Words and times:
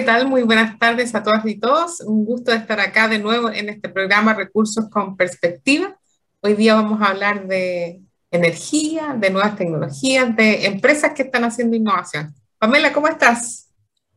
¿qué 0.00 0.06
tal? 0.06 0.28
Muy 0.28 0.44
buenas 0.44 0.78
tardes 0.78 1.14
a 1.14 1.22
todas 1.22 1.44
y 1.44 1.60
todos. 1.60 2.00
Un 2.00 2.24
gusto 2.24 2.52
de 2.52 2.56
estar 2.56 2.80
acá 2.80 3.06
de 3.06 3.18
nuevo 3.18 3.50
en 3.50 3.68
este 3.68 3.90
programa 3.90 4.32
Recursos 4.32 4.88
con 4.88 5.14
Perspectiva. 5.14 5.94
Hoy 6.40 6.54
día 6.54 6.74
vamos 6.74 7.02
a 7.02 7.08
hablar 7.08 7.46
de 7.46 8.00
energía, 8.30 9.14
de 9.20 9.28
nuevas 9.28 9.56
tecnologías, 9.56 10.34
de 10.34 10.64
empresas 10.64 11.12
que 11.12 11.24
están 11.24 11.44
haciendo 11.44 11.76
innovación. 11.76 12.34
Pamela, 12.56 12.94
¿cómo 12.94 13.08
estás? 13.08 13.74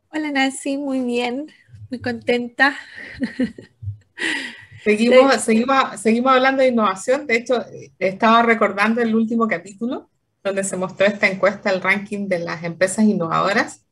Hola 0.07 0.31
Nancy, 0.31 0.77
muy 0.77 1.01
bien, 1.01 1.51
muy 1.89 1.99
contenta. 1.99 2.77
Seguimos, 4.85 5.35
seguimos, 5.41 5.99
seguimos 5.99 6.31
hablando 6.31 6.61
de 6.61 6.69
innovación. 6.69 7.27
De 7.27 7.35
hecho, 7.35 7.61
estaba 7.99 8.41
recordando 8.43 9.01
el 9.01 9.13
último 9.15 9.49
capítulo 9.49 10.09
donde 10.41 10.63
se 10.63 10.77
mostró 10.77 11.07
esta 11.07 11.27
encuesta, 11.27 11.69
el 11.69 11.81
ranking 11.81 12.29
de 12.29 12.39
las 12.39 12.63
empresas 12.63 13.03
innovadoras. 13.03 13.82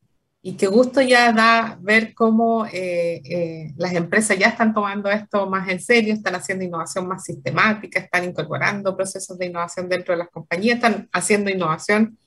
Y 0.43 0.53
qué 0.53 0.65
gusto 0.65 1.01
ya 1.01 1.31
da 1.31 1.77
ver 1.81 2.15
cómo 2.15 2.65
eh, 2.65 3.21
eh, 3.23 3.73
las 3.77 3.93
empresas 3.93 4.39
ya 4.39 4.47
están 4.47 4.73
tomando 4.73 5.09
esto 5.09 5.47
más 5.47 5.69
en 5.69 5.79
serio, 5.79 6.13
están 6.13 6.33
haciendo 6.33 6.65
innovación 6.65 7.07
más 7.07 7.23
sistemática, 7.23 7.99
están 7.99 8.23
incorporando 8.23 8.97
procesos 8.97 9.37
de 9.37 9.45
innovación 9.45 9.87
dentro 9.87 10.13
de 10.13 10.19
las 10.19 10.29
compañías, 10.29 10.77
están 10.77 11.07
haciendo 11.13 11.51
innovación 11.51 12.17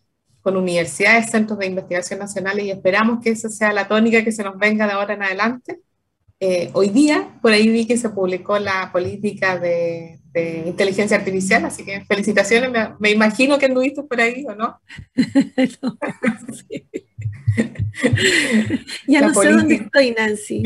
con 0.42 0.56
universidades, 0.56 1.30
centros 1.30 1.58
de 1.58 1.66
investigación 1.66 2.20
nacionales 2.20 2.66
y 2.66 2.70
esperamos 2.70 3.18
que 3.20 3.30
esa 3.30 3.48
sea 3.48 3.72
la 3.72 3.88
tónica 3.88 4.22
que 4.22 4.30
se 4.30 4.44
nos 4.44 4.58
venga 4.58 4.86
de 4.86 4.92
ahora 4.92 5.14
en 5.14 5.22
adelante. 5.24 5.80
Eh, 6.38 6.70
hoy 6.74 6.90
día, 6.90 7.38
por 7.42 7.50
ahí 7.50 7.68
vi 7.68 7.86
que 7.86 7.96
se 7.96 8.10
publicó 8.10 8.58
la 8.58 8.92
política 8.92 9.58
de, 9.58 10.20
inteligencia 10.66 11.16
artificial, 11.16 11.64
así 11.64 11.84
que 11.84 12.04
felicitaciones, 12.06 12.70
me, 12.98 13.10
imagino 13.10 13.56
que 13.56 13.66
anduviste 13.66 14.02
por 14.02 14.20
ahí, 14.20 14.44
¿o 14.46 14.54
no? 14.54 14.80
no 15.82 15.98
sí. 16.68 16.86
ya 19.06 19.20
no 19.20 19.34
sé 19.34 19.52
dónde 19.52 19.74
estoy, 19.76 20.12
Nancy. 20.12 20.62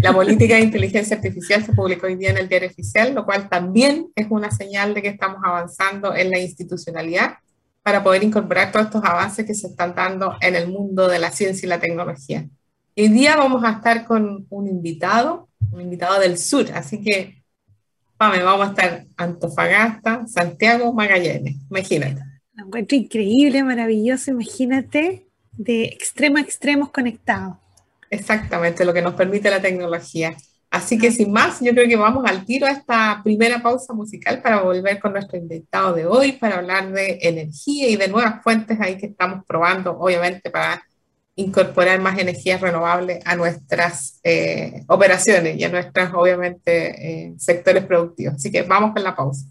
La 0.00 0.12
política 0.12 0.56
de 0.56 0.62
inteligencia 0.62 1.16
artificial 1.16 1.64
se 1.64 1.72
publicó 1.72 2.06
hoy 2.06 2.16
día 2.16 2.30
en 2.30 2.38
el 2.38 2.48
diario 2.48 2.68
oficial, 2.68 3.14
lo 3.14 3.24
cual 3.24 3.48
también 3.48 4.08
es 4.14 4.26
una 4.30 4.50
señal 4.50 4.94
de 4.94 5.02
que 5.02 5.08
estamos 5.08 5.38
avanzando 5.44 6.14
en 6.14 6.30
la 6.30 6.38
institucionalidad 6.38 7.38
para 7.82 8.02
poder 8.02 8.22
incorporar 8.22 8.72
todos 8.72 8.86
estos 8.86 9.04
avances 9.04 9.46
que 9.46 9.54
se 9.54 9.68
están 9.68 9.94
dando 9.94 10.36
en 10.40 10.56
el 10.56 10.68
mundo 10.68 11.08
de 11.08 11.18
la 11.18 11.30
ciencia 11.30 11.66
y 11.66 11.68
la 11.68 11.80
tecnología. 11.80 12.48
Hoy 12.96 13.08
día 13.08 13.36
vamos 13.36 13.64
a 13.64 13.72
estar 13.72 14.04
con 14.06 14.46
un 14.48 14.68
invitado, 14.68 15.48
un 15.70 15.80
invitado 15.80 16.20
del 16.20 16.38
sur, 16.38 16.66
así 16.74 17.02
que 17.02 17.42
Pame, 18.16 18.42
vamos 18.42 18.68
a 18.68 18.70
estar 18.70 19.06
Antofagasta, 19.16 20.26
Santiago, 20.28 20.92
Magallanes, 20.92 21.56
imagínate. 21.68 22.22
Un 22.56 22.66
encuentro 22.66 22.96
increíble, 22.96 23.64
maravilloso, 23.64 24.30
imagínate 24.30 25.23
de 25.56 25.84
extremo 25.84 26.38
a 26.38 26.40
extremos 26.40 26.90
conectados. 26.90 27.56
Exactamente, 28.10 28.84
lo 28.84 28.92
que 28.92 29.02
nos 29.02 29.14
permite 29.14 29.50
la 29.50 29.60
tecnología. 29.60 30.36
Así 30.70 30.98
que 30.98 31.12
sin 31.12 31.30
más, 31.30 31.60
yo 31.60 31.70
creo 31.72 31.86
que 31.86 31.96
vamos 31.96 32.24
al 32.26 32.44
tiro 32.44 32.66
a 32.66 32.70
esta 32.70 33.20
primera 33.22 33.62
pausa 33.62 33.92
musical 33.92 34.42
para 34.42 34.60
volver 34.60 34.98
con 34.98 35.12
nuestro 35.12 35.38
invitado 35.38 35.94
de 35.94 36.04
hoy, 36.04 36.32
para 36.32 36.56
hablar 36.56 36.90
de 36.90 37.18
energía 37.22 37.88
y 37.88 37.96
de 37.96 38.08
nuevas 38.08 38.42
fuentes 38.42 38.80
ahí 38.80 38.98
que 38.98 39.06
estamos 39.06 39.44
probando, 39.46 39.96
obviamente, 39.96 40.50
para 40.50 40.82
incorporar 41.36 42.00
más 42.00 42.18
energías 42.18 42.60
renovables 42.60 43.20
a 43.24 43.36
nuestras 43.36 44.20
eh, 44.24 44.82
operaciones 44.88 45.56
y 45.58 45.64
a 45.64 45.68
nuestros, 45.68 46.10
obviamente, 46.14 47.26
eh, 47.26 47.34
sectores 47.38 47.84
productivos. 47.84 48.34
Así 48.34 48.50
que 48.50 48.62
vamos 48.62 48.92
con 48.92 49.04
la 49.04 49.14
pausa. 49.14 49.46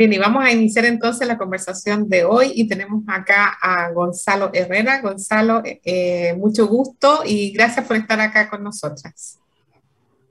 Bien, 0.00 0.14
y 0.14 0.18
vamos 0.18 0.42
a 0.42 0.50
iniciar 0.50 0.86
entonces 0.86 1.28
la 1.28 1.36
conversación 1.36 2.08
de 2.08 2.24
hoy 2.24 2.52
y 2.54 2.66
tenemos 2.66 3.04
acá 3.06 3.52
a 3.60 3.92
Gonzalo 3.92 4.48
Herrera. 4.54 5.02
Gonzalo, 5.02 5.60
eh, 5.62 6.34
mucho 6.38 6.66
gusto 6.68 7.18
y 7.22 7.52
gracias 7.52 7.86
por 7.86 7.98
estar 7.98 8.18
acá 8.18 8.48
con 8.48 8.64
nosotras. 8.64 9.38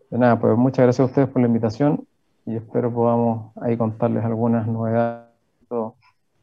De 0.10 0.18
nada, 0.18 0.40
pues 0.40 0.58
muchas 0.58 0.86
gracias 0.86 1.02
a 1.02 1.06
ustedes 1.06 1.30
por 1.30 1.44
la 1.44 1.48
invitación 1.48 2.04
y 2.48 2.56
espero 2.56 2.92
podamos 2.92 3.56
ahí 3.62 3.78
contarles 3.78 4.26
algunas 4.26 4.66
novedades 4.66 5.28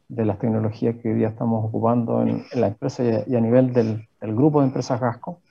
de 0.07 0.25
las 0.25 0.39
tecnologías 0.39 0.95
que 0.95 1.09
hoy 1.09 1.15
día 1.15 1.27
estamos 1.27 1.65
ocupando 1.65 2.21
en, 2.21 2.45
la 2.53 2.67
empresa 2.67 3.03
y 3.27 3.35
a, 3.35 3.41
nivel 3.41 3.73
del, 3.73 4.07
grupo 4.21 4.61
de 4.61 4.67
empresas 4.67 5.01
Gasco, 5.01 5.41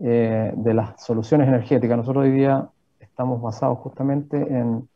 eh, 0.00 0.52
de 0.54 0.72
las 0.72 1.04
soluciones 1.04 1.48
energéticas. 1.48 1.96
Nosotros 1.96 2.26
hoy 2.26 2.30
día 2.30 2.68
estamos 3.00 3.42
basados 3.42 3.78
justamente 3.78 4.36
en 4.36 4.88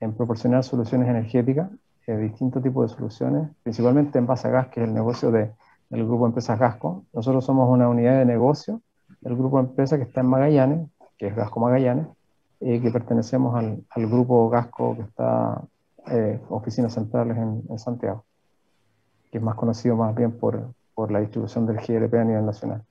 en 0.00 0.12
proporcionar 0.14 0.64
soluciones 0.64 1.08
energéticas, 1.08 1.70
eh, 2.06 2.16
distintos 2.16 2.62
tipos 2.62 2.90
de 2.90 2.96
soluciones, 2.96 3.48
principalmente 3.62 4.18
en 4.18 4.26
base 4.26 4.48
a 4.48 4.50
gas, 4.50 4.68
que 4.68 4.82
es 4.82 4.88
el 4.88 4.94
negocio 4.94 5.30
de, 5.30 5.50
del 5.90 6.04
grupo 6.06 6.24
de 6.24 6.28
empresas 6.30 6.58
Gasco. 6.58 7.04
Nosotros 7.12 7.44
somos 7.44 7.68
una 7.68 7.88
unidad 7.88 8.18
de 8.18 8.24
negocio 8.24 8.80
del 9.20 9.36
grupo 9.36 9.58
de 9.58 9.68
empresas 9.68 9.98
que 9.98 10.04
está 10.04 10.20
en 10.20 10.26
Magallanes, 10.26 10.88
que 11.16 11.26
es 11.26 11.36
Gasco 11.36 11.60
Magallanes, 11.60 12.06
y 12.60 12.80
que 12.80 12.90
pertenecemos 12.90 13.54
al, 13.54 13.84
al 13.90 14.06
grupo 14.06 14.48
Gasco 14.48 14.96
que 14.96 15.02
está 15.02 15.62
eh, 16.10 16.40
oficinas 16.48 16.94
centrales 16.94 17.36
en, 17.36 17.62
en, 17.68 17.78
Santiago, 17.78 18.24
que 19.30 19.38
es 19.38 19.44
más 19.44 19.54
conocido 19.54 19.96
más 19.96 20.14
bien 20.14 20.32
por, 20.32 20.72
por 20.94 21.10
la 21.10 21.20
distribución 21.20 21.66
del 21.66 21.76
GLP 21.76 22.14
a 22.14 22.24
nivel 22.24 22.46
nacional. 22.46 22.82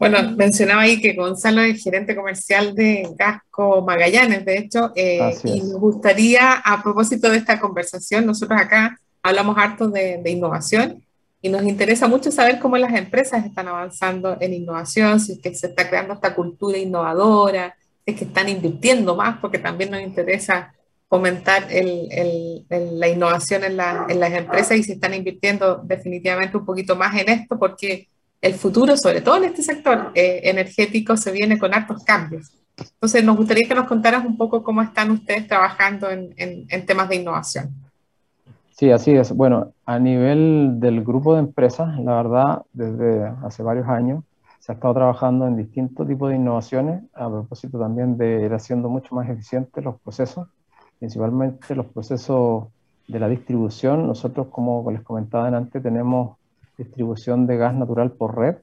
Bueno, 0.00 0.34
mencionaba 0.34 0.80
ahí 0.80 0.98
que 0.98 1.12
Gonzalo 1.12 1.60
es 1.60 1.84
gerente 1.84 2.16
comercial 2.16 2.74
de 2.74 3.06
Gasco 3.18 3.82
Magallanes, 3.82 4.46
de 4.46 4.56
hecho, 4.56 4.92
eh, 4.96 5.36
y 5.44 5.60
me 5.60 5.74
gustaría, 5.74 6.54
a 6.54 6.82
propósito 6.82 7.28
de 7.28 7.36
esta 7.36 7.60
conversación, 7.60 8.24
nosotros 8.24 8.58
acá 8.58 8.98
hablamos 9.22 9.58
harto 9.58 9.88
de, 9.88 10.22
innovación 10.24 11.04
y 11.42 11.50
nos 11.50 11.64
interesa 11.64 12.08
mucho 12.08 12.32
saber 12.32 12.58
cómo 12.60 12.78
las 12.78 12.94
empresas 12.94 13.44
están 13.44 13.68
avanzando 13.68 14.38
en 14.40 14.54
innovación, 14.54 15.20
si 15.20 15.32
es 15.32 15.38
que 15.38 15.54
se 15.54 15.66
está 15.66 15.86
creando 15.86 16.14
esta 16.14 16.34
cultura 16.34 16.78
innovadora, 16.78 17.76
si 18.02 18.12
es 18.12 18.18
que 18.18 18.24
están 18.24 18.48
invirtiendo 18.48 19.14
más, 19.14 19.38
porque 19.38 19.58
también 19.58 19.90
nos 19.90 20.00
interesa 20.00 20.72
fomentar 21.10 21.68
la 21.70 23.08
innovación 23.08 23.64
en, 23.64 23.72
en 24.08 24.20
las 24.20 24.32
empresas 24.32 24.78
y 24.78 24.82
si 24.82 24.92
están 24.92 25.12
invirtiendo 25.12 25.82
definitivamente 25.84 26.56
un 26.56 26.64
poquito 26.64 26.96
más 26.96 27.14
en 27.20 27.28
esto, 27.28 27.58
porque 27.58 28.08
el 28.40 28.54
futuro, 28.54 28.96
sobre 28.96 29.20
todo 29.20 29.36
en 29.36 29.44
este 29.44 29.62
sector 29.62 30.12
eh, 30.14 30.40
energético, 30.44 31.16
se 31.16 31.32
viene 31.32 31.58
con 31.58 31.74
altos 31.74 32.02
cambios. 32.04 32.52
Entonces, 32.78 33.24
nos 33.24 33.36
gustaría 33.36 33.68
que 33.68 33.74
nos 33.74 33.86
contaras 33.86 34.24
un 34.24 34.36
poco 34.36 34.62
cómo 34.62 34.80
están 34.80 35.10
ustedes 35.10 35.46
trabajando 35.46 36.08
en, 36.10 36.86
temas 36.86 37.08
de 37.10 37.16
innovación. 37.16 37.74
Sí, 38.70 38.90
así 38.90 39.10
es. 39.12 39.32
Bueno, 39.32 39.72
a 39.84 39.98
nivel 39.98 40.80
del 40.80 41.04
grupo 41.04 41.34
de 41.34 41.40
empresas, 41.40 41.98
la 41.98 42.16
verdad, 42.16 42.62
desde 42.72 43.26
hace 43.44 43.62
varios 43.62 43.86
años, 43.86 44.24
se 44.60 44.72
ha 44.72 44.74
estado 44.74 44.94
trabajando 44.94 45.46
en 45.46 45.56
distintos 45.56 46.06
tipos 46.08 46.30
de 46.30 46.36
innovaciones, 46.36 47.02
a 47.14 47.28
propósito 47.28 47.78
también 47.78 48.16
de 48.16 48.46
ir 48.46 48.54
haciendo 48.54 48.88
mucho 48.88 49.14
más 49.14 49.28
eficientes 49.28 49.84
los 49.84 50.00
procesos, 50.00 50.48
principalmente 50.98 51.74
los 51.74 51.86
procesos 51.86 52.64
de 53.06 53.18
la 53.18 53.28
distribución. 53.28 54.06
Nosotros, 54.06 54.46
como 54.48 54.90
les 54.90 55.02
comentaba 55.02 55.48
antes, 55.48 55.82
tenemos 55.82 56.38
distribución 56.84 57.46
de 57.46 57.56
gas 57.56 57.74
natural 57.74 58.12
por 58.12 58.36
red 58.36 58.56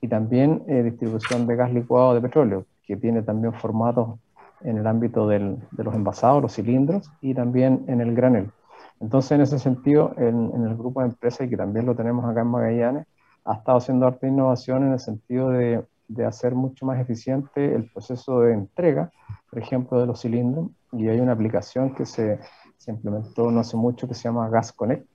y 0.00 0.08
también 0.08 0.62
eh, 0.68 0.82
distribución 0.82 1.46
de 1.46 1.56
gas 1.56 1.72
licuado 1.72 2.14
de 2.14 2.20
petróleo, 2.20 2.66
que 2.86 2.96
tiene 2.96 3.22
también 3.22 3.52
formatos 3.54 4.18
en 4.62 4.78
el 4.78 4.86
ámbito 4.86 5.28
de 5.28 5.58
los 5.76 5.94
envasados, 5.94 6.42
los 6.42 6.54
cilindros 6.54 7.10
y 7.20 7.34
también 7.34 7.84
en 7.88 8.00
el 8.00 8.14
granel. 8.14 8.50
Entonces, 9.00 9.32
en 9.32 9.40
ese 9.42 9.58
sentido, 9.58 10.14
en, 10.16 10.64
el 10.64 10.76
grupo 10.76 11.00
de 11.00 11.08
empresas, 11.08 11.46
y 11.46 11.50
que 11.50 11.56
también 11.56 11.84
lo 11.84 11.94
tenemos 11.94 12.24
acá 12.24 12.40
en 12.40 12.46
Magallanes, 12.46 13.06
ha 13.44 13.54
estado 13.54 13.78
haciendo 13.78 14.06
arte 14.06 14.28
innovación 14.28 14.84
en 14.84 14.92
el 14.92 15.00
sentido 15.00 15.50
de 15.50 15.84
de 16.08 16.24
hacer 16.24 16.54
mucho 16.54 16.86
más 16.86 17.00
eficiente 17.00 17.74
el 17.74 17.90
proceso 17.90 18.40
de 18.40 18.52
entrega, 18.52 19.10
por 19.50 19.58
ejemplo, 19.58 19.98
de 20.00 20.06
los 20.06 20.20
cilindros. 20.20 20.68
Y 20.92 21.08
hay 21.08 21.20
una 21.20 21.32
aplicación 21.32 21.94
que 21.94 22.06
se, 22.06 22.38
se 22.76 22.90
implementó 22.90 23.50
no 23.50 23.60
hace 23.60 23.76
mucho 23.76 24.06
que 24.06 24.14
se 24.14 24.24
llama 24.24 24.48
Gas 24.48 24.72
Connect, 24.72 25.06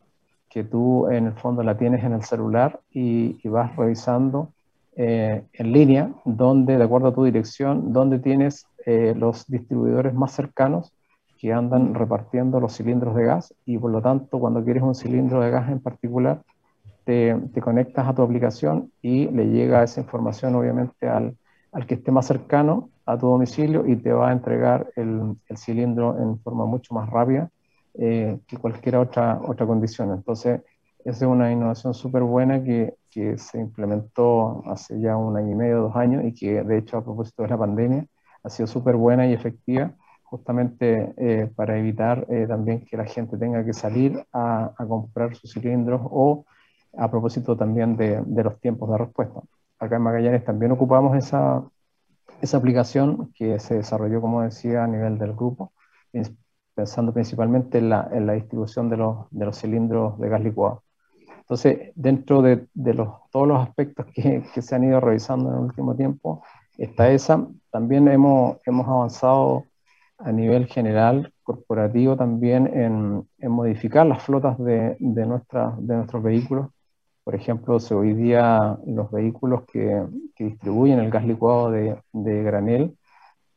que 0.49 0.63
tú 0.63 1.07
en 1.09 1.27
el 1.27 1.33
fondo 1.33 1.63
la 1.63 1.77
tienes 1.77 2.03
en 2.03 2.13
el 2.13 2.23
celular 2.23 2.79
y, 2.91 3.47
vas 3.47 3.75
revisando 3.75 4.49
eh, 4.95 5.43
en 5.53 5.71
línea, 5.71 6.11
donde, 6.25 6.77
de 6.77 6.83
acuerdo 6.83 7.09
a 7.09 7.13
tu 7.13 7.23
dirección, 7.23 7.93
donde 7.93 8.19
tienes 8.19 8.65
eh, 8.85 9.13
los 9.15 9.45
distribuidores 9.47 10.13
más 10.13 10.31
cercanos 10.31 10.91
que 11.39 11.53
andan 11.53 11.93
repartiendo 11.93 12.59
los 12.59 12.75
cilindros 12.75 13.15
de 13.15 13.23
gas 13.23 13.53
y 13.65 13.77
por 13.77 13.91
lo 13.91 14.01
tanto 14.01 14.39
cuando 14.39 14.63
quieres 14.63 14.83
un 14.83 14.95
cilindro 14.95 15.39
de 15.39 15.51
gas 15.51 15.69
en 15.69 15.79
particular, 15.79 16.41
te, 17.05 17.35
te 17.53 17.61
conectas 17.61 18.07
a 18.07 18.13
tu 18.13 18.21
aplicación 18.21 18.91
y 19.01 19.27
le 19.29 19.47
llega 19.47 19.83
esa 19.83 20.01
información 20.01 20.55
obviamente 20.55 21.07
al, 21.07 21.37
al, 21.71 21.85
que 21.85 21.93
esté 21.93 22.11
más 22.11 22.25
cercano 22.25 22.89
a 23.05 23.17
tu 23.17 23.27
domicilio 23.27 23.87
y 23.87 23.95
te 23.95 24.11
va 24.11 24.29
a 24.29 24.33
entregar 24.33 24.89
el, 24.95 25.35
el 25.47 25.57
cilindro 25.57 26.17
en 26.19 26.39
forma 26.39 26.65
mucho 26.65 26.93
más 26.93 27.09
rápida 27.09 27.49
eh, 28.01 28.39
que 28.47 28.57
cualquier 28.57 28.95
otra, 28.95 29.41
otra 29.45 29.65
condición. 29.65 30.13
Entonces, 30.13 30.61
esa 31.03 31.25
es 31.25 31.31
una 31.31 31.51
innovación 31.51 31.93
súper 31.93 32.23
buena 32.23 32.63
que, 32.63 32.95
que, 33.11 33.37
se 33.37 33.59
implementó 33.59 34.63
hace 34.67 34.99
ya 35.01 35.17
un 35.17 35.35
año 35.35 35.51
y 35.51 35.55
medio, 35.55 35.81
dos 35.81 35.95
años, 35.95 36.23
y 36.23 36.33
que 36.33 36.63
de 36.63 36.77
hecho 36.77 36.97
a 36.97 37.03
propósito 37.03 37.43
de 37.43 37.49
la 37.49 37.57
pandemia 37.57 38.05
ha 38.43 38.49
sido 38.49 38.67
súper 38.67 38.95
buena 38.95 39.27
y 39.27 39.33
efectiva, 39.33 39.91
justamente 40.23 41.13
eh, 41.17 41.51
para 41.55 41.77
evitar 41.77 42.25
eh, 42.29 42.45
también 42.47 42.85
que 42.85 42.95
la 42.95 43.05
gente 43.05 43.37
tenga 43.37 43.65
que 43.65 43.73
salir 43.73 44.23
a, 44.31 44.71
a, 44.77 44.85
comprar 44.85 45.35
sus 45.35 45.51
cilindros 45.51 46.01
o 46.05 46.45
a 46.97 47.09
propósito 47.11 47.57
también 47.57 47.97
de, 47.97 48.21
de, 48.25 48.43
los 48.43 48.59
tiempos 48.61 48.89
de 48.91 48.97
respuesta. 48.97 49.41
Acá 49.77 49.97
en 49.97 50.03
Magallanes 50.03 50.45
también 50.45 50.71
ocupamos 50.71 51.17
esa, 51.17 51.63
esa 52.41 52.57
aplicación 52.57 53.33
que 53.33 53.59
se 53.59 53.75
desarrolló, 53.75 54.21
como 54.21 54.41
decía, 54.41 54.83
a 54.83 54.87
nivel 54.87 55.17
del 55.17 55.33
grupo, 55.33 55.73
pensando 56.79 57.11
principalmente 57.13 57.77
en 57.79 57.89
la, 57.89 58.07
en 58.09 58.25
la 58.25 58.33
distribución 58.33 58.89
de 58.89 58.95
los, 58.95 59.29
de 59.31 59.45
los, 59.45 59.59
cilindros 59.59 60.17
de 60.17 60.29
gas 60.29 60.41
licuado. 60.41 60.83
Entonces, 61.39 61.91
dentro 61.95 62.41
de, 62.41 62.67
de 62.73 62.93
los, 62.93 63.09
todos 63.31 63.49
los 63.49 63.59
aspectos 63.59 64.05
que, 64.13 64.45
que, 64.53 64.61
se 64.61 64.75
han 64.75 64.85
ido 64.85 65.01
revisando 65.01 65.49
en 65.49 65.55
el 65.57 65.63
último 65.65 65.93
tiempo, 65.93 66.41
está 66.77 67.11
esa. 67.11 67.45
También 67.69 68.07
hemos, 68.07 68.59
hemos 68.65 68.87
avanzado 68.87 69.65
a 70.19 70.31
nivel 70.31 70.67
general, 70.67 71.33
corporativo, 71.43 72.15
también 72.15 72.67
en, 72.67 73.27
en 73.39 73.51
modificar 73.51 74.05
las 74.05 74.23
flotas 74.23 74.57
de, 74.57 74.95
de, 74.99 75.25
nuestra, 75.25 75.75
de 75.79 75.95
nuestros 75.97 76.23
vehículos. 76.23 76.69
Por 77.25 77.35
ejemplo, 77.35 77.77
hoy 77.91 78.13
día 78.13 78.77
los 78.85 79.11
vehículos 79.11 79.63
que, 79.65 80.01
que 80.33 80.45
distribuyen 80.45 80.99
el 80.99 81.11
gas 81.11 81.25
licuado 81.25 81.71
de, 81.71 82.01
de 82.13 82.43
granel 82.43 82.97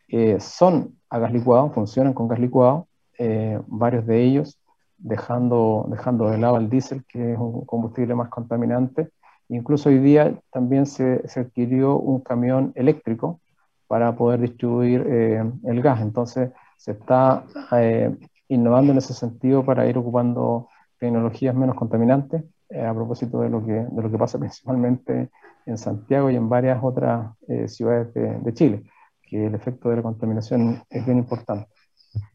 eh, 0.09 0.41
son 0.41 0.99
a 1.09 1.21
gas 1.21 1.33
licuado, 1.33 1.71
funcionan 1.71 2.15
con 2.15 2.27
gas 2.27 2.41
licuado, 2.41 2.89
eh, 3.19 3.61
varios 3.67 4.07
de 4.07 4.23
ellos, 4.23 4.59
dejando, 4.99 5.87
dejando 5.89 6.31
de 6.31 6.39
lado 6.39 6.57
el 6.57 6.71
diésel, 6.71 7.05
que 7.07 7.33
es 7.33 7.39
un 7.39 7.65
combustible 7.65 8.15
más 8.15 8.29
contaminante. 8.29 9.11
Incluso 9.49 9.89
hoy 9.89 9.99
día 9.99 10.35
también 10.51 10.87
se, 10.87 11.27
se 11.29 11.41
adquirió 11.41 11.97
un 11.97 12.21
camión 12.21 12.73
eléctrico 12.75 13.41
para 13.87 14.15
poder 14.17 14.41
distribuir 14.41 15.05
eh, 15.07 15.45
el 15.65 15.83
gas. 15.83 16.01
Entonces 16.01 16.51
se 16.77 16.93
está 16.93 17.45
eh, 17.73 18.17
innovando 18.49 18.93
en 18.93 18.99
ese 18.99 19.13
sentido 19.13 19.65
para 19.65 19.87
ir 19.87 19.99
ocupando 19.99 20.69
tecnologías 20.99 21.55
menos 21.55 21.77
contaminantes, 21.77 22.45
a 22.75 22.95
propósito 22.95 23.41
de 23.41 23.51
lo, 23.51 23.65
que, 23.67 23.73
de 23.73 24.03
lo 24.03 24.11
que 24.11 24.17
pasa 24.17 24.39
principalmente 24.39 25.29
en 25.67 25.77
Santiago 25.77 26.31
y 26.31 26.37
en 26.37 26.49
varias 26.49 26.83
otras 26.83 27.37
ciudades 27.67 28.15
de, 28.15 28.39
de 28.39 28.55
Chile, 28.55 28.83
que 29.23 29.47
el 29.47 29.55
efecto 29.55 29.91
de 29.91 29.97
la 29.97 30.03
contaminación 30.03 30.83
es 30.89 31.05
bien 31.05 31.19
importante. 31.19 31.69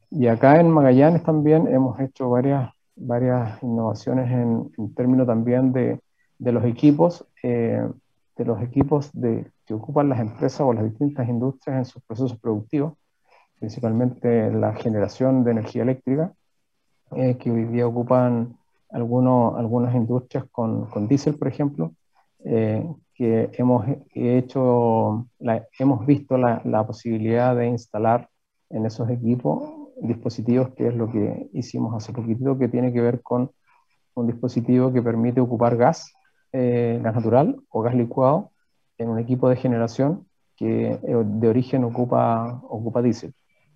Y 0.09 0.27
acá 0.27 0.59
en 0.59 0.69
Magallanes 0.69 1.24
también 1.24 1.68
hemos 1.68 2.00
hecho 2.00 2.30
varias, 2.30 2.71
varias 2.95 3.62
innovaciones 3.62 4.31
en, 4.31 4.71
en 4.77 4.94
términos 4.94 5.27
también 5.27 5.74
de, 5.74 6.00
de 6.39 6.51
los 6.51 6.63
equipos, 6.63 7.25
eh, 7.44 7.86
de 8.38 8.45
los 8.45 8.62
equipos 8.62 9.09
de, 9.13 9.51
que 9.65 9.74
ocupan 9.74 10.09
las 10.09 10.19
empresas 10.19 10.62
o 10.62 10.74
las 10.74 10.86
distintas 10.86 11.27
industrias 11.27 11.77
en 11.77 11.86
sus 11.86 12.01
procesos 12.04 12.38
productivos, 12.39 12.94
principalmente 13.59 14.51
la 14.51 14.74
generación 14.75 15.44
de 15.44 15.51
energía 15.51 15.83
eléctrica, 15.83 16.31
eh, 17.12 17.38
que 17.38 17.51
hoy 17.51 17.65
día 17.65 17.88
ocupan 17.88 18.57
algunos, 18.89 19.57
algunas 19.57 19.94
industrias 19.95 20.45
con, 20.51 20.86
con 20.86 21.07
diésel, 21.07 21.36
por 21.36 21.48
ejemplo, 21.50 21.92
eh, 22.45 22.88
que 23.13 23.50
hemos 23.54 23.86
hecho, 24.13 25.27
la, 25.39 25.68
hemos 25.80 26.06
visto 26.06 26.38
la, 26.38 26.62
la 26.63 26.86
posibilidad 26.86 27.56
de 27.56 27.68
instalar 27.68 28.30
en 28.69 28.86
esos 28.86 29.09
equipos 29.09 29.77
dispositivos, 30.02 30.70
que 30.76 30.88
es 30.88 30.96
lo 30.96 31.12
que 31.12 31.50
hicimos 31.54 31.96
hace 31.96 32.14
poquito, 32.14 32.58
que 32.58 32.68
tiene 32.68 32.94
que 32.94 33.02
ver 33.02 33.22
con 33.22 33.52
un 34.14 34.28
dispositivo 34.28 34.92
que 34.92 35.02
permite 35.02 35.42
ocupar 35.42 35.78
gas, 35.78 36.14
eh, 36.52 37.00
gas 37.04 37.16
natural 37.16 37.60
o 37.70 37.82
gas 37.82 37.96
licuado 37.96 38.52
en 38.98 39.10
un 39.10 39.20
equipo 39.20 39.50
de 39.50 39.56
generación 39.56 40.28
que 40.56 40.92
eh, 40.92 41.00
de 41.04 41.48
origen 41.48 41.84
ocupa, 41.84 42.60
ocupa 42.64 43.02
diésel. 43.02 43.34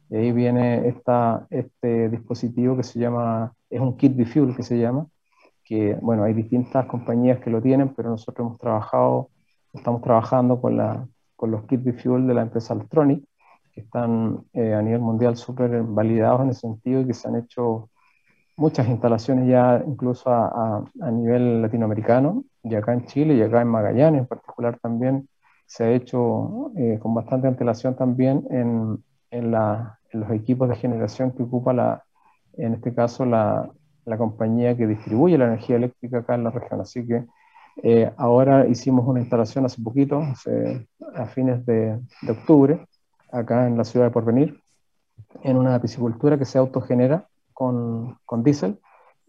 Y 0.10 0.16
ahí 0.18 0.32
viene 0.32 0.88
esta, 0.88 1.48
este 1.50 2.10
dispositivo 2.10 2.76
que 2.76 2.84
se 2.84 3.00
llama, 3.00 3.54
es 3.70 3.80
un 3.80 3.96
kit 3.98 4.14
fuel 4.26 4.56
que 4.56 4.64
se 4.64 4.78
llama, 4.78 5.08
que 5.64 5.98
bueno, 6.02 6.24
hay 6.24 6.34
distintas 6.34 6.86
compañías 6.88 7.40
que 7.40 7.50
lo 7.50 7.62
tienen, 7.62 7.94
pero 7.96 8.10
nosotros 8.10 8.46
hemos 8.46 8.60
trabajado, 8.60 9.30
estamos 9.74 10.02
trabajando 10.02 10.60
con, 10.60 10.76
la, 10.76 11.08
con 11.36 11.52
los 11.52 11.64
kit 11.66 11.82
fuel 12.02 12.28
de 12.28 12.34
la 12.34 12.42
empresa 12.42 12.74
Altronic, 12.74 13.24
que 13.74 13.82
están 13.82 14.44
eh, 14.54 14.74
a 14.74 14.82
nivel 14.82 15.02
mundial 15.02 15.38
súper 15.38 15.82
validados 15.84 16.42
en 16.42 16.50
ese 16.50 16.62
sentido 16.62 17.06
que 17.06 17.14
se 17.14 17.28
han 17.28 17.36
hecho 17.36 17.90
muchas 18.58 18.88
instalaciones 18.88 19.48
ya 19.48 19.84
incluso 19.88 20.30
a, 20.30 20.84
a, 21.02 21.12
nivel 21.12 21.62
latinoamericano 21.62 22.44
y 22.64 22.76
acá 22.76 22.94
en 22.94 23.06
Chile 23.06 23.36
y 23.36 23.42
acá 23.42 23.62
en 23.62 23.68
Magallanes 23.70 24.22
en 24.22 24.28
particular 24.28 24.78
también 24.80 25.28
se 25.66 25.86
ha 25.86 25.92
hecho 25.92 26.72
eh, 26.76 27.00
con 27.02 27.14
bastante 27.14 27.48
antelación 27.48 27.96
también 27.96 28.46
en, 28.50 29.04
en, 29.32 29.52
la, 29.52 30.00
en, 30.12 30.20
los 30.20 30.32
equipos 30.32 30.68
de 30.68 30.76
generación 30.76 31.32
que 31.32 31.44
ocupa 31.44 31.72
la, 31.72 32.04
en 32.58 32.74
este 32.74 32.94
caso 32.94 33.26
la, 33.26 33.70
la, 34.04 34.18
compañía 34.18 34.76
que 34.76 34.86
distribuye 34.86 35.38
la 35.38 35.46
energía 35.46 35.78
eléctrica 35.78 36.20
acá 36.20 36.36
en 36.36 36.44
la 36.44 36.50
región. 36.50 36.82
Así 36.82 37.08
que 37.08 37.26
eh, 37.84 38.12
ahora 38.18 38.68
hicimos 38.68 39.08
una 39.08 39.22
instalación 39.22 39.66
hace 39.66 39.82
poquito, 39.82 40.20
hace, 40.22 40.88
a 41.16 41.26
fines 41.28 41.66
de, 41.66 41.98
de 42.22 42.32
octubre, 42.32 42.86
acá 43.32 43.68
en 43.68 43.78
la 43.78 43.84
ciudad 43.84 44.06
de 44.08 44.12
Porvenir, 44.12 44.62
en 45.44 45.58
una 45.58 45.80
piscicultura 45.82 46.38
que 46.38 46.46
se 46.46 46.58
autogenera 46.58 47.28
con, 47.54 48.18
con 48.26 48.44
diésel 48.44 48.80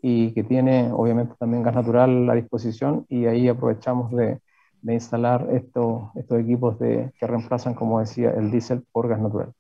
y 0.01 0.33
que 0.35 0.43
tiene 0.45 0.91
obviamente 0.93 1.35
también 1.39 1.63
gas 1.63 1.75
natural 1.75 2.29
a 2.29 2.35
disposición 2.35 3.07
y 3.09 3.27
ahí 3.27 3.49
aprovechamos 3.49 4.11
de, 4.13 4.41
de 4.83 4.95
instalar 4.95 5.49
estos, 5.53 6.11
estos 6.17 6.41
equipos 6.41 6.79
de, 6.79 7.13
que 7.19 7.27
reemplazan, 7.27 7.75
como 7.75 8.01
decía, 8.01 8.31
el 8.33 8.51
diésel 8.51 8.85
por 8.93 9.09
gas 9.09 9.21
natural. 9.21 9.53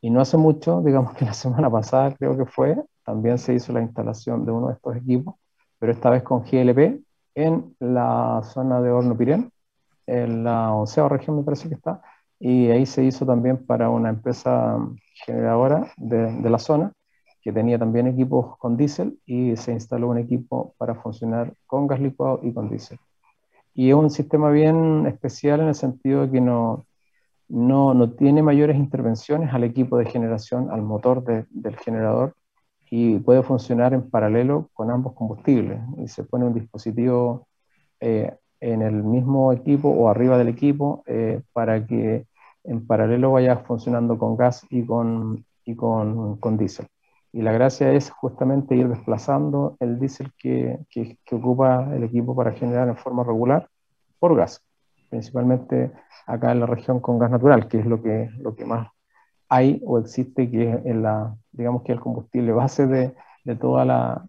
Y 0.00 0.10
no 0.10 0.20
hace 0.20 0.36
mucho, 0.36 0.82
digamos 0.82 1.14
que 1.14 1.24
la 1.24 1.34
semana 1.34 1.70
pasada 1.70 2.14
creo 2.16 2.36
que 2.36 2.46
fue, 2.46 2.76
también 3.04 3.38
se 3.38 3.54
hizo 3.54 3.72
la 3.72 3.80
instalación 3.82 4.44
de 4.44 4.52
uno 4.52 4.68
de 4.68 4.74
estos 4.74 4.96
equipos, 4.96 5.36
pero 5.78 5.92
esta 5.92 6.10
vez 6.10 6.22
con 6.22 6.42
GLP 6.42 7.00
en 7.34 7.74
la 7.78 8.42
zona 8.42 8.80
de 8.82 8.90
Horno 8.90 9.16
Pirén, 9.16 9.52
en 10.06 10.42
la 10.44 10.72
onceava 10.72 11.08
región 11.08 11.36
me 11.36 11.44
parece 11.44 11.68
que 11.68 11.76
está, 11.76 12.02
y 12.40 12.70
ahí 12.70 12.86
se 12.86 13.04
hizo 13.04 13.26
también 13.26 13.58
para 13.66 13.90
una 13.90 14.08
empresa 14.08 14.78
generadora 15.26 15.92
de, 15.98 16.32
de 16.40 16.50
la 16.50 16.58
zona 16.58 16.92
que 17.42 17.52
tenía 17.52 17.78
también 17.78 18.06
equipos 18.06 18.56
con 18.58 18.76
diésel 18.76 19.18
y 19.26 19.56
se 19.56 19.72
instaló 19.72 20.08
un 20.08 20.18
equipo 20.18 20.74
para 20.78 20.94
funcionar 20.94 21.54
con 21.66 21.86
gas 21.86 22.00
licuado 22.00 22.40
y 22.42 22.52
con 22.52 22.68
diésel. 22.68 22.98
Y 23.74 23.90
es 23.90 23.94
un 23.94 24.10
sistema 24.10 24.50
bien 24.50 25.06
especial 25.06 25.60
en 25.60 25.68
el 25.68 25.74
sentido 25.74 26.22
de 26.22 26.30
que 26.30 26.40
no, 26.40 26.86
no, 27.48 27.94
no 27.94 28.10
tiene 28.12 28.42
mayores 28.42 28.76
intervenciones 28.76 29.52
al 29.54 29.64
equipo 29.64 29.96
de 29.98 30.06
generación, 30.06 30.70
al 30.70 30.82
motor 30.82 31.24
de, 31.24 31.46
del 31.50 31.76
generador, 31.76 32.34
y 32.90 33.18
puede 33.18 33.42
funcionar 33.42 33.94
en 33.94 34.10
paralelo 34.10 34.68
con 34.72 34.90
ambos 34.90 35.14
combustibles. 35.14 35.80
Y 35.98 36.08
se 36.08 36.24
pone 36.24 36.44
un 36.44 36.54
dispositivo 36.54 37.46
eh, 38.00 38.34
en 38.60 38.82
el 38.82 39.02
mismo 39.02 39.52
equipo 39.52 39.88
o 39.88 40.08
arriba 40.08 40.36
del 40.36 40.48
equipo 40.48 41.02
eh, 41.06 41.40
para 41.52 41.86
que 41.86 42.26
en 42.64 42.86
paralelo 42.86 43.32
vaya 43.32 43.58
funcionando 43.58 44.18
con 44.18 44.36
gas 44.36 44.66
y 44.70 44.84
con, 44.84 45.44
y 45.64 45.74
con, 45.74 46.36
con 46.36 46.56
diésel. 46.56 46.86
Y 47.32 47.42
la 47.42 47.52
gracia 47.52 47.92
es 47.92 48.10
justamente 48.10 48.74
ir 48.74 48.88
desplazando 48.88 49.76
el 49.80 49.98
diésel 49.98 50.32
que, 50.36 50.80
que, 50.90 51.18
que, 51.24 51.34
ocupa 51.36 51.88
el 51.94 52.02
equipo 52.04 52.34
para 52.34 52.52
generar 52.52 52.88
en 52.88 52.96
forma 52.96 53.22
regular 53.22 53.68
por 54.18 54.36
gas, 54.36 54.64
principalmente 55.08 55.92
acá 56.26 56.50
en 56.52 56.60
la 56.60 56.66
región 56.66 57.00
con 57.00 57.18
gas 57.18 57.30
natural, 57.30 57.68
que 57.68 57.78
es 57.78 57.86
lo 57.86 58.02
que, 58.02 58.30
lo 58.38 58.54
que 58.56 58.64
más 58.64 58.88
hay 59.48 59.80
o 59.84 59.98
existe, 59.98 60.50
que 60.50 60.70
es 60.70 60.86
en 60.86 61.02
la, 61.02 61.36
digamos 61.52 61.82
que 61.82 61.92
el 61.92 62.00
combustible 62.00 62.52
base 62.52 62.86
de, 62.86 63.14
de 63.44 63.56
toda 63.56 63.84
la, 63.84 64.26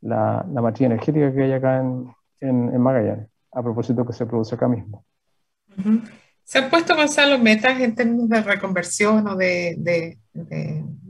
la, 0.00 0.44
la, 0.50 0.74
energética 0.78 1.32
que 1.32 1.42
hay 1.42 1.52
acá 1.52 1.80
en, 1.80 2.12
en, 2.40 2.74
en 2.74 2.80
Magallanes, 2.80 3.28
a 3.52 3.62
propósito 3.62 4.04
que 4.06 4.12
se 4.12 4.26
produce 4.26 4.54
acá 4.54 4.68
mismo. 4.68 5.04
Uh 5.76 5.82
-huh. 5.82 6.10
¿Se 6.52 6.58
han 6.58 6.68
puesto, 6.68 6.94
Gonzalo, 6.94 7.38
metas 7.38 7.80
en 7.80 7.94
términos 7.94 8.28
de 8.28 8.42
reconversión 8.42 9.26
o 9.26 9.36
de, 9.36 10.18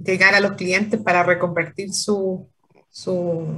llegar 0.04 0.36
a 0.36 0.40
los 0.40 0.52
clientes 0.52 1.02
para 1.02 1.24
reconvertir 1.24 1.92
su, 1.92 2.48
su, 2.88 3.48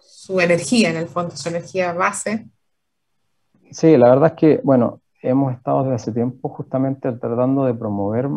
su, 0.00 0.40
energía, 0.40 0.90
en 0.90 0.96
el 0.96 1.06
fondo, 1.06 1.36
su 1.36 1.48
energía 1.48 1.92
base? 1.92 2.48
Sí, 3.70 3.96
la 3.96 4.08
verdad 4.08 4.32
es 4.32 4.36
que, 4.36 4.60
bueno, 4.64 5.00
hemos 5.22 5.54
estado 5.54 5.84
desde 5.84 5.94
hace 5.94 6.10
tiempo 6.10 6.48
justamente 6.48 7.12
tratando 7.12 7.66
de 7.66 7.74
promover 7.74 8.28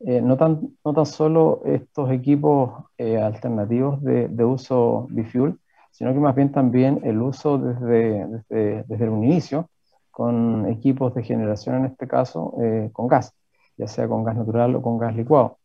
eh, 0.00 0.20
no, 0.20 0.36
tan, 0.36 0.76
no 0.84 0.92
tan 0.92 1.06
solo 1.06 1.62
estos 1.64 2.10
equipos 2.10 2.84
eh, 2.98 3.16
alternativos 3.16 4.02
de, 4.02 4.28
de 4.28 4.44
uso 4.44 5.06
bifuel, 5.08 5.58
sino 5.90 6.12
que 6.12 6.20
más 6.20 6.34
bien 6.34 6.52
también 6.52 7.00
el 7.02 7.22
uso 7.22 7.56
desde, 7.56 8.26
desde, 8.26 8.84
desde 8.88 9.08
un 9.08 9.24
inicio 9.24 9.70
con 10.16 10.66
equipos 10.66 11.14
de 11.14 11.22
generación, 11.22 11.76
en 11.76 11.84
este 11.84 12.08
caso, 12.08 12.54
eh, 12.62 12.88
con 12.94 13.06
gas, 13.06 13.34
ya 13.76 13.86
sea 13.86 14.08
con 14.08 14.24
gas 14.24 14.34
natural 14.34 14.74
o 14.74 14.80
con 14.80 14.96
gas 14.96 15.14
licuado. 15.14 15.58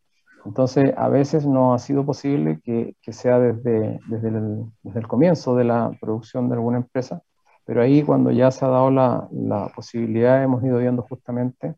Entonces, 0.44 0.92
a 0.94 1.08
veces 1.08 1.46
no 1.46 1.72
ha 1.72 1.78
sido 1.78 2.04
posible 2.04 2.60
que, 2.62 2.94
que 3.00 3.14
sea 3.14 3.38
desde, 3.38 3.98
desde 4.08 4.28
el, 4.28 4.66
desde, 4.82 5.00
el, 5.00 5.08
comienzo 5.08 5.56
de 5.56 5.64
la 5.64 5.90
producción 5.98 6.50
de 6.50 6.56
alguna 6.56 6.76
empresa, 6.76 7.22
pero 7.64 7.80
ahí 7.80 8.02
cuando 8.02 8.30
ya 8.30 8.50
se 8.50 8.66
ha 8.66 8.68
dado 8.68 8.90
la, 8.90 9.26
la 9.32 9.72
posibilidad, 9.74 10.42
hemos 10.42 10.62
ido 10.62 10.76
viendo 10.76 11.00
justamente 11.00 11.74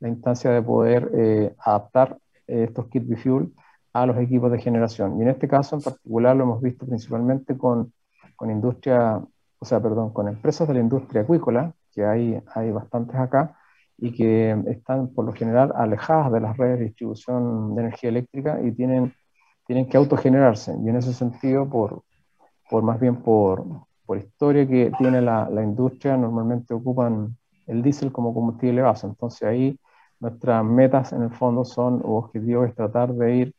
la 0.00 0.08
instancia 0.08 0.50
de 0.50 0.62
poder 0.62 1.10
eh, 1.14 1.54
adaptar 1.58 2.16
eh, 2.46 2.64
estos 2.64 2.86
kits 2.86 3.06
bifuel 3.06 3.52
a 3.92 4.06
los 4.06 4.16
equipos 4.16 4.50
de 4.50 4.58
generación. 4.58 5.18
Y 5.18 5.22
en 5.22 5.28
este 5.28 5.48
caso 5.48 5.76
en 5.76 5.82
particular 5.82 6.34
lo 6.34 6.44
hemos 6.44 6.62
visto 6.62 6.86
principalmente 6.86 7.58
con, 7.58 7.92
con 8.36 8.50
industria, 8.50 9.22
o 9.58 9.64
sea, 9.66 9.82
perdón, 9.82 10.14
con 10.14 10.28
empresas 10.28 10.66
de 10.66 10.72
la 10.72 10.80
industria 10.80 11.20
acuícola, 11.20 11.74
que 11.96 12.04
hay, 12.04 12.40
hay 12.54 12.70
bastantes 12.70 13.16
acá, 13.16 13.56
y 13.98 14.12
que 14.12 14.50
están 14.66 15.08
por 15.08 15.24
lo 15.24 15.32
general 15.32 15.72
alejadas 15.74 16.30
de 16.30 16.40
las 16.40 16.56
redes 16.56 16.78
de 16.78 16.84
distribución 16.86 17.74
de 17.74 17.82
energía 17.82 18.10
eléctrica 18.10 18.60
y 18.62 18.72
tienen, 18.72 19.14
tienen 19.66 19.88
que 19.88 19.96
autogenerarse. 19.96 20.76
Y 20.84 20.88
en 20.90 20.96
ese 20.96 21.14
sentido, 21.14 21.68
por, 21.68 22.02
por 22.68 22.82
más 22.82 23.00
bien 23.00 23.16
por, 23.16 23.64
por 24.04 24.18
historia 24.18 24.68
que 24.68 24.92
tiene 24.98 25.22
la, 25.22 25.48
la, 25.48 25.62
industria, 25.62 26.16
normalmente 26.18 26.74
ocupan 26.74 27.36
el 27.66 27.82
diésel 27.82 28.12
como 28.12 28.34
combustible 28.34 28.82
base. 28.82 29.06
Entonces 29.06 29.48
ahí 29.48 29.80
nuestras 30.20 30.62
metas 30.64 31.12
en 31.14 31.22
el 31.22 31.30
fondo 31.30 31.64
son, 31.64 32.02
o 32.04 32.18
objetivos 32.18 32.68
es 32.68 32.74
tratar 32.74 33.14
de 33.14 33.34
ir 33.34 33.54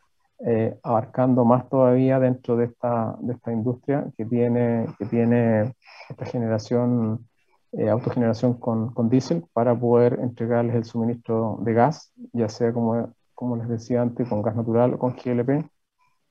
eh, 0.46 0.77
abarcando 0.84 1.44
más 1.46 1.67
todavía 1.67 2.20
dentro 2.20 2.56
de 2.58 2.65
esta, 2.65 3.15
de 3.20 3.34
esta 3.34 3.51
industria 3.51 4.06
que 4.15 4.24
tiene, 4.24 4.86
que 5.00 5.06
tiene 5.08 5.74
esta 6.10 6.25
generación, 6.25 7.27
eh, 7.74 7.89
autogeneración 7.89 8.55
con, 8.55 8.93
con 8.93 9.09
diésel 9.09 9.43
para 9.53 9.77
poder 9.77 10.19
entregarles 10.21 10.75
el 10.75 10.86
suministro 10.86 11.59
de 11.62 11.74
gas, 11.74 12.12
ya 12.33 12.50
sea 12.50 12.74
como, 12.74 13.13
como 13.33 13.55
les 13.57 13.67
decía 13.67 14.01
antes, 14.01 14.27
con 14.27 14.41
gas 14.41 14.55
natural 14.55 14.93
o 14.93 15.00
con 15.00 15.15
GLP, 15.15 15.69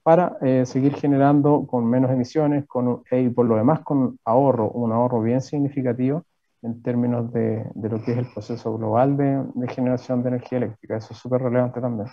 para 0.02 0.38
eh, 0.40 0.64
seguir 0.66 0.94
generando 0.94 1.66
con 1.66 1.84
menos 1.84 2.10
emisiones 2.10 2.64
con, 2.66 3.02
y 3.10 3.28
por 3.30 3.46
lo 3.46 3.56
demás 3.56 3.80
con 3.80 4.18
ahorro, 4.24 4.70
un 4.70 4.92
ahorro 4.92 5.20
bien 5.20 5.40
significativo 5.40 6.22
en 6.62 6.82
términos 6.82 7.32
de, 7.32 7.64
de 7.74 7.88
lo 7.88 8.02
que 8.02 8.12
es 8.12 8.18
el 8.18 8.26
proceso 8.32 8.76
global 8.76 9.16
de, 9.16 9.44
de 9.54 9.68
generación 9.68 10.22
de 10.22 10.28
energía 10.28 10.58
eléctrica. 10.58 10.96
Eso 10.96 11.12
es 11.12 11.18
súper 11.18 11.42
relevante 11.42 11.80
también. 11.80 12.08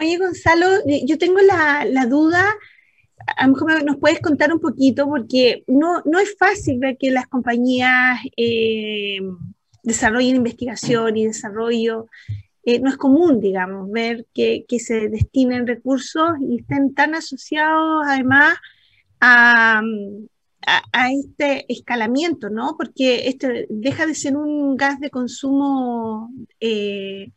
Oye, 0.00 0.16
Gonzalo, 0.16 0.66
yo 1.06 1.18
tengo 1.18 1.40
la, 1.40 1.84
la, 1.84 2.06
duda, 2.06 2.44
a 3.36 3.46
lo 3.46 3.52
mejor 3.52 3.84
nos 3.84 3.96
puedes 3.96 4.20
contar 4.20 4.52
un 4.52 4.60
poquito, 4.60 5.06
porque 5.08 5.64
no, 5.66 6.02
no 6.04 6.18
es 6.18 6.36
fácil 6.38 6.78
ver 6.78 6.96
que 6.98 7.10
las 7.10 7.26
compañías 7.26 8.20
eh, 8.36 9.18
desarrollen 9.82 10.36
investigación 10.36 11.16
y 11.16 11.26
desarrollo. 11.26 12.06
Eh, 12.64 12.80
no 12.80 12.90
es 12.90 12.96
común, 12.96 13.40
digamos, 13.40 13.90
ver 13.90 14.26
que, 14.34 14.66
que, 14.68 14.78
se 14.78 15.08
destinen 15.08 15.66
recursos 15.66 16.32
y 16.40 16.60
estén 16.60 16.94
tan 16.94 17.14
asociados 17.14 18.04
además 18.06 18.56
a, 19.20 19.80
a, 20.92 21.12
este 21.12 21.64
escalamiento, 21.72 22.50
¿no? 22.50 22.74
Porque 22.76 23.28
este 23.28 23.66
deja 23.70 24.06
de 24.06 24.14
ser 24.14 24.36
un 24.36 24.76
gas 24.76 25.00
de 25.00 25.08
consumo 25.08 26.30
eh, 26.60 27.32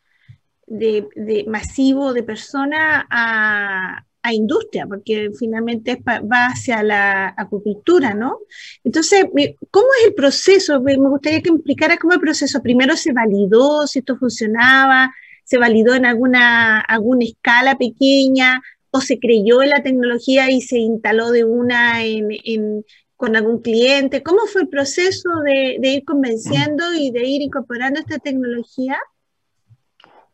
de, 0.67 1.45
masivo 1.47 2.13
de 2.13 2.23
personas 2.23 3.05
a, 3.09 4.05
a, 4.23 4.33
industria, 4.33 4.85
porque 4.87 5.31
finalmente 5.37 6.01
va 6.05 6.47
hacia 6.47 6.83
la 6.83 7.33
acuicultura, 7.37 8.13
¿no? 8.13 8.39
Entonces, 8.83 9.25
¿cómo 9.71 9.87
es 9.99 10.07
el 10.07 10.13
proceso? 10.13 10.81
Me 10.81 10.95
gustaría 10.95 11.41
que 11.41 11.49
explicara 11.49 11.97
cómo 11.97 12.13
el 12.13 12.19
proceso. 12.19 12.61
Primero 12.61 12.95
se 12.95 13.13
validó 13.13 13.87
si 13.87 13.99
esto 13.99 14.17
funcionaba, 14.17 15.11
se 15.43 15.57
validó 15.57 15.95
en 15.95 16.05
alguna, 16.05 16.79
alguna 16.79 17.25
escala 17.25 17.77
pequeña, 17.77 18.61
o 18.91 19.01
se 19.01 19.19
creyó 19.19 19.63
en 19.63 19.69
la 19.69 19.81
tecnología 19.81 20.51
y 20.51 20.61
se 20.61 20.77
instaló 20.77 21.31
de 21.31 21.45
una 21.45 22.03
en, 22.03 22.83
con 23.15 23.35
algún 23.35 23.61
cliente? 23.61 24.23
¿Cómo 24.23 24.41
fue 24.47 24.63
el 24.63 24.67
proceso 24.67 25.29
de, 25.45 25.79
ir 25.87 26.03
convenciendo 26.03 26.93
y 26.93 27.11
de 27.11 27.23
ir 27.23 27.41
incorporando 27.41 27.99
esta 27.99 28.17
tecnología? 28.17 28.97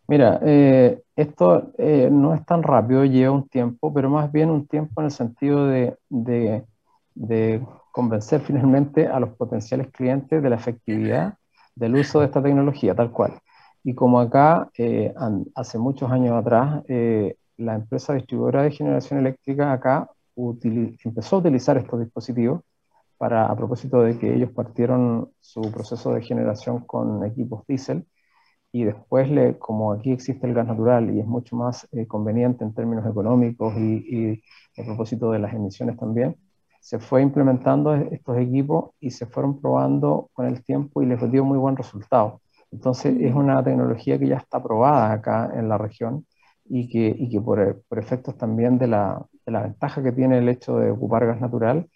Mira, 0.07 0.39
eh, 0.43 0.97
esto 1.17 1.71
eh, 1.79 2.09
no 2.11 2.35
es 2.35 2.45
tan 2.45 2.61
rápido, 2.61 3.03
lleva 3.03 3.33
un 3.33 3.49
tiempo, 3.49 3.91
pero 3.91 4.07
más 4.09 4.31
bien 4.31 4.51
un 4.51 4.67
tiempo 4.67 5.01
en 5.01 5.05
el 5.05 5.11
sentido 5.11 5.65
de, 5.65 5.97
de, 6.09 7.65
convencer 7.91 8.41
finalmente 8.41 9.07
a 9.07 9.19
los 9.19 9.31
potenciales 9.31 9.87
clientes 9.91 10.43
de 10.43 10.49
la 10.49 10.57
efectividad 10.57 11.33
del 11.73 11.95
uso 11.95 12.19
de 12.19 12.27
esta 12.27 12.43
tecnología, 12.43 12.93
tal 12.93 13.11
cual. 13.11 13.39
Y 13.83 13.95
como 13.95 14.19
acá, 14.19 14.69
eh, 14.77 15.11
hace 15.55 15.79
muchos 15.79 16.11
años 16.11 16.35
atrás, 16.35 16.83
la 17.57 17.73
empresa 17.73 18.13
distribuidora 18.13 18.61
de 18.61 18.71
generación 18.71 19.19
eléctrica 19.19 19.73
acá 19.73 20.11
empezó 21.03 21.37
a 21.37 21.39
utilizar 21.39 21.77
estos 21.77 21.99
dispositivos 21.99 22.61
para, 23.17 23.47
a 23.47 23.55
propósito 23.55 24.01
de 24.01 24.19
que 24.19 24.35
ellos 24.35 24.51
partieron 24.51 25.31
su 25.41 25.61
proceso 25.71 26.13
de 26.13 26.21
generación 26.21 26.81
con 26.81 27.25
equipos 27.25 27.65
diésel 27.65 28.05
y 28.77 28.83
después, 28.83 29.29
le, 29.31 29.57
como 29.57 29.91
aquí 29.91 30.11
existe 30.11 30.45
el 30.45 30.53
gas 30.53 30.67
natural 30.67 31.09
y 31.13 31.19
es 31.19 31.25
mucho 31.25 31.55
más 31.55 31.87
eh, 31.91 32.05
conveniente 32.05 32.63
en 32.63 32.73
términos 32.75 33.07
económicos 33.07 33.75
y, 33.75 34.05
y, 34.07 34.43
a 34.79 34.85
propósito 34.85 35.31
de 35.31 35.39
las 35.39 35.51
emisiones 35.53 35.97
también, 35.97 36.35
se 36.79 36.99
fue 36.99 37.23
implementando 37.23 37.95
estos 37.95 38.37
equipos 38.37 38.91
y 38.99 39.09
se 39.09 39.25
fueron 39.25 39.59
probando 39.59 40.29
con 40.33 40.45
el 40.45 40.63
tiempo 40.63 41.01
y 41.01 41.07
les 41.07 41.19
dio 41.31 41.43
muy 41.43 41.57
buen 41.57 41.75
resultado. 41.75 42.41
Entonces 42.71 43.15
es 43.19 43.33
una 43.33 43.63
tecnología 43.63 44.19
que 44.19 44.27
ya 44.27 44.37
está 44.37 44.61
probada 44.61 45.11
acá 45.11 45.51
en 45.55 45.69
la 45.69 45.79
región 45.79 46.27
y 46.65 46.87
que, 46.87 47.15
y 47.17 47.29
que 47.31 47.41
por, 47.41 47.81
por 47.89 47.97
efectos 47.97 48.37
también 48.37 48.77
de 48.77 48.87
la, 48.87 49.25
de 49.43 49.51
la 49.51 49.63
ventaja 49.63 50.03
que 50.03 50.11
tiene 50.11 50.37
el 50.37 50.49
hecho 50.49 50.77
de 50.77 50.91
ocupar 50.91 51.25
gas 51.25 51.41
natural, 51.41 51.89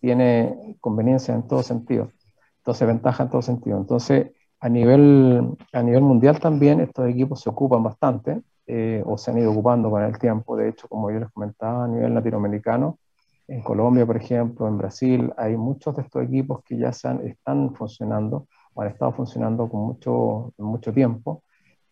tiene 0.00 0.76
conveniencia 0.80 1.32
en 1.32 1.46
todo 1.46 1.62
sentido, 1.62 2.10
entonces 2.58 2.88
ventaja 2.88 3.22
en 3.22 3.30
todo 3.30 3.42
sentido. 3.42 3.78
Entonces, 3.78 4.32
a 4.64 4.68
nivel, 4.70 5.58
a 5.74 5.82
nivel 5.82 6.00
mundial 6.00 6.40
también 6.40 6.80
estos 6.80 7.06
equipos 7.06 7.42
se 7.42 7.50
ocupan 7.50 7.82
bastante 7.82 8.40
eh, 8.66 9.02
o 9.04 9.18
se 9.18 9.30
han 9.30 9.36
ido 9.36 9.52
ocupando 9.52 9.90
con 9.90 10.02
el 10.02 10.18
tiempo. 10.18 10.56
De 10.56 10.70
hecho, 10.70 10.88
como 10.88 11.10
yo 11.10 11.20
les 11.20 11.30
comentaba, 11.32 11.84
a 11.84 11.88
nivel 11.88 12.14
latinoamericano, 12.14 12.98
en 13.46 13.62
Colombia, 13.62 14.06
por 14.06 14.16
ejemplo, 14.16 14.66
en 14.66 14.78
Brasil, 14.78 15.30
hay 15.36 15.54
muchos 15.58 15.94
de 15.96 16.00
estos 16.00 16.24
equipos 16.24 16.62
que 16.64 16.78
ya 16.78 16.92
han, 17.04 17.26
están 17.26 17.74
funcionando 17.74 18.46
o 18.72 18.80
han 18.80 18.88
estado 18.88 19.12
funcionando 19.12 19.68
con 19.68 19.80
mucho, 19.82 20.54
mucho 20.56 20.94
tiempo 20.94 21.42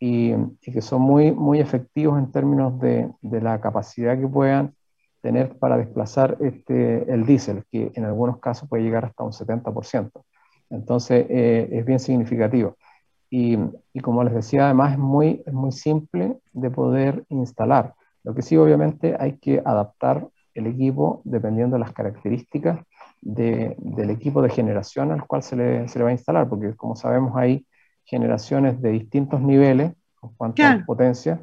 y, 0.01 0.33
y, 0.33 0.73
que 0.73 0.81
son 0.81 1.03
muy, 1.03 1.31
muy 1.31 1.61
efectivos 1.61 2.19
en 2.19 2.33
términos 2.33 2.81
de, 2.81 3.11
de 3.21 3.41
la 3.43 3.61
capacidad 3.61 4.19
que 4.19 4.27
puedan 4.27 4.75
tener 5.21 5.59
para 5.59 5.77
desplazar 5.77 6.39
este, 6.41 7.13
el 7.13 7.27
diésel, 7.27 7.65
que 7.71 7.93
en 7.95 8.07
algunos 8.07 8.39
casos 8.39 8.67
puede 8.67 8.83
llegar 8.83 9.05
hasta 9.05 9.25
un 9.25 9.33
70%. 9.33 10.11
Entonces, 10.73 11.27
eh, 11.29 11.69
es 11.71 11.85
bien 11.85 12.01
significativo. 12.01 12.77
Y, 13.31 13.59
y, 13.93 14.01
como 14.01 14.25
les 14.25 14.35
decía, 14.35 14.67
además 14.67 14.93
es 14.93 14.99
muy, 14.99 15.43
es 15.47 15.53
muy 15.53 15.73
simple 15.73 16.39
de 16.53 16.71
poder 16.71 17.25
instalar. 17.29 17.95
Lo 18.25 18.35
que 18.35 18.43
sí, 18.43 18.57
obviamente, 18.57 19.17
hay 19.19 19.39
que 19.39 19.63
adaptar 19.65 20.29
el 20.55 20.67
equipo 20.67 21.23
dependiendo 21.25 21.77
de 21.77 21.81
las 21.81 21.93
características 21.93 22.81
de, 23.21 23.75
del 23.79 24.11
equipo 24.11 24.43
de 24.43 24.51
generación 24.51 25.13
al 25.13 25.27
cual 25.27 25.43
se 25.43 25.57
le, 25.57 25.89
se 25.89 25.99
le, 25.99 26.05
va 26.05 26.11
a 26.11 26.15
instalar, 26.15 26.49
porque 26.49 26.75
como 26.77 26.95
sabemos 26.95 27.33
hay 27.37 27.67
generaciones 28.05 28.83
de 28.83 28.91
distintos 28.91 29.41
niveles 29.41 29.93
en 30.23 30.29
cuanto 30.37 30.63
a 30.63 30.83
potencia, 30.85 31.41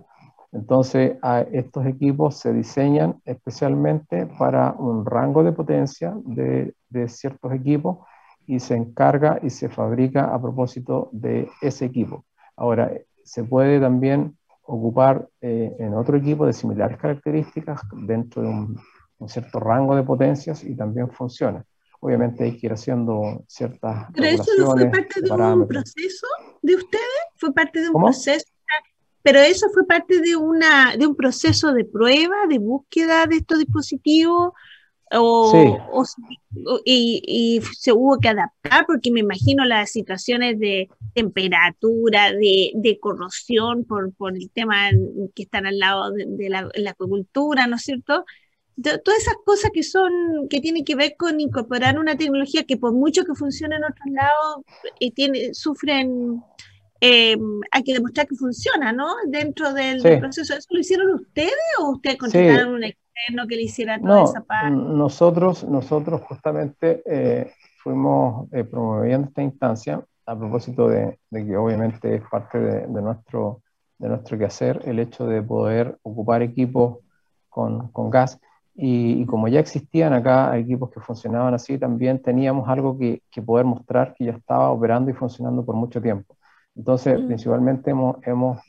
entonces, 0.52 1.18
estos 1.52 1.86
equipos 1.86 2.38
se 2.38 2.52
diseñan 2.54 3.22
especialmente 3.24 4.26
para 4.26 4.72
un 4.72 5.06
rango 5.06 5.44
de 5.44 5.52
potencia 5.52 6.14
de, 6.26 6.74
ciertos 7.08 7.54
equipos 7.54 8.00
y 8.50 8.60
se 8.60 8.74
encarga 8.74 9.40
y 9.44 9.52
se 9.52 9.70
fabrica 9.70 10.34
a 10.34 10.42
propósito 10.42 11.10
de 11.12 11.48
ese 11.62 11.86
equipo. 11.86 12.26
Ahora, 12.56 12.92
se 13.24 13.44
puede 13.44 13.80
también 13.80 14.36
ocupar 14.64 15.30
eh, 15.40 15.76
en 15.78 15.94
otro 15.94 16.18
equipo 16.18 16.48
de 16.48 16.54
similares 16.54 16.98
características 16.98 17.82
dentro 18.08 18.42
de 18.42 18.48
un, 18.48 18.80
cierto 19.28 19.60
rango 19.60 19.96
de 19.96 20.02
potencias 20.02 20.64
y 20.64 20.76
también 20.76 21.12
funciona. 21.12 21.64
Obviamente 22.00 22.44
hay 22.44 22.58
que 22.58 22.66
ir 22.66 22.74
haciendo 22.74 23.44
ciertas... 23.48 24.08
¿Pero 24.16 24.28
eso 24.28 24.52
no 24.58 24.72
fue 24.72 24.86
parte 24.88 25.22
de 25.22 25.32
un 25.32 25.68
proceso? 25.68 26.28
de 26.64 26.76
ustedes? 26.76 27.22
¿Fue 27.36 27.54
parte 27.54 27.82
de 27.82 27.90
un 27.90 28.02
proceso? 28.02 28.46
Pero 29.22 29.40
eso 29.42 29.68
fue 29.72 29.86
parte 29.86 30.22
de, 30.22 30.36
una, 30.36 30.96
de 30.98 31.06
un 31.06 31.16
proceso 31.16 31.72
de 31.72 31.86
prueba, 31.86 32.48
de 32.48 32.58
búsqueda 32.58 33.28
de 33.28 33.36
estos 33.36 33.60
dispositivos, 33.60 34.54
o, 35.12 36.04
y, 36.86 37.62
se 37.78 37.92
hubo 37.92 38.20
que 38.20 38.30
adaptar 38.30 38.86
porque 38.86 39.12
me 39.12 39.22
imagino 39.22 39.66
las 39.66 39.92
situaciones 39.92 40.60
de 40.60 40.90
temperatura, 41.14 42.32
de, 42.32 43.00
corrosión 43.02 43.86
por, 43.86 44.14
por, 44.14 44.36
el 44.36 44.50
tema 44.52 44.90
que 45.36 45.44
están 45.44 45.66
al 45.66 45.80
lado 45.80 46.12
de, 46.12 46.50
la, 46.50 46.70
acuicultura, 46.90 47.68
¿no 47.68 47.78
es 47.78 47.84
cierto? 47.84 48.26
todas 48.82 49.20
esas 49.20 49.36
cosas 49.46 49.72
que 49.74 49.84
son, 49.84 50.48
que 50.50 50.62
tienen 50.62 50.86
que 50.86 50.96
ver 50.96 51.16
con 51.18 51.38
incorporar 51.42 52.00
una 52.00 52.16
tecnología 52.16 52.64
que 52.64 52.78
por 52.78 52.94
mucho 52.94 53.26
que 53.26 53.36
funcione 53.36 53.76
en 53.76 53.84
otros 53.84 54.06
lados, 54.06 54.64
eh, 55.02 55.12
tiene, 55.12 55.54
sufren, 55.54 56.42
eh, 57.02 57.36
hay 57.72 57.84
que 57.84 57.94
demostrar 57.94 58.26
que 58.26 58.36
funciona, 58.36 58.94
¿no? 58.94 59.16
Dentro 59.28 59.74
del, 59.74 60.02
proceso. 60.20 60.54
¿Eso 60.54 60.68
lo 60.70 60.80
hicieron 60.80 61.14
ustedes 61.14 61.52
o 61.80 61.92
ustedes 61.92 62.18
contrataron 62.18 62.76
un 62.76 62.86
externo 63.20 63.48
que 63.48 63.56
le 63.56 63.62
hiciera 63.64 64.00
toda 64.00 64.24
esa 64.24 64.42
parte? 64.42 64.72
Nosotros, 64.72 65.64
nosotros 65.64 66.22
justamente 66.22 67.02
eh, 67.06 67.52
fuimos 67.84 68.50
promoviendo 68.70 69.28
esta 69.28 69.42
instancia 69.42 70.04
a 70.26 70.38
propósito 70.38 70.88
de, 70.88 71.18
que 71.32 71.58
obviamente 71.58 72.16
es 72.16 72.22
parte 72.30 72.60
de, 72.60 72.88
de, 72.88 73.02
nuestro, 73.02 73.62
de 73.98 74.10
nuestro 74.10 74.38
quehacer 74.38 74.82
el 74.86 75.00
hecho 75.00 75.26
de 75.26 75.42
poder 75.42 75.98
ocupar 76.04 76.44
equipos 76.44 77.00
con, 77.50 77.88
con 77.92 78.10
gas 78.10 78.40
y, 78.82 79.26
como 79.26 79.50
ya 79.50 79.60
existían 79.60 80.14
acá 80.14 80.58
equipos 80.58 80.90
que 80.90 81.02
funcionaban 81.02 81.54
así, 81.54 81.78
también 81.78 82.22
teníamos 82.22 82.70
algo 82.70 82.98
que, 82.98 83.22
que, 83.30 83.42
poder 83.42 83.66
mostrar 83.66 84.14
que 84.14 84.26
ya 84.26 84.32
estaba 84.32 84.72
operando 84.72 85.12
y 85.12 85.14
funcionando 85.14 85.66
por 85.66 85.76
mucho 85.76 86.02
tiempo. 86.02 86.38
Entonces, 86.76 87.20
mm. 87.20 87.28
principalmente 87.28 87.92
hemos, 87.92 88.16
hemos, 88.26 88.60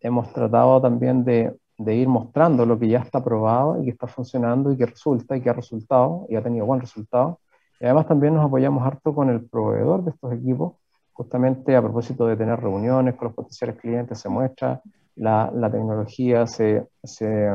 hemos 0.00 0.32
tratado 0.32 0.80
también 0.80 1.24
de, 1.24 1.54
de, 1.84 1.94
ir 1.94 2.08
mostrando 2.08 2.66
lo 2.66 2.78
que 2.78 2.88
ya 2.88 2.98
está 2.98 3.22
probado 3.22 3.80
y 3.80 3.84
que 3.84 3.90
está 3.90 4.06
funcionando 4.06 4.72
y 4.72 4.76
que 4.76 4.86
resulta 4.86 5.36
y 5.36 5.40
que 5.40 5.50
ha 5.50 5.54
resultado 5.54 6.26
y 6.28 6.36
ha 6.36 6.42
tenido 6.42 6.66
buen 6.66 6.80
resultado. 6.80 7.40
Y 7.80 7.84
además 7.84 8.06
también 8.06 8.34
nos 8.34 8.44
apoyamos 8.44 8.86
harto 8.86 9.14
con 9.14 9.28
el 9.30 9.48
proveedor 9.48 10.04
de 10.04 10.10
estos 10.10 10.32
equipos, 10.32 10.74
justamente 11.12 11.76
a 11.76 11.82
propósito 11.82 12.26
de 12.26 12.36
tener 12.36 12.60
reuniones 12.60 13.16
con 13.16 13.26
los 13.26 13.34
potenciales 13.34 13.76
clientes, 13.78 14.18
se 14.18 14.28
muestra 14.28 14.80
la, 15.16 15.50
la 15.54 15.70
tecnología, 15.70 16.46
se, 16.46 16.86
se 17.02 17.48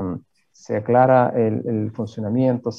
se 0.57 0.75
aclara 0.75 1.29
el, 1.35 1.91
funcionamiento, 1.91 2.71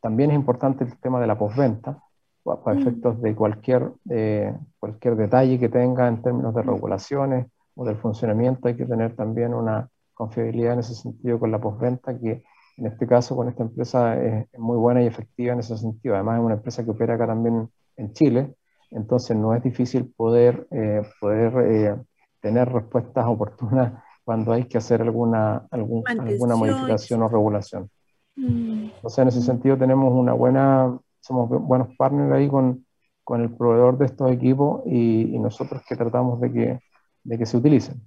también 0.00 0.30
es 0.30 0.36
importante 0.36 0.82
el 0.84 0.98
tema 0.98 1.20
de 1.20 1.28
la 1.28 1.38
postventa, 1.38 2.02
para 2.42 2.76
mm. 2.76 2.80
efectos 2.80 3.22
de 3.22 3.34
cualquier, 3.36 3.92
eh, 4.10 4.52
cualquier 4.80 5.14
detalle 5.14 5.58
que 5.58 5.68
tenga 5.68 6.08
en 6.08 6.22
términos 6.22 6.54
de 6.54 6.62
regulaciones 6.62 7.46
o 7.76 7.84
del 7.84 7.96
funcionamiento, 7.96 8.66
hay 8.66 8.76
que 8.76 8.84
tener 8.84 9.14
también 9.14 9.54
una 9.54 9.88
confiabilidad 10.20 10.74
en 10.74 10.80
ese 10.80 10.94
sentido 10.94 11.38
con 11.40 11.50
la 11.50 11.58
postventa, 11.58 12.18
que 12.18 12.42
en 12.76 12.86
este 12.86 13.06
caso 13.06 13.34
con 13.34 13.48
esta 13.48 13.62
empresa 13.62 14.22
es, 14.22 14.46
muy 14.58 14.76
buena 14.76 15.02
y 15.02 15.06
efectiva 15.06 15.54
en 15.54 15.60
ese 15.60 15.78
sentido. 15.78 16.14
Además 16.14 16.38
es 16.38 16.44
una 16.44 16.54
empresa 16.56 16.84
que 16.84 16.90
opera 16.90 17.14
acá 17.14 17.26
también 17.26 17.70
en 17.96 18.12
Chile, 18.12 18.54
entonces 18.90 19.34
no 19.34 19.54
es 19.54 19.62
difícil 19.62 20.12
poder, 20.14 20.66
eh, 20.70 21.02
poder 21.20 21.52
eh, 21.72 21.96
tener 22.40 22.70
respuestas 22.70 23.24
oportunas 23.26 24.02
cuando 24.22 24.52
hay 24.52 24.64
que 24.64 24.76
hacer 24.76 25.00
alguna, 25.00 25.66
alguna 25.70 26.54
modificación 26.54 27.22
o 27.22 27.28
regulación. 27.28 27.90
Mm. 28.36 28.90
Entonces, 28.96 29.18
en 29.18 29.28
ese 29.28 29.42
sentido 29.42 29.78
tenemos 29.78 30.12
una 30.12 30.34
buena, 30.34 30.98
somos 31.20 31.48
buenos 31.48 31.88
partners 31.96 32.32
ahí 32.32 32.48
con, 32.48 32.84
con 33.24 33.40
el 33.40 33.50
proveedor 33.56 33.96
de 33.96 34.04
estos 34.04 34.30
equipos 34.30 34.82
y, 34.86 35.38
nosotros 35.38 35.82
que 35.88 35.96
tratamos 35.96 36.40
de 36.40 36.52
que, 36.52 36.80
de 37.24 37.38
que 37.38 37.46
se 37.46 37.56
utilicen. 37.56 38.00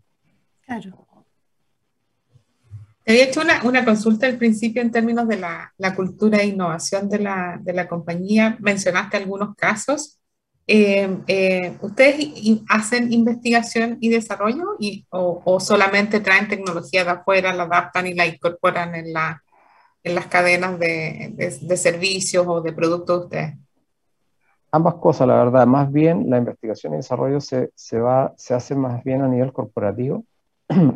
Claro. 0.66 1.13
Te 3.04 3.12
había 3.12 3.26
hecho 3.26 3.42
una, 3.42 3.62
una, 3.64 3.84
consulta 3.84 4.28
al 4.28 4.38
principio 4.38 4.82
en 4.82 4.92
términos 4.92 5.28
de 5.28 5.38
la, 5.38 5.74
la 5.78 5.94
cultura 5.94 6.38
e 6.38 6.48
innovación 6.48 7.10
de 7.10 7.20
la, 7.20 7.60
de 7.62 7.74
la, 7.74 7.90
compañía. 7.90 8.58
Mencionaste 8.62 9.18
algunos 9.18 9.56
casos. 9.56 10.22
Eh, 10.68 11.18
eh, 11.28 11.78
¿Ustedes 11.82 12.32
hacen 12.70 13.12
investigación 13.12 13.98
y 14.00 14.08
desarrollo 14.08 14.78
y, 14.80 15.06
o, 15.10 15.60
solamente 15.60 16.22
traen 16.22 16.48
tecnología 16.48 17.04
de 17.04 17.10
afuera, 17.10 17.54
la 17.54 17.64
adaptan 17.64 18.08
y 18.08 18.14
la 18.14 18.26
incorporan 18.26 18.96
en, 18.96 19.12
la, 19.12 19.44
en 20.02 20.16
las 20.16 20.28
cadenas 20.28 20.80
de, 20.80 21.34
de, 21.36 21.78
servicios 21.78 22.46
o 22.48 22.62
de 22.62 22.72
productos 22.72 23.20
de 23.20 23.26
ustedes? 23.26 23.58
Ambas 24.72 24.96
cosas, 24.96 25.28
la 25.28 25.44
verdad. 25.44 25.68
Más 25.68 25.92
bien 25.92 26.30
la 26.30 26.38
investigación 26.38 26.94
y 26.94 26.98
desarrollo 26.98 27.42
se, 27.42 27.70
se, 27.76 28.00
va, 28.00 28.34
se 28.38 28.54
hace 28.54 28.76
más 28.76 29.04
bien 29.04 29.22
a 29.22 29.28
nivel 29.28 29.52
corporativo 29.52 30.24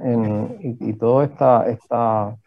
en, 0.03 0.57
y, 0.61 0.89
y 0.89 0.93
todas 0.93 1.29
estas 1.29 1.67
esta, 1.67 2.37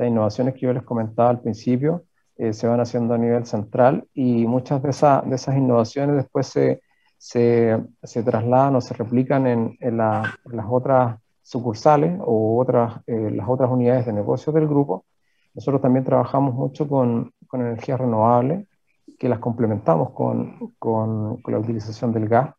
innovaciones 0.00 0.54
que 0.54 0.60
yo 0.60 0.72
les 0.72 0.82
comentaba 0.82 1.30
al 1.30 1.40
principio 1.40 2.04
eh, 2.36 2.52
se 2.52 2.66
van 2.66 2.80
haciendo 2.80 3.14
a 3.14 3.18
nivel 3.18 3.46
central 3.46 4.08
y 4.12 4.46
muchas 4.46 4.82
de, 4.82 4.88
de 4.88 5.36
esas 5.36 5.56
innovaciones 5.56 6.16
después 6.16 6.48
se, 6.48 6.82
se, 7.16 7.80
se, 8.02 8.22
trasladan 8.22 8.76
o 8.76 8.80
se 8.80 8.94
replican 8.94 9.46
en, 9.46 9.76
en, 9.80 9.96
las 9.98 10.66
otras 10.68 11.18
sucursales 11.42 12.18
o 12.24 12.58
otras, 12.58 13.00
eh, 13.06 13.30
las 13.30 13.48
otras 13.48 13.70
unidades 13.70 14.06
de 14.06 14.12
negocio 14.12 14.52
del 14.52 14.66
grupo. 14.66 15.04
Nosotros 15.54 15.80
también 15.80 16.04
trabajamos 16.04 16.54
mucho 16.54 16.88
con, 16.88 17.32
con 17.46 17.60
energías 17.60 18.00
renovables, 18.00 18.66
que 19.18 19.28
las 19.28 19.38
complementamos 19.38 20.10
con, 20.10 20.74
con, 20.78 21.40
con, 21.40 21.52
la 21.54 21.60
utilización 21.60 22.12
del 22.12 22.28
gas. 22.28 22.54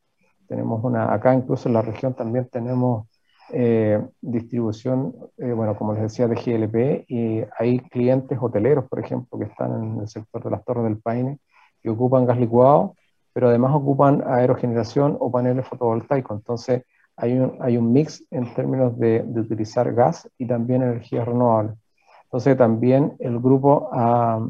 Tenemos 0.48 0.84
una, 0.84 1.14
acá 1.14 1.34
incluso 1.34 1.68
en 1.68 1.74
la 1.74 1.82
región 1.82 2.14
también 2.14 2.48
tenemos 2.50 3.08
eh, 3.52 4.04
distribución, 4.22 5.14
eh, 5.38 5.52
bueno, 5.52 5.76
como 5.76 5.94
les 5.94 6.04
decía, 6.04 6.28
de 6.28 6.36
GLP, 6.36 7.06
y 7.08 7.44
hay 7.58 7.80
clientes 7.80 8.38
hoteleros, 8.42 8.86
por 8.90 9.00
ejemplo, 9.00 9.38
que 9.38 9.46
están 9.46 9.72
en 9.84 10.00
el 10.02 10.08
sector 10.08 10.44
de 10.44 10.52
las 10.52 10.64
Torres 10.66 10.84
del 10.86 10.98
Paine, 10.98 11.40
que 11.82 11.90
ocupan 11.90 12.26
gas 12.26 12.40
licuado, 12.40 12.96
pero 13.34 13.50
además 13.50 13.74
ocupan 13.76 14.24
aerogeneración 14.26 15.18
o 15.20 15.32
paneles 15.32 15.68
fotovoltaicos. 15.68 16.38
Entonces, 16.38 16.84
hay 17.18 17.34
un, 17.34 17.58
hay 17.62 17.78
un 17.78 17.92
mix 17.94 18.26
en 18.32 18.54
términos 18.54 18.98
de, 18.98 19.24
de 19.24 19.42
utilizar 19.42 19.94
gas 19.94 20.30
y 20.38 20.48
también 20.48 20.84
energías 20.84 21.26
renovables. 21.26 21.76
Entonces, 22.24 22.58
también 22.58 23.16
el 23.20 23.40
grupo 23.40 23.90
ha, 23.94 24.48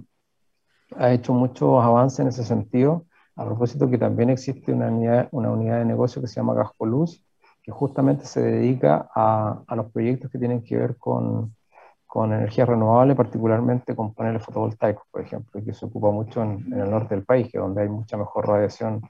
ha 0.97 1.11
hecho 1.11 1.33
muchos 1.33 1.83
avances 1.83 2.19
en 2.19 2.27
ese 2.27 2.43
sentido. 2.43 3.05
A 3.35 3.45
propósito 3.45 3.89
que 3.89 3.97
también 3.97 4.29
existe 4.29 4.71
una 4.71 4.87
unidad, 4.87 5.27
una 5.31 5.51
unidad 5.51 5.79
de 5.79 5.85
negocio 5.85 6.21
que 6.21 6.27
se 6.27 6.35
llama 6.35 6.53
Gascoluz, 6.53 7.24
que 7.65 7.71
justamente 7.71 8.25
se 8.25 8.43
dedica 8.43 9.09
a, 9.15 9.63
a 9.65 9.75
los 9.75 9.91
proyectos 9.91 10.29
que 10.29 10.37
tienen 10.37 10.63
que 10.63 10.77
ver 10.77 10.97
con, 10.97 11.55
con 12.05 12.31
energía 12.31 12.63
renovable, 12.63 13.15
particularmente 13.15 13.95
con 13.95 14.13
paneles 14.13 14.45
fotovoltaicos, 14.45 15.03
por 15.09 15.21
ejemplo, 15.21 15.59
que 15.65 15.73
se 15.73 15.87
ocupa 15.87 16.11
mucho 16.11 16.43
en, 16.43 16.71
el 16.71 16.91
norte 16.91 17.15
del 17.15 17.25
país, 17.25 17.51
que 17.51 17.57
donde 17.57 17.81
hay 17.81 17.89
mucha 17.89 18.17
mejor 18.17 18.47
radiación 18.47 19.01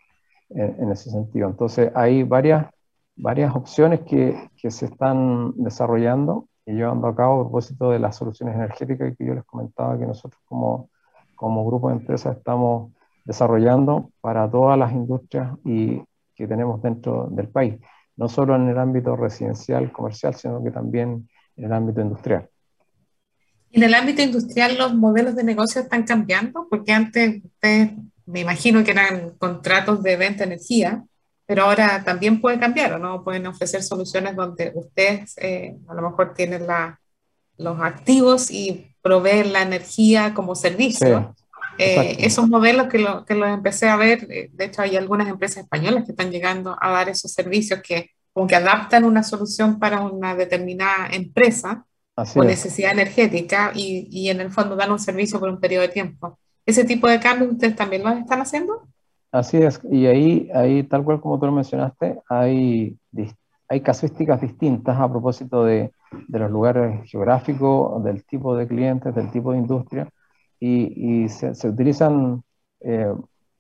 en, 0.50 0.90
ese 0.90 1.10
sentido. 1.10 1.50
Entonces, 1.50 1.92
hay 1.96 2.24
varias, 2.24 2.68
varias 3.18 3.54
opciones 3.54 4.00
que, 4.02 4.50
que, 4.56 4.72
se 4.72 4.86
están 4.86 5.52
desarrollando 5.58 6.48
y 6.66 6.76
llevando 6.76 7.08
a 7.08 7.16
cabo 7.16 7.42
a 7.42 7.44
propósito 7.44 7.92
de 7.92 8.00
las 8.00 8.16
soluciones 8.16 8.56
energéticas 8.56 9.18
que 9.18 9.26
yo 9.26 9.34
les 9.34 9.44
comentaba 9.44 10.00
que 10.00 10.06
nosotros 10.06 10.42
como, 10.46 10.90
como 11.36 11.66
grupo 11.66 11.90
de 11.90 11.96
empresas 11.96 12.38
estamos 12.38 12.94
desarrollando 13.26 14.12
para 14.22 14.50
todas 14.50 14.80
las 14.80 14.94
industrias 14.94 15.52
y, 15.66 16.02
que 16.36 16.48
tenemos 16.48 16.82
dentro 16.82 17.28
del 17.32 17.48
país 17.50 17.80
no 18.18 18.30
solo 18.30 18.56
en 18.56 18.70
el 18.70 18.78
ámbito 18.78 19.16
residencial, 19.16 19.92
comercial, 19.92 20.36
sino 20.36 20.64
que 20.64 20.72
también 20.72 21.30
en 21.58 21.66
el 21.66 21.74
ámbito 21.74 22.02
industrial. 22.02 22.50
En 23.72 23.84
el 23.84 23.94
ámbito 23.94 24.22
industrial 24.22 24.78
los 24.78 24.96
modelos 24.96 25.36
de 25.36 25.44
negocio 25.44 25.82
están 25.82 26.04
cambiando, 26.04 26.68
porque 26.70 26.94
antes 26.94 27.44
ustedes, 27.44 27.92
me 28.26 28.40
imagino 28.40 28.84
que 28.84 28.92
eran 28.92 29.32
contratos 29.32 30.02
de 30.02 30.16
venta 30.16 30.40
de 30.40 30.54
energía, 30.54 31.04
pero 31.46 31.64
ahora 31.64 32.04
también 32.04 32.42
puede 32.42 32.60
cambiar, 32.60 32.94
¿o 32.94 33.00
no? 33.00 33.24
Pueden 33.24 33.46
ofrecer 33.48 33.84
soluciones 33.84 34.36
donde 34.36 34.72
ustedes 34.76 35.36
eh, 35.38 35.78
a 35.88 35.94
lo 35.94 36.10
mejor 36.10 36.34
tienen 36.34 36.66
la, 36.66 37.00
los 37.58 37.80
activos 37.82 38.50
y 38.50 38.96
proveen 39.02 39.54
la 39.54 39.62
energía 39.62 40.34
como 40.34 40.56
servicio. 40.56 41.36
Eh, 41.78 42.18
esos 42.20 42.48
modelos 42.48 42.88
que, 42.88 43.00
lo, 43.00 43.26
que 43.26 43.36
los 43.36 43.50
empecé 43.50 43.90
a 43.90 43.98
ver, 43.98 44.28
eh, 44.32 44.50
de 44.54 44.66
hecho 44.66 44.82
hay 44.82 44.96
algunas 44.96 45.28
empresas 45.28 45.64
españolas 45.64 46.06
que 46.06 46.12
están 46.12 46.32
llegando 46.32 46.78
a 46.80 46.90
dar 46.92 47.10
esos 47.10 47.32
servicios 47.32 47.82
que 47.82 48.12
como 48.32 48.48
que 48.48 48.56
adaptan 48.56 49.04
una 49.04 49.24
solución 49.24 49.80
para 49.80 50.02
una 50.02 50.36
determinada 50.36 51.08
empresa 51.12 51.86
o 52.16 52.44
necesidad 52.44 52.92
energética 52.92 53.72
y, 53.74 54.08
y, 54.10 54.30
en 54.30 54.40
el 54.40 54.52
fondo 54.52 54.76
dan 54.76 54.92
un 54.92 55.00
servicio 55.00 55.40
por 55.40 55.50
un 55.50 55.60
periodo 55.60 55.84
de 55.84 55.90
tiempo. 55.90 56.38
¿Ese 56.66 56.86
tipo 56.86 57.08
de 57.08 57.20
cambios 57.20 57.52
ustedes 57.52 57.76
también 57.76 58.04
los 58.04 58.18
están 58.18 58.42
haciendo? 58.42 58.88
Así 59.32 59.58
es, 59.58 59.80
y 59.92 60.06
ahí, 60.06 60.50
ahí 60.54 60.84
tal 60.84 61.04
cual 61.04 61.20
como 61.20 61.40
tú 61.40 61.46
lo 61.46 61.52
mencionaste, 61.52 62.20
hay, 62.30 62.98
hay 63.68 63.82
casuísticas 63.82 64.40
distintas 64.40 64.98
a 64.98 65.10
propósito 65.10 65.66
de, 65.66 65.92
de 66.28 66.40
los 66.40 66.50
lugares 66.50 67.10
geográficos, 67.10 68.02
del 68.04 68.24
tipo 68.24 68.56
de 68.56 68.68
clientes, 68.68 69.14
del 69.14 69.30
tipo 69.32 69.52
de 69.52 69.58
industria 69.60 70.10
y, 70.66 71.30
se, 71.30 71.68
utilizan 71.68 72.44
eh, 72.82 73.14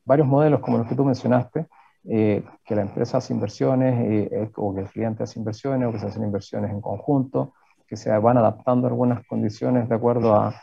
varios 0.04 0.28
modelos 0.28 0.60
como 0.62 0.78
los 0.78 0.88
que 0.88 0.96
tú 0.96 1.04
mencionaste 1.04 1.68
eh, 2.08 2.44
que 2.64 2.76
la 2.76 2.84
empresa 2.84 3.18
hace 3.18 3.34
inversiones 3.34 4.32
eh, 4.32 4.52
o 4.56 4.74
que 4.74 4.82
el 4.82 4.90
cliente 4.90 5.24
hace 5.24 5.40
inversiones 5.40 5.88
o 5.88 5.92
que 5.92 6.00
se 6.00 6.08
hacen 6.08 6.24
inversiones 6.24 6.72
en 6.72 6.82
conjunto, 6.82 7.54
que 7.88 7.98
se 7.98 8.16
van 8.18 8.38
adaptando 8.38 8.88
algunas 8.88 9.26
condiciones 9.28 9.90
de 9.90 9.96
acuerdo 9.96 10.36
a, 10.36 10.56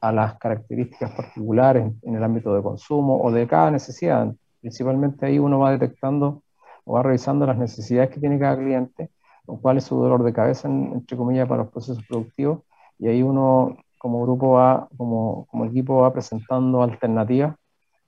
a 0.00 0.12
las 0.12 0.38
características 0.38 1.10
particulares 1.12 1.90
en 2.02 2.14
el 2.14 2.24
ámbito 2.24 2.54
de 2.54 2.62
consumo 2.62 3.20
o 3.22 3.30
de 3.30 3.46
cada 3.46 3.70
necesidad. 3.70 4.32
Principalmente 4.60 5.26
ahí 5.26 5.38
uno 5.38 5.58
va 5.58 5.72
detectando 5.72 6.42
o 6.84 6.94
va 6.94 7.02
revisando 7.02 7.46
las 7.46 7.58
necesidades 7.58 8.10
que 8.10 8.20
tiene 8.20 8.38
cada 8.38 8.56
cliente, 8.56 9.10
o 9.46 9.60
cuál 9.60 9.78
es 9.78 9.84
su 9.84 9.96
dolor 9.96 10.22
de 10.22 10.32
cabeza, 10.32 10.68
entre 10.68 11.16
comillas, 11.16 11.48
para 11.48 11.62
los 11.62 11.72
procesos 11.72 12.04
productivos, 12.06 12.60
y 12.98 13.08
ahí 13.08 13.22
uno 13.22 13.76
como 14.00 14.22
grupo 14.22 14.52
va, 14.52 14.88
como, 14.96 15.46
como 15.50 15.66
equipo 15.66 16.00
va 16.00 16.10
presentando 16.10 16.82
alternativas 16.82 17.54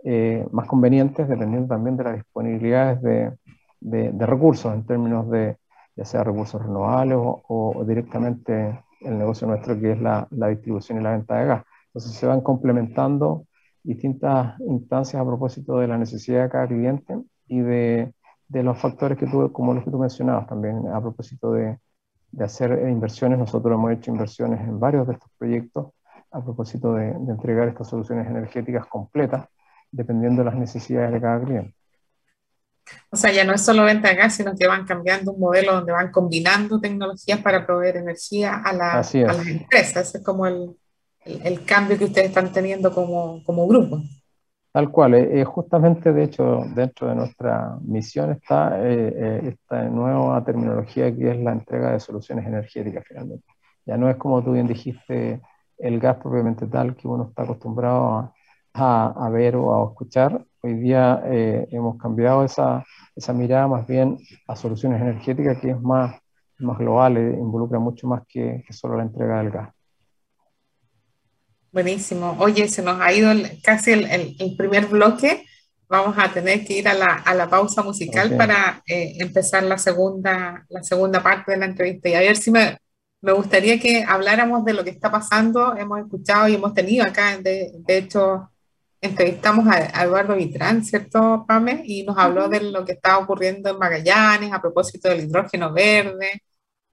eh, 0.03 0.47
más 0.51 0.67
convenientes, 0.67 1.29
dependiendo 1.29 1.69
también 1.69 1.99
de 1.99 2.05
las 2.05 2.15
disponibilidades 2.15 3.03
de, 3.03 3.33
de, 3.79 4.27
recursos, 4.27 4.73
en 4.73 4.87
términos 4.87 5.29
de 5.31 5.59
ya 5.95 6.07
sea 6.07 6.25
recursos 6.25 6.63
renovables 6.63 7.19
o, 7.21 7.43
o, 7.47 7.85
directamente 7.85 8.83
el 9.03 9.19
negocio 9.19 9.47
nuestro 9.47 9.79
que 9.79 9.93
es 9.93 10.01
la, 10.01 10.27
la 10.31 10.49
distribución 10.49 10.99
y 10.99 11.03
la 11.03 11.11
venta 11.11 11.37
de 11.37 11.47
gas. 11.47 11.65
Entonces 11.89 12.13
se 12.13 12.27
van 12.27 12.41
complementando 12.41 13.45
distintas 13.83 14.59
instancias 14.61 15.21
a 15.21 15.27
propósito 15.27 15.77
de 15.77 15.89
la 15.89 15.99
necesidad 15.99 16.45
de 16.45 16.49
cada 16.49 16.69
cliente 16.69 17.19
y 17.49 17.61
de, 17.61 18.15
de 18.49 18.63
los 18.63 18.79
factores 18.79 19.19
que 19.19 19.27
tú, 19.27 19.53
como 19.53 19.75
los 19.75 19.85
que 19.85 19.91
tú 19.91 19.99
mencionabas 19.99 20.47
también, 20.47 20.89
a 20.89 21.03
propósito 21.03 21.53
de, 21.53 21.79
de 22.33 22.45
hacer 22.45 22.89
inversiones. 22.89 23.39
Nosotros 23.39 23.73
hemos 23.75 23.93
hecho 23.93 24.11
inversiones 24.11 24.61
en 24.61 24.81
varios 24.81 25.07
de 25.07 25.15
estos 25.15 25.31
proyectos 25.39 25.93
a 26.31 26.43
propósito 26.43 26.95
de, 26.95 27.13
de 27.13 27.33
entregar 27.33 27.69
estas 27.69 27.89
soluciones 27.89 28.27
energéticas 28.27 28.87
completas, 28.87 29.47
dependiendo 29.91 30.43
de 30.43 30.47
las 30.47 30.59
necesidades 30.59 31.13
de 31.13 31.21
cada 31.21 31.45
cliente. 31.45 31.75
O 33.11 33.17
sea, 33.17 33.31
ya 33.31 33.45
no 33.45 33.53
es 33.53 33.65
solo 33.65 33.85
venta 33.85 34.09
de 34.09 34.17
gas, 34.17 34.35
sino 34.35 34.55
que 34.57 34.67
van 34.67 34.87
cambiando 34.87 35.33
un 35.33 35.41
modelo 35.41 35.75
donde 35.75 35.93
van 35.93 36.11
combinando 36.11 36.81
tecnologías 36.81 37.41
para 37.41 37.67
proveer 37.67 37.99
energía 37.99 38.55
a, 38.55 38.73
la, 38.73 38.93
a 38.95 39.33
las 39.33 39.47
empresas. 39.47 40.09
Ese 40.09 40.19
es 40.19 40.25
como 40.25 40.47
el, 40.47 40.77
el, 41.25 41.65
cambio 41.65 41.99
que 41.99 42.07
ustedes 42.07 42.29
están 42.29 42.53
teniendo 42.53 42.93
como, 42.93 43.43
como 43.45 43.67
grupo. 43.67 44.03
Tal 44.73 44.91
cual, 44.91 45.15
eh, 45.15 45.41
eh, 45.41 45.45
justamente 45.45 46.13
de 46.15 46.25
hecho 46.25 46.63
dentro 46.75 47.09
de 47.09 47.15
nuestra 47.15 47.77
misión 47.83 48.31
está 48.33 48.81
eh, 48.83 49.49
esta 49.49 49.85
nueva 49.85 50.43
terminología 50.45 51.15
que 51.15 51.31
es 51.31 51.39
la 51.39 51.53
entrega 51.53 51.93
de 51.93 52.01
soluciones 52.01 52.47
energéticas 52.47 53.05
finalmente. 53.07 53.45
Ya 53.85 53.99
no 53.99 54.09
es 54.09 54.17
como 54.17 54.43
tú 54.43 54.53
bien 54.53 54.67
dijiste 54.67 55.43
el 55.77 56.01
gas 56.01 56.17
propiamente 56.17 56.67
tal 56.69 56.97
que 56.97 57.07
uno 57.07 57.25
está 57.29 57.43
acostumbrado 57.43 58.33
a, 58.73 59.27
a, 59.27 59.29
ver 59.31 59.57
o 59.57 59.89
a 59.89 59.91
escuchar. 59.91 60.43
Hoy 60.63 60.75
día 60.75 61.23
hemos 61.27 61.99
cambiado 61.99 62.45
esa, 62.45 62.85
esa, 63.17 63.33
mirada 63.35 63.69
más 63.69 63.87
bien 63.87 64.19
a 64.49 64.57
soluciones 64.57 65.01
energéticas 65.03 65.59
que 65.59 65.71
es 65.71 65.81
más, 65.81 66.17
más 66.59 66.79
global, 66.79 67.19
involucra 67.19 67.79
mucho 67.79 68.07
más 68.07 68.23
que, 68.29 68.63
que 68.67 68.73
solo 68.73 68.97
la 68.97 69.03
entrega 69.03 69.39
del 69.39 69.51
gas. 69.51 69.82
Buenísimo. 71.73 72.37
Oye, 72.39 72.69
se 72.69 72.83
nos 72.83 73.01
ha 73.01 73.13
ido 73.15 73.33
casi 73.63 73.93
el, 73.93 74.37
el, 74.39 74.57
primer 74.57 74.87
bloque. 74.87 75.47
Vamos 75.89 76.17
a 76.19 76.31
tener 76.31 76.67
que 76.67 76.75
ir 76.79 76.89
a 76.89 76.93
la, 76.93 77.15
a 77.15 77.35
la 77.35 77.49
pausa 77.49 77.83
musical 77.83 78.37
para 78.37 78.83
eh, 78.87 79.15
empezar 79.21 79.63
la 79.63 79.79
segunda, 79.79 80.67
la 80.69 80.83
segunda 80.83 81.23
parte 81.23 81.53
de 81.53 81.59
la 81.59 81.67
entrevista. 81.67 82.11
Y 82.11 82.15
a 82.15 82.21
ver 82.21 82.37
si 82.37 82.51
me, 82.51 82.77
me, 83.23 83.33
gustaría 83.33 83.81
que 83.81 84.05
habláramos 84.07 84.67
de 84.67 84.75
lo 84.75 84.85
que 84.85 84.91
está 84.91 85.11
pasando. 85.11 85.75
Hemos 85.77 86.01
escuchado 86.01 86.47
y 86.49 86.57
hemos 86.57 86.75
tenido 86.75 87.07
acá, 87.07 87.39
de, 87.39 87.73
de 87.75 87.99
hecho, 87.99 88.51
entrevistamos 89.01 89.67
a, 89.69 90.05
Eduardo 90.05 90.37
Vitrán, 90.37 90.85
¿cierto, 90.85 91.45
Pame? 91.49 91.83
Y 91.87 92.05
nos 92.05 92.19
habló 92.19 92.49
de 92.49 92.61
lo 92.61 92.85
que 92.85 92.93
está 92.93 93.19
ocurriendo 93.19 93.71
en 93.71 93.79
Magallanes 93.79 94.53
a 94.53 94.61
propósito 94.61 95.09
del 95.09 95.25
hidrógeno 95.25 95.73
verde 95.73 96.43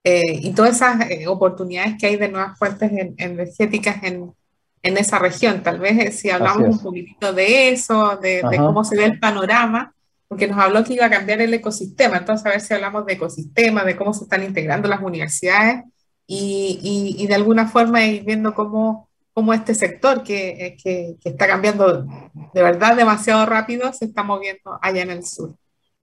eh, 0.03 0.39
y 0.41 0.53
todas 0.53 0.77
esas 0.77 1.09
eh, 1.09 1.27
oportunidades 1.27 1.95
que 1.99 2.07
hay 2.07 2.15
de 2.17 2.29
nuevas 2.29 2.57
fuentes 2.57 2.91
energéticas 3.17 4.03
en 4.03 4.33
en 4.81 4.97
esa 4.97 5.19
región. 5.19 5.63
Tal 5.63 5.79
vez 5.79 5.99
eh, 5.99 6.11
si 6.11 6.29
hablamos 6.29 6.67
un 6.67 6.79
poquitito 6.79 7.33
de 7.33 7.69
eso, 7.69 8.17
de, 8.17 8.41
cómo 8.57 8.83
se 8.83 8.95
ve 8.95 9.05
el 9.05 9.19
panorama, 9.19 9.93
porque 10.27 10.47
nos 10.47 10.59
habló 10.59 10.83
que 10.83 10.93
iba 10.93 11.05
a 11.05 11.09
cambiar 11.09 11.41
el 11.41 11.53
ecosistema. 11.53 12.17
Entonces, 12.17 12.45
a 12.45 12.49
ver 12.49 12.61
si 12.61 12.73
hablamos 12.73 13.05
de 13.05 13.13
ecosistema, 13.13 13.83
de 13.83 13.95
cómo 13.95 14.13
se 14.13 14.23
están 14.23 14.43
integrando 14.43 14.87
las 14.87 15.01
universidades 15.01 15.83
y, 16.27 17.15
y, 17.17 17.25
de 17.25 17.33
alguna 17.33 17.67
forma 17.67 18.05
ir 18.05 18.23
viendo 18.23 18.53
cómo, 18.53 19.09
cómo 19.33 19.51
este 19.51 19.73
sector 19.73 20.21
que, 20.21 20.49
eh, 20.49 20.77
que, 20.81 21.15
que, 21.19 21.29
está 21.29 21.47
cambiando 21.47 22.05
de 22.53 22.61
verdad 22.61 22.95
demasiado 22.95 23.47
rápido 23.47 23.91
se 23.93 24.05
está 24.05 24.21
moviendo 24.21 24.77
allá 24.79 25.01
en 25.01 25.09
el 25.09 25.25
sur. 25.25 25.55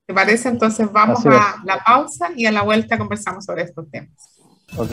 ¿Te 0.04 0.12
parece? 0.12 0.48
Entonces 0.48 0.90
vamos 0.90 1.24
a 1.26 1.62
la 1.64 1.82
pausa 1.84 2.30
y 2.36 2.46
a 2.46 2.52
la 2.52 2.62
vuelta 2.62 2.98
conversamos 2.98 3.44
sobre 3.44 3.62
estos 3.62 3.88
temas. 3.88 4.10
Ok. 4.76 4.92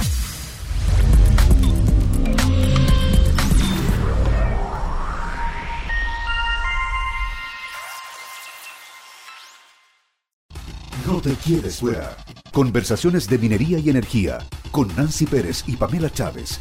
No 11.11 11.19
te 11.19 11.35
quedes 11.35 11.81
fuera. 11.81 12.15
Conversaciones 12.53 13.27
de 13.27 13.37
minería 13.37 13.77
y 13.79 13.89
energía 13.89 14.37
con 14.71 14.87
Nancy 14.95 15.25
Pérez 15.25 15.65
y 15.67 15.75
Pamela 15.75 16.09
Chávez. 16.09 16.57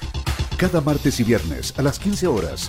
Cada 0.56 0.80
martes 0.80 1.20
y 1.20 1.22
viernes 1.22 1.72
a 1.78 1.82
las 1.82 2.00
15 2.00 2.26
horas. 2.26 2.68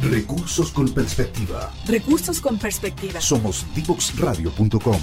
Recursos 0.00 0.70
con 0.70 0.88
perspectiva. 0.94 1.72
Recursos 1.84 2.40
con 2.40 2.58
perspectiva. 2.58 3.20
Somos 3.20 3.66
divoxradio.com. 3.74 5.00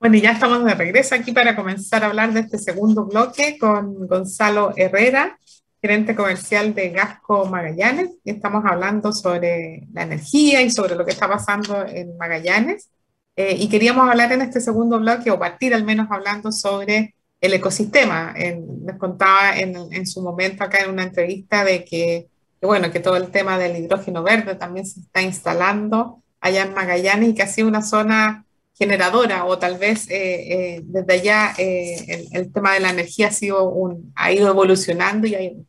Bueno, 0.00 0.16
y 0.16 0.22
ya 0.22 0.30
estamos 0.30 0.64
de 0.64 0.74
regreso 0.74 1.16
aquí 1.16 1.32
para 1.32 1.54
comenzar 1.54 2.02
a 2.02 2.06
hablar 2.06 2.32
de 2.32 2.40
este 2.40 2.56
segundo 2.56 3.04
bloque 3.04 3.58
con 3.58 4.06
Gonzalo 4.06 4.72
Herrera, 4.74 5.38
gerente 5.84 6.14
comercial 6.14 6.74
de 6.74 6.88
Gasco 6.88 7.44
Magallanes. 7.44 8.08
Y 8.24 8.30
estamos 8.30 8.64
hablando 8.64 9.12
sobre 9.12 9.86
la 9.92 10.04
energía 10.04 10.62
y 10.62 10.70
sobre 10.70 10.96
lo 10.96 11.04
que 11.04 11.10
está 11.10 11.28
pasando 11.28 11.84
en 11.86 12.16
Magallanes. 12.16 12.88
Eh, 13.36 13.54
y 13.58 13.68
queríamos 13.68 14.08
hablar 14.08 14.32
en 14.32 14.40
este 14.40 14.62
segundo 14.62 14.98
bloque, 14.98 15.30
o 15.30 15.38
partir 15.38 15.74
al 15.74 15.84
menos 15.84 16.06
hablando 16.10 16.52
sobre 16.52 17.14
el 17.38 17.52
ecosistema. 17.52 18.32
les 18.34 18.96
contaba 18.96 19.58
en, 19.58 19.76
en, 19.92 20.06
su 20.06 20.22
momento 20.22 20.64
acá 20.64 20.78
en 20.78 20.90
una 20.90 21.02
entrevista 21.02 21.64
de 21.64 21.84
que, 21.84 22.28
bueno, 22.62 22.90
que 22.90 23.00
todo 23.00 23.18
el 23.18 23.28
tema 23.28 23.58
del 23.58 23.76
hidrógeno 23.76 24.22
verde 24.22 24.54
también 24.54 24.86
se 24.86 25.00
está 25.00 25.20
instalando 25.20 26.22
allá 26.40 26.62
en 26.62 26.72
Magallanes 26.72 27.28
y 27.28 27.34
que 27.34 27.42
ha 27.42 27.46
sido 27.46 27.68
una 27.68 27.82
zona 27.82 28.43
generadora 28.74 29.44
o 29.44 29.58
tal 29.58 29.78
vez 29.78 30.10
eh, 30.10 30.76
eh, 30.76 30.80
desde 30.84 31.12
allá 31.12 31.52
el, 31.58 32.26
el, 32.32 32.52
tema 32.52 32.74
de 32.74 32.80
la 32.80 32.90
energía 32.90 33.28
ha, 33.28 33.30
sido 33.30 33.68
un, 33.70 34.12
ha 34.16 34.32
ido 34.32 34.48
evolucionando 34.48 35.26
y 35.28 35.64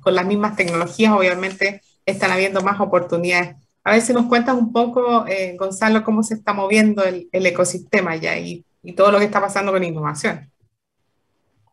con 0.00 0.14
las 0.14 0.24
mismas 0.24 0.54
tecnologías 0.54 1.12
obviamente 1.12 1.82
están 2.06 2.30
habiendo 2.30 2.62
más 2.62 2.80
oportunidades. 2.80 3.56
A 3.84 3.92
ver 3.92 4.00
si 4.02 4.12
nos 4.12 4.26
cuentas 4.26 4.54
un 4.54 4.72
poco, 4.72 5.26
eh, 5.26 5.56
Gonzalo, 5.58 6.04
cómo 6.04 6.22
se 6.22 6.34
está 6.34 6.52
moviendo 6.52 7.02
el, 7.04 7.28
ecosistema 7.32 8.16
ya 8.16 8.38
y, 8.38 8.64
todo 8.96 9.10
lo 9.12 9.18
que 9.18 9.24
está 9.24 9.40
pasando 9.40 9.72
con 9.72 9.84
innovación. 9.84 10.50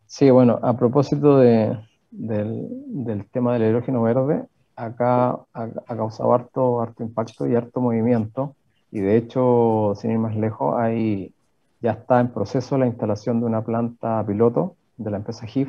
Sí, 0.06 0.30
bueno, 0.30 0.60
a 0.62 0.78
propósito 0.78 1.38
de, 1.40 1.78
del, 2.12 3.26
tema 3.32 3.54
del 3.54 3.70
hidrógeno 3.70 4.02
verde, 4.02 4.44
acá 4.76 5.40
ha, 5.54 5.70
causado 5.88 6.34
harto, 6.34 6.82
harto 6.82 7.04
impacto 7.04 7.48
y 7.48 7.56
harto 7.56 7.80
movimiento. 7.80 8.56
Y 8.96 9.02
de 9.02 9.18
hecho, 9.18 9.92
sin 9.98 10.12
ir 10.12 10.20
más 10.20 10.38
lejos, 10.38 10.74
hay, 10.78 11.34
ya 11.82 11.92
está 11.92 12.22
en 12.22 12.30
proceso 12.30 12.78
la 12.78 12.88
instalación 12.88 13.42
de 13.42 13.46
una 13.46 13.62
planta 13.62 14.24
piloto 14.26 14.78
de 14.96 15.12
la 15.12 15.18
empresa 15.18 15.46
GIF, 15.46 15.68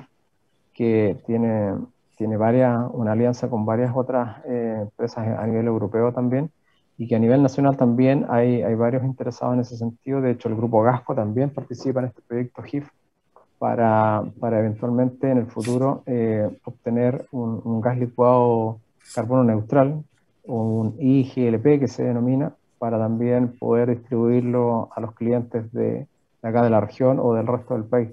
que 0.73 1.19
tiene 1.27 1.73
tiene 2.17 2.37
varias, 2.37 2.89
una 2.93 3.13
alianza 3.13 3.51
con 3.51 3.67
varias 3.67 3.91
otras 3.97 4.45
eh, 4.47 4.79
empresas 4.83 5.27
a 5.27 5.45
nivel 5.45 5.67
europeo 5.67 6.13
también, 6.13 6.53
y 6.97 7.09
que 7.09 7.17
a 7.17 7.19
nivel 7.19 7.43
nacional 7.43 7.77
también 7.77 8.27
hay, 8.29 8.63
hay 8.63 8.77
varios 8.77 9.03
interesados 9.03 9.55
en 9.55 9.61
ese 9.61 9.77
sentido. 9.77 10.21
De 10.21 10.31
hecho, 10.31 10.49
el 10.49 10.55
grupo 10.55 10.81
Gasco 10.83 11.17
también 11.17 11.51
participa 11.51 11.99
en 11.99 12.07
este 12.07 12.23
proyecto 12.23 12.63
GIF 12.63 12.89
para, 13.59 14.23
para 14.39 14.61
eventualmente 14.61 15.33
en 15.33 15.39
el 15.39 15.47
futuro 15.47 16.05
eh, 16.07 16.49
obtener 16.63 17.27
un, 17.33 17.81
gas 17.81 17.99
licuado 17.99 18.79
carbono 19.13 19.43
neutral, 19.43 20.05
un 20.45 20.95
IGLP 21.01 21.81
que 21.81 21.89
se 21.89 22.05
denomina, 22.05 22.55
para 22.79 22.99
también 22.99 23.57
poder 23.59 23.91
distribuirlo 23.91 24.91
a 24.95 25.01
los 25.01 25.15
clientes 25.15 25.73
de, 25.73 26.07
de 26.43 26.49
acá 26.49 26.63
de 26.63 26.71
la 26.71 26.81
región 26.81 27.19
o 27.21 27.35
del 27.35 27.47
resto 27.47 27.75
del 27.75 27.85
país. 27.85 28.11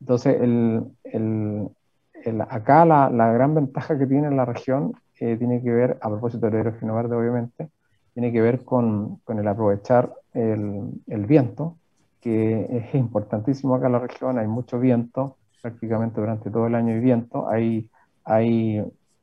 Entonces, 0.00 0.40
el, 0.40 0.84
el, 1.04 2.40
acá 2.48 2.84
la, 2.84 3.08
la, 3.10 3.32
gran 3.32 3.54
ventaja 3.54 3.98
que 3.98 4.06
tiene 4.06 4.30
la 4.30 4.44
región 4.44 4.94
tiene 5.14 5.62
que 5.62 5.70
ver, 5.70 5.98
a 6.02 6.10
propósito 6.10 6.46
del 6.46 6.60
hidrógeno 6.60 6.94
verde 6.94 7.16
obviamente, 7.16 7.70
tiene 8.12 8.32
que 8.32 8.40
ver 8.40 8.64
con, 8.64 9.16
con 9.24 9.38
el 9.38 9.48
aprovechar 9.48 10.12
el, 10.34 10.90
el, 11.06 11.26
viento, 11.26 11.76
que 12.20 12.66
es 12.70 12.94
importantísimo 12.94 13.74
acá 13.74 13.86
en 13.86 13.92
la 13.92 13.98
región, 13.98 14.38
hay 14.38 14.46
mucho 14.46 14.78
viento, 14.78 15.36
prácticamente 15.62 16.20
durante 16.20 16.50
todo 16.50 16.66
el 16.66 16.74
año 16.74 16.94
hay 16.94 17.00
viento, 17.00 17.48
hay, 17.48 17.90
hay 18.24 18.82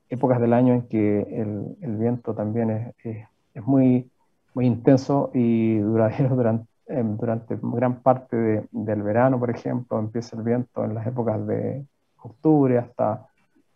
épocas 0.10 0.39
del 0.39 0.54
año 0.54 0.74
en 0.74 0.88
que 0.88 1.22
el, 1.22 1.76
el 1.82 1.98
viento 1.98 2.34
también 2.34 2.93
es, 3.04 3.26
es, 3.54 3.63
muy, 3.63 4.10
muy 4.54 4.66
intenso 4.66 5.32
y 5.34 5.78
duradero 5.80 6.30
durante, 6.36 6.68
em, 6.88 7.18
durante 7.18 7.58
gran 7.62 8.02
parte 8.02 8.36
de, 8.36 8.68
del 8.72 9.04
verano, 9.04 9.39
por 9.39 9.50
ejemplo, 9.50 10.00
empieza 10.00 10.36
el 10.36 10.44
viento 10.44 10.84
en 10.84 10.94
las 10.94 11.08
épocas 11.08 11.46
de 11.48 11.86
octubre 12.18 12.78
hasta 12.78 13.28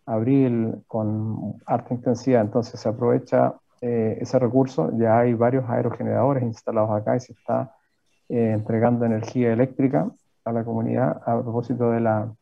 abril 0.06 0.82
con 0.86 1.56
alta 1.66 1.92
intensidad, 1.92 2.40
entonces 2.40 2.80
se 2.80 2.88
aprovecha 2.88 3.54
eh, 3.80 4.18
ese 4.20 4.38
recurso, 4.38 4.90
ya 4.96 5.18
hay 5.18 5.34
varios 5.34 5.68
aerogeneradores 5.68 6.42
instalados 6.42 6.90
acá 6.90 7.16
y 7.16 7.20
se 7.20 7.32
está 7.32 7.74
eh, 8.28 8.52
entregando 8.52 9.04
energía 9.04 9.52
eléctrica 9.52 10.10
a 10.44 10.52
la 10.52 10.64
comunidad 10.64 11.20
a 11.26 11.40
propósito 11.42 11.90
de, 11.90 12.00
la, 12.00 12.32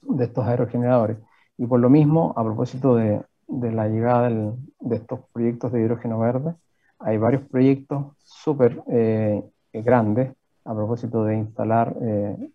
de 0.00 0.24
estos 0.24 0.46
aerogeneradores. 0.46 1.18
Y 1.58 1.66
por 1.66 1.80
lo 1.80 1.90
mismo, 1.90 2.32
a 2.34 2.42
propósito 2.42 2.96
de, 2.96 3.22
de 3.46 3.72
la 3.72 3.88
llegada 3.88 4.28
de 4.28 4.96
estos 4.96 5.20
proyectos 5.32 5.70
de 5.70 5.82
hidrógeno 5.82 6.18
verde, 6.18 6.54
hay 7.04 7.18
varios 7.18 7.42
proyectos 7.48 8.14
súper 8.24 8.82
eh, 8.88 9.42
grandes 9.72 10.32
a 10.64 10.74
propósito 10.74 11.24
de 11.24 11.36
instalar 11.36 11.96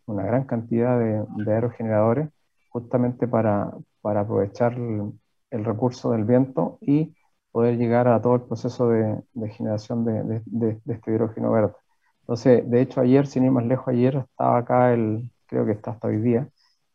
una 0.05 0.23
gran 0.23 0.45
cantidad 0.45 0.97
de, 0.97 1.51
aerogeneradores 1.51 2.29
justamente 2.69 3.27
para, 3.27 3.71
para 4.01 4.21
aprovechar 4.21 4.73
el, 4.75 5.65
recurso 5.65 6.11
del 6.11 6.23
viento 6.23 6.77
y 6.79 7.13
poder 7.51 7.77
llegar 7.77 8.07
a 8.07 8.21
todo 8.21 8.35
el 8.35 8.41
proceso 8.43 8.89
de, 8.89 9.21
generación 9.49 10.05
de, 10.05 10.41
de, 10.45 10.79
este 10.87 11.11
hidrógeno 11.11 11.51
verde. 11.51 11.73
Entonces, 12.21 12.69
de 12.69 12.81
hecho, 12.81 13.01
ayer, 13.01 13.27
sin 13.27 13.45
ir 13.45 13.51
más 13.51 13.65
lejos, 13.65 13.87
ayer 13.87 14.17
estaba 14.17 14.57
acá, 14.59 14.93
el, 14.93 15.29
creo 15.47 15.65
que 15.65 15.71
está 15.71 15.91
hasta 15.91 16.07
hoy 16.07 16.17
día, 16.17 16.47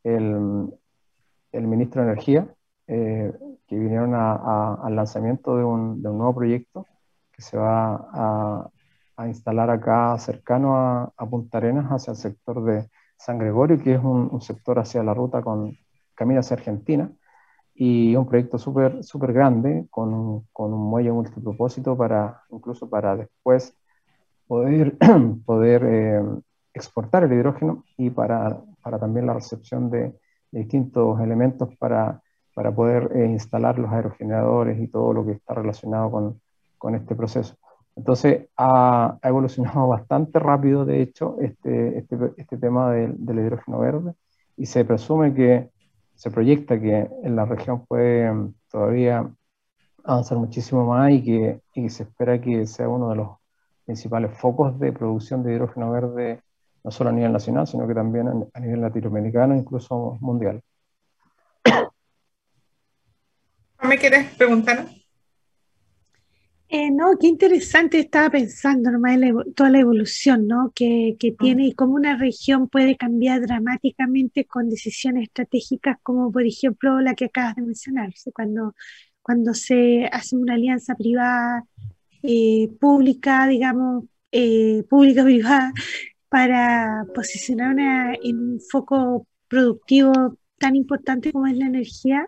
el, 0.04 0.72
el 1.52 1.66
ministro 1.66 2.02
de 2.02 2.12
Energía, 2.12 2.46
eh, 2.86 3.32
que 3.66 3.78
vinieron 3.78 4.14
a, 4.14 4.74
al 4.74 4.96
lanzamiento 4.96 5.56
de 5.56 5.64
un, 5.64 6.02
de 6.02 6.08
un, 6.10 6.18
nuevo 6.18 6.34
proyecto 6.34 6.86
se 7.42 7.56
va 7.58 7.94
a, 8.12 8.70
a 9.16 9.28
instalar 9.28 9.70
acá 9.70 10.16
cercano 10.18 10.76
a, 10.76 11.12
Punta 11.30 11.58
Arenas, 11.58 11.90
hacia 11.90 12.12
el 12.12 12.16
sector 12.16 12.64
de 12.64 12.88
San 13.16 13.38
Gregorio, 13.38 13.78
que 13.78 13.94
es 13.94 14.00
un, 14.02 14.28
un 14.32 14.40
sector 14.40 14.78
hacia 14.78 15.02
la 15.02 15.14
ruta 15.14 15.42
con 15.42 15.76
camino 16.14 16.40
hacia 16.40 16.56
Argentina 16.56 17.10
y 17.74 18.16
un 18.16 18.26
proyecto 18.28 18.58
súper 18.58 19.02
super 19.04 19.32
grande 19.32 19.86
con, 19.90 20.46
con, 20.52 20.72
un 20.72 20.90
muelle 20.90 21.12
multipropósito 21.12 21.96
para 21.96 22.42
incluso 22.50 22.88
para 22.88 23.16
después 23.16 23.76
poder, 24.46 24.96
poder 25.46 25.84
eh, 25.84 26.22
exportar 26.74 27.24
el 27.24 27.32
hidrógeno 27.32 27.84
y 27.96 28.10
para, 28.10 28.60
para 28.82 28.98
también 28.98 29.26
la 29.26 29.34
recepción 29.34 29.90
de, 29.90 30.14
distintos 30.52 31.18
elementos 31.20 31.74
para, 31.78 32.22
para 32.54 32.74
poder 32.74 33.10
eh, 33.16 33.26
instalar 33.26 33.78
los 33.78 33.90
aerogeneradores 33.90 34.78
y 34.80 34.86
todo 34.88 35.14
lo 35.14 35.24
que 35.24 35.32
está 35.32 35.54
relacionado 35.54 36.10
con, 36.10 36.41
con 36.82 36.96
este 36.96 37.14
proceso. 37.14 37.54
Entonces 37.94 38.48
ha, 38.56 39.16
evolucionado 39.22 39.86
bastante 39.96 40.40
rápido, 40.40 40.84
de 40.84 41.00
hecho, 41.00 41.36
este, 41.40 41.98
este, 41.98 42.16
este 42.36 42.56
tema 42.56 42.90
del, 42.90 43.24
del 43.24 43.38
hidrógeno 43.38 43.78
verde 43.78 44.14
y 44.56 44.66
se 44.66 44.84
presume 44.84 45.32
que 45.32 45.70
se 46.16 46.32
proyecta 46.32 46.80
que 46.80 47.08
en 47.22 47.36
la 47.36 47.44
región 47.44 47.86
puede 47.86 48.32
mm, 48.32 48.54
todavía 48.68 49.30
avanzar 50.02 50.38
muchísimo 50.38 50.84
más 50.84 51.12
y 51.12 51.22
que, 51.22 51.60
y 51.74 51.88
se 51.88 52.02
espera 52.02 52.40
que 52.40 52.66
sea 52.66 52.88
uno 52.88 53.10
de 53.10 53.16
los 53.16 53.28
principales 53.84 54.36
focos 54.36 54.76
de 54.80 54.92
producción 54.92 55.44
de 55.44 55.52
hidrógeno 55.54 55.92
verde, 55.92 56.42
no 56.82 56.90
solo 56.90 57.10
a 57.10 57.12
nivel 57.12 57.32
nacional, 57.32 57.68
sino 57.68 57.86
que 57.86 57.94
también 57.94 58.26
a 58.52 58.60
nivel 58.60 58.80
latinoamericano, 58.80 59.54
incluso 59.54 60.18
mundial. 60.20 60.60
¿Me 63.84 63.98
quieres 63.98 64.34
preguntar? 64.34 64.86
Eh, 66.74 66.90
no, 66.90 67.18
qué 67.20 67.26
interesante 67.26 67.98
estaba 67.98 68.30
pensando 68.30 68.90
nomás 68.90 69.18
toda 69.54 69.68
la 69.68 69.80
evolución 69.80 70.46
¿no? 70.46 70.72
que, 70.74 71.16
que 71.18 71.32
mm. 71.32 71.36
tiene 71.36 71.66
y 71.66 71.74
cómo 71.74 71.96
una 71.96 72.16
región 72.16 72.66
puede 72.66 72.96
cambiar 72.96 73.42
dramáticamente 73.42 74.46
con 74.46 74.70
decisiones 74.70 75.24
estratégicas 75.24 75.98
como 76.02 76.32
por 76.32 76.46
ejemplo 76.46 76.98
la 77.02 77.14
que 77.14 77.26
acabas 77.26 77.56
de 77.56 77.62
mencionar, 77.62 78.14
cuando, 78.34 78.74
cuando 79.20 79.52
se 79.52 80.06
hace 80.10 80.34
una 80.34 80.54
alianza 80.54 80.94
privada, 80.94 81.66
eh, 82.22 82.70
pública, 82.80 83.46
digamos, 83.48 84.04
eh, 84.30 84.82
pública-privada, 84.88 85.74
para 86.30 87.04
posicionar 87.14 87.74
una, 87.74 88.14
en 88.14 88.38
un 88.38 88.60
foco 88.60 89.26
productivo 89.46 90.38
tan 90.56 90.74
importante 90.74 91.32
como 91.32 91.48
es 91.48 91.56
la 91.58 91.66
energía, 91.66 92.26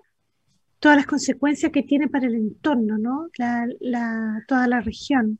todas 0.84 0.98
las 0.98 1.06
consecuencias 1.06 1.72
que 1.72 1.82
tiene 1.82 2.08
para 2.08 2.26
el 2.26 2.34
entorno, 2.34 2.98
¿no? 2.98 3.30
La, 3.38 4.44
toda 4.46 4.68
la 4.68 4.82
región. 4.82 5.38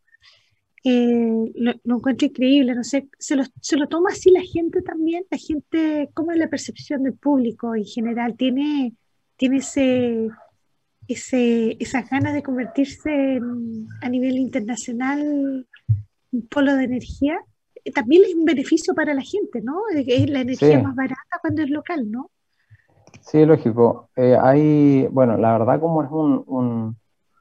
Eh, 0.83 1.52
lo, 1.54 1.74
encuentro 1.85 2.26
increíble, 2.28 2.74
no 2.74 2.83
sé, 2.83 3.11
se 3.18 3.37
lo, 3.37 3.44
se 3.61 3.76
lo, 3.76 3.87
toma 3.87 4.09
así 4.12 4.30
la 4.30 4.40
gente 4.40 4.80
también, 4.80 5.24
la 5.30 5.37
gente, 5.37 6.09
¿cómo 6.14 6.33
es 6.33 6.38
la 6.38 6.48
percepción 6.48 7.02
del 7.02 7.12
público 7.12 7.74
en 7.74 7.85
general? 7.85 8.37
¿Tiene, 8.38 8.94
tiene 9.37 9.59
ese, 9.59 10.30
ese, 11.09 11.76
esas 11.78 12.09
ganas 12.09 12.33
de 12.33 12.42
convertirse 12.42 13.38
a 14.00 14.09
nivel 14.09 14.38
internacional 14.38 15.68
un 16.33 16.46
polo 16.48 16.74
de 16.74 16.85
energía? 16.85 17.38
También 17.94 18.24
es 18.24 18.35
un 18.35 18.46
beneficio 18.46 18.94
para 18.94 19.12
la 19.12 19.20
gente, 19.20 19.61
¿no? 19.61 19.83
Es 19.94 20.30
la 20.30 20.40
energía 20.40 20.83
más 20.83 20.96
barata 20.96 21.38
cuando 21.42 21.61
es 21.61 21.68
local, 21.68 22.11
¿no? 22.11 22.30
Sí, 23.24 23.44
lógico. 23.46 24.10
Eh, 24.16 24.37
hay, 24.40 25.06
bueno, 25.10 25.37
la 25.38 25.52
verdad 25.58 25.80
como 25.80 26.02
es 26.02 26.10
un, 26.10 26.44
un, 26.46 26.96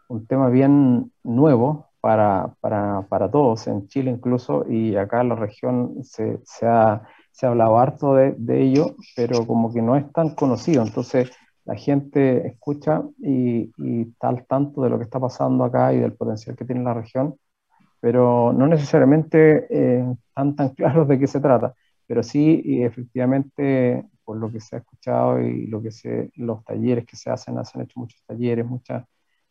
un 0.08 0.28
tema 0.28 0.50
bien 0.50 1.12
nuevo 1.24 1.88
para, 2.00 2.56
para, 2.62 3.04
para, 3.10 3.30
todos, 3.30 3.68
en 3.68 3.88
Chile 3.88 4.12
incluso, 4.12 4.66
y 4.70 4.96
acá 4.96 5.22
en 5.22 5.30
la 5.30 5.36
región 5.36 6.04
se, 6.04 6.40
se, 6.46 6.68
ha, 6.68 7.04
se 7.32 7.46
ha 7.46 7.50
hablado 7.50 7.78
harto 7.80 8.16
de, 8.16 8.34
de, 8.38 8.62
ello, 8.62 8.96
pero 9.16 9.46
como 9.46 9.74
que 9.74 9.82
no 9.82 9.98
es 9.98 10.10
tan 10.14 10.36
conocido. 10.36 10.84
Entonces 10.84 11.32
la 11.66 11.76
gente 11.76 12.48
escucha 12.48 13.04
y, 13.20 13.72
y, 13.78 14.02
está 14.04 14.30
al 14.30 14.46
tanto 14.48 14.82
de 14.84 14.90
lo 14.90 14.98
que 14.98 15.04
está 15.06 15.20
pasando 15.20 15.66
acá 15.66 15.94
y 15.94 16.00
del 16.00 16.14
potencial 16.14 16.56
que 16.56 16.66
tiene 16.66 16.84
la 16.84 16.94
región, 16.94 17.36
pero 18.00 18.54
no 18.54 18.68
necesariamente 18.68 19.68
eh, 19.70 20.16
están 20.30 20.56
tan 20.56 20.70
claros 20.76 21.08
de 21.10 21.20
qué 21.20 21.28
se 21.28 21.42
trata. 21.42 21.74
Pero 22.08 22.24
sí, 22.24 22.62
efectivamente 22.84 24.06
por 24.24 24.38
lo 24.38 24.52
que 24.52 24.60
se 24.60 24.76
ha 24.76 24.80
escuchado 24.80 25.42
y 25.42 25.68
lo 25.68 25.82
que 25.82 25.92
se, 25.92 26.32
los 26.36 26.64
talleres 26.64 27.06
que 27.06 27.16
se 27.16 27.30
hacen, 27.30 27.64
se 27.66 27.78
han 27.78 27.84
hecho 27.86 28.00
muchos 28.00 28.24
talleres, 28.26 28.66
muchas, 28.66 29.06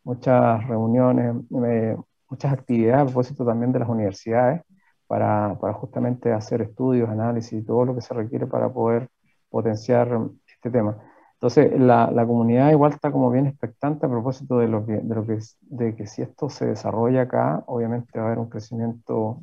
muchas 0.05 0.67
reuniones, 0.67 1.37
eh, 1.67 1.97
muchas 2.29 2.53
actividades 2.53 3.03
a 3.03 3.05
propósito 3.07 3.45
también 3.45 3.73
de 3.73 3.79
las 3.81 3.89
universidades 3.89 4.63
para, 5.07 5.57
para, 5.61 5.75
justamente 5.75 6.33
hacer 6.33 6.63
estudios, 6.63 7.09
análisis 7.09 7.53
y 7.53 7.65
todo 7.65 7.85
lo 7.85 7.95
que 7.95 8.01
se 8.01 8.15
requiere 8.15 8.47
para 8.47 8.73
poder 8.73 9.09
potenciar 9.51 10.09
este 10.47 10.71
tema. 10.71 10.97
Entonces, 11.35 11.79
la, 11.79 12.11
la, 12.11 12.25
comunidad 12.27 12.71
igual 12.71 12.93
está 12.93 13.11
como 13.11 13.31
bien 13.31 13.47
expectante 13.47 14.07
a 14.07 14.09
propósito 14.09 14.59
de 14.59 14.69
lo 14.69 14.87
que, 14.87 14.99
de 14.99 15.15
lo 15.15 15.27
que, 15.27 15.39
de 15.61 15.97
que 15.97 16.07
si 16.07 16.23
esto 16.23 16.49
se 16.49 16.67
desarrolla 16.67 17.23
acá, 17.23 17.65
obviamente 17.67 18.19
va 18.19 18.25
a 18.25 18.27
haber 18.29 18.39
un 18.39 18.49
crecimiento 18.49 19.43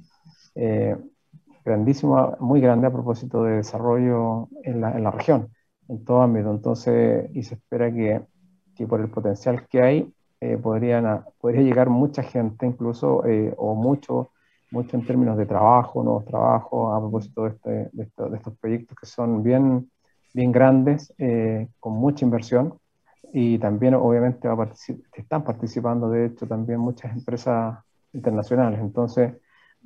eh, 0.56 0.98
grandísimo, 1.64 2.36
muy 2.40 2.62
grande 2.62 2.88
a 2.88 2.92
propósito 2.92 3.44
de 3.44 3.58
desarrollo 3.58 4.48
en 4.64 4.82
la, 4.82 4.92
en 4.92 5.04
la 5.04 5.12
región, 5.12 5.50
en 5.88 6.04
todo 6.06 6.22
ámbito. 6.22 6.52
Entonces, 6.52 7.30
y 7.34 7.44
se 7.44 7.56
espera 7.56 7.92
que, 7.92 8.22
que 8.76 8.88
por 8.88 9.02
el 9.02 9.10
potencial 9.10 9.68
que 9.68 9.82
hay, 9.82 10.14
eh, 10.42 10.58
podrían, 10.58 11.26
podría 11.40 11.62
llegar 11.62 11.90
mucha 11.90 12.24
gente 12.24 12.66
incluso, 12.66 13.26
eh, 13.26 13.54
o 13.58 13.76
mucho, 13.76 14.30
mucho 14.72 14.96
en 14.96 15.06
términos 15.06 15.38
de 15.38 15.46
trabajo, 15.46 16.04
nuevos 16.04 16.26
trabajos, 16.26 16.96
a 16.96 17.00
propósito 17.00 17.44
de, 17.44 17.50
este, 17.50 17.70
de, 17.70 18.30
de 18.30 18.38
estos 18.38 18.58
proyectos 18.58 18.98
que 18.98 19.06
son 19.06 19.44
bien, 19.44 19.90
bien 20.34 20.52
grandes, 20.52 21.14
eh, 21.18 21.68
con 21.80 21.94
mucha 21.94 22.26
inversión. 22.26 22.76
Y 23.32 23.60
también, 23.60 23.94
obviamente, 23.94 24.48
va 24.48 24.64
a 24.64 24.74
están 25.14 25.44
participando, 25.44 26.10
de 26.10 26.26
hecho, 26.28 26.48
también 26.48 26.80
muchas 26.80 27.12
empresas 27.12 27.78
internacionales. 28.14 28.80
Entonces. 28.80 29.34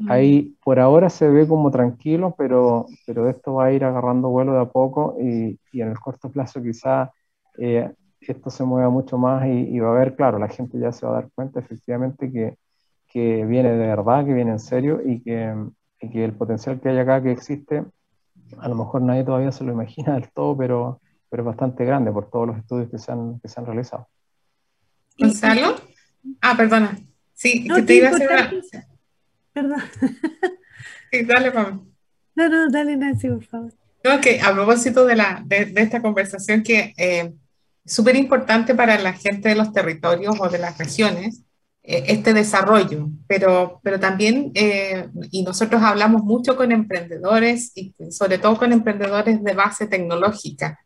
Ahí 0.08 0.56
por 0.64 0.80
ahora 0.80 1.10
se 1.10 1.30
ve 1.30 1.48
como 1.48 1.70
tranquilo, 1.72 2.36
pero, 2.38 2.88
pero 3.06 3.30
esto 3.30 3.54
va 3.54 3.66
a 3.66 3.72
ir 3.72 3.86
agarrando 3.86 4.30
vuelo 4.30 4.54
de 4.54 4.62
a 4.62 4.66
poco 4.66 5.16
y, 5.22 5.60
y 5.72 5.82
en 5.82 5.90
el 5.90 6.00
corto 6.00 6.32
plazo 6.32 6.62
quizá 6.62 7.12
eh, 7.58 7.92
esto 8.20 8.50
se 8.50 8.64
mueva 8.64 8.90
mucho 8.90 9.18
más 9.18 9.46
y, 9.48 9.80
va 9.80 9.92
a 9.92 10.00
ver, 10.00 10.16
claro, 10.16 10.40
la 10.40 10.48
gente 10.48 10.80
ya 10.80 10.92
se 10.92 11.06
va 11.06 11.12
a 11.14 11.22
dar 11.22 11.32
cuenta 11.36 11.60
efectivamente 11.60 12.32
que, 12.32 12.58
que 13.08 13.46
viene 13.46 13.72
de 13.72 13.88
verdad, 13.88 14.26
que 14.26 14.34
viene 14.34 14.52
en 14.52 14.60
serio 14.60 15.02
y 15.06 15.22
que, 15.22 15.54
y 16.02 16.10
que, 16.10 16.24
el 16.24 16.34
potencial 16.34 16.80
que 16.80 16.90
hay 16.90 17.00
acá 17.00 17.22
que 17.22 17.32
existe, 17.32 17.84
a 18.58 18.68
lo 18.68 18.76
mejor 18.76 19.02
nadie 19.02 19.24
todavía 19.24 19.52
se 19.52 19.64
lo 19.64 19.74
imagina 19.74 20.14
del 20.14 20.32
todo, 20.32 20.58
pero, 20.58 21.02
pero 21.30 21.44
es 21.44 21.48
bastante 21.48 21.86
grande 21.86 22.12
por 22.12 22.30
todos 22.30 22.48
los 22.48 22.58
estudios 22.58 22.90
que 22.90 22.98
se 22.98 23.12
han, 23.12 23.40
que 23.40 23.48
se 23.48 23.60
han 23.60 23.66
realizado. 23.66 24.08
Gonzalo. 25.18 25.76
Ah, 26.42 26.56
perdona. 26.56 26.98
Sí, 27.34 27.68
que 27.68 27.82
te 27.84 27.96
iba 27.96 28.08
a 28.08 28.12
hacer 28.12 28.30
una... 28.32 28.52
Perdón. 29.54 29.84
Sí, 31.12 31.24
dale, 31.26 31.52
Pablo. 31.52 31.86
No, 32.34 32.50
no, 32.50 32.70
dale, 32.70 32.98
Nancy, 32.98 33.30
por 33.30 33.46
favor. 33.46 33.74
No, 34.04 34.20
que 34.20 34.42
a 34.42 34.52
propósito 34.52 35.06
de, 35.06 35.16
la, 35.16 35.44
de, 35.46 35.72
esta 35.76 36.02
conversación 36.02 36.64
que 36.64 36.94
eh, 36.98 37.32
es 37.86 37.94
súper 37.94 38.16
importante 38.16 38.74
para 38.74 38.98
la 39.00 39.14
gente 39.14 39.50
de 39.50 39.56
los 39.56 39.72
territorios 39.72 40.36
o 40.40 40.50
de 40.50 40.58
las 40.58 40.78
regiones, 40.80 41.44
eh, 41.84 42.04
este 42.08 42.34
desarrollo, 42.34 43.10
pero, 43.28 43.80
pero 43.84 44.00
también, 44.00 44.52
eh, 44.56 45.08
y 45.32 45.44
nosotros 45.44 45.84
hablamos 45.84 46.24
mucho 46.24 46.56
con 46.56 46.72
emprendedores 46.72 47.72
y 47.76 47.94
sobre 48.10 48.40
todo 48.40 48.58
con 48.58 48.74
emprendedores 48.74 49.44
de 49.44 49.54
base 49.54 49.86
tecnológica, 49.86 50.80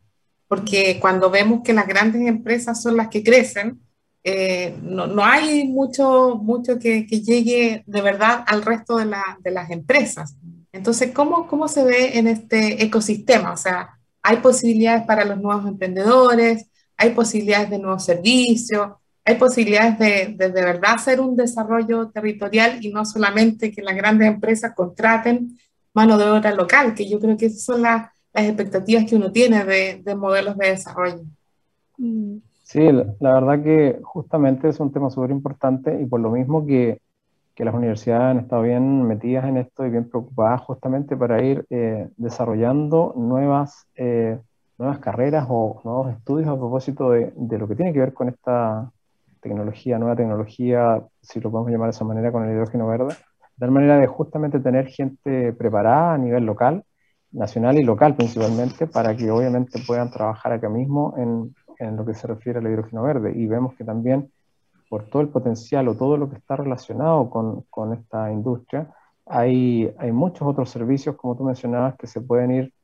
porque 0.46 0.98
cuando 1.00 1.30
vemos 1.30 1.62
que 1.64 1.72
las 1.72 1.86
grandes 1.86 2.28
empresas 2.28 2.82
son 2.82 2.96
las 2.98 3.08
que 3.08 3.24
crecen, 3.24 3.80
eh, 4.24 4.76
no, 4.82 5.06
no, 5.06 5.24
hay 5.24 5.66
mucho, 5.68 6.36
mucho 6.36 6.78
que, 6.78 7.06
que, 7.06 7.20
llegue 7.20 7.82
de 7.86 8.00
verdad 8.02 8.44
al 8.46 8.62
resto 8.62 8.96
de, 8.96 9.06
la, 9.06 9.22
de, 9.42 9.50
las 9.50 9.70
empresas. 9.70 10.36
Entonces, 10.72 11.12
¿cómo, 11.12 11.46
¿cómo 11.46 11.68
se 11.68 11.84
ve 11.84 12.18
en 12.18 12.26
este 12.26 12.82
ecosistema? 12.84 13.52
O 13.52 13.56
sea, 13.56 13.98
hay 14.22 14.38
posibilidades 14.38 15.04
para 15.06 15.24
los 15.24 15.40
nuevos 15.40 15.66
emprendedores, 15.66 16.66
hay 16.96 17.10
posibilidades 17.10 17.70
de 17.70 17.78
nuevos 17.78 18.04
servicios, 18.04 18.92
hay 19.24 19.36
posibilidades 19.36 19.98
de, 19.98 20.34
de, 20.36 20.52
de 20.52 20.64
verdad 20.64 20.94
hacer 20.94 21.20
un 21.20 21.36
desarrollo 21.36 22.10
territorial 22.10 22.84
y 22.84 22.90
no 22.90 23.04
solamente 23.04 23.70
que 23.70 23.82
las 23.82 23.96
grandes 23.96 24.28
empresas 24.28 24.72
contraten 24.74 25.58
mano 25.94 26.18
de 26.18 26.24
obra 26.24 26.52
local, 26.54 26.94
que 26.94 27.08
yo 27.08 27.18
creo 27.18 27.36
que 27.36 27.46
esas 27.46 27.62
son 27.62 27.82
las, 27.82 28.10
expectativas 28.34 29.04
que 29.04 29.16
uno 29.16 29.32
tiene 29.32 29.64
de, 29.64 30.00
de 30.04 30.14
modelos 30.14 30.56
de 30.56 30.68
desarrollo. 30.68 31.24
Mm. 31.96 32.36
Sí, 32.68 32.80
la 33.20 33.32
verdad 33.32 33.62
que 33.62 33.98
justamente 34.02 34.68
es 34.68 34.78
un 34.78 34.92
tema 34.92 35.08
súper 35.08 35.30
importante 35.30 35.98
y 36.02 36.04
por 36.04 36.20
lo 36.20 36.30
mismo 36.30 36.66
que, 36.66 37.00
que, 37.54 37.64
las 37.64 37.74
universidades 37.74 38.24
han 38.24 38.38
estado 38.40 38.62
bien 38.62 39.04
metidas 39.04 39.46
en 39.46 39.56
esto 39.56 39.86
y 39.86 39.90
bien 39.90 40.06
preocupadas 40.10 40.60
justamente 40.60 41.16
para 41.16 41.42
ir 41.42 41.64
eh, 41.70 42.10
desarrollando 42.18 43.14
nuevas, 43.16 43.86
eh, 43.96 44.38
nuevas 44.76 44.98
carreras 44.98 45.46
o 45.48 45.80
nuevos 45.82 46.12
estudios 46.12 46.46
a 46.48 46.56
propósito 46.58 47.12
de, 47.12 47.32
de, 47.36 47.58
lo 47.58 47.68
que 47.68 47.74
tiene 47.74 47.94
que 47.94 48.00
ver 48.00 48.12
con 48.12 48.28
esta 48.28 48.92
tecnología, 49.40 49.98
nueva 49.98 50.16
tecnología, 50.16 51.02
si 51.22 51.40
lo 51.40 51.50
podemos 51.50 51.72
llamar 51.72 51.88
de 51.88 51.96
esa 51.96 52.04
manera, 52.04 52.32
con 52.32 52.44
el 52.44 52.52
hidrógeno 52.52 52.86
verde, 52.86 53.14
de 53.14 53.60
tal 53.60 53.70
manera 53.70 53.96
de 53.96 54.06
justamente 54.08 54.60
tener 54.60 54.88
gente 54.88 55.54
preparada 55.54 56.12
a 56.12 56.18
nivel 56.18 56.44
local, 56.44 56.84
nacional 57.32 57.78
y 57.78 57.82
local 57.82 58.14
principalmente, 58.14 58.86
para 58.86 59.16
que 59.16 59.30
obviamente 59.30 59.80
puedan 59.86 60.10
trabajar 60.10 60.52
acá 60.52 60.68
mismo 60.68 61.14
en 61.16 61.54
en 61.78 61.96
lo 61.96 62.04
que 62.04 62.14
se 62.14 62.26
refiere 62.26 62.58
al 62.58 62.66
hidrógeno 62.66 63.02
verde. 63.02 63.32
Y 63.34 63.46
vemos 63.46 63.74
que 63.74 63.84
también 63.84 64.30
por 64.88 65.04
todo 65.08 65.22
el 65.22 65.28
potencial 65.28 65.88
o 65.88 65.96
todo 65.96 66.16
lo 66.16 66.30
que 66.30 66.36
está 66.36 66.56
relacionado 66.56 67.28
con, 67.30 67.62
con 67.70 67.92
esta 67.92 68.32
industria, 68.32 68.88
hay, 69.26 69.94
hay 69.98 70.12
muchos 70.12 70.48
otros 70.48 70.70
servicios, 70.70 71.16
como 71.16 71.36
tú 71.36 71.44
mencionabas, 71.44 71.96
que 71.96 72.06
se 72.06 72.20
pueden 72.20 72.50
ir, 72.50 72.74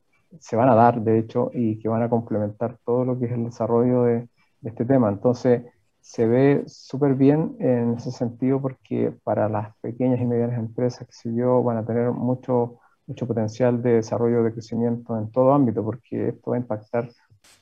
se 0.40 0.56
van 0.56 0.68
a 0.68 0.74
dar, 0.74 1.00
de 1.00 1.18
hecho, 1.18 1.50
y 1.54 1.78
que 1.78 1.88
van 1.88 2.02
a 2.02 2.10
complementar 2.10 2.78
todo 2.84 3.04
lo 3.04 3.18
que 3.18 3.26
es 3.26 3.32
el 3.32 3.44
desarrollo 3.44 4.02
de, 4.04 4.28
este 4.62 4.84
tema. 4.86 5.10
Entonces, 5.10 5.62
se 6.00 6.26
ve 6.26 6.64
súper 6.66 7.14
bien 7.14 7.56
en 7.60 7.94
ese 7.94 8.10
sentido 8.10 8.60
porque 8.60 9.12
para 9.22 9.48
las 9.48 9.76
pequeñas 9.82 10.20
y 10.20 10.24
medianas 10.24 10.58
empresas 10.58 11.06
que 11.06 11.12
se 11.12 11.30
van 11.30 11.76
a 11.76 11.84
tener 11.84 12.10
mucho, 12.12 12.78
mucho 13.06 13.26
potencial 13.26 13.82
de 13.82 13.96
desarrollo, 13.96 14.42
de 14.42 14.52
crecimiento 14.52 15.18
en 15.18 15.30
todo 15.30 15.52
ámbito, 15.52 15.84
porque 15.84 16.28
esto 16.28 16.50
va 16.50 16.56
a 16.56 16.60
impactar 16.60 17.10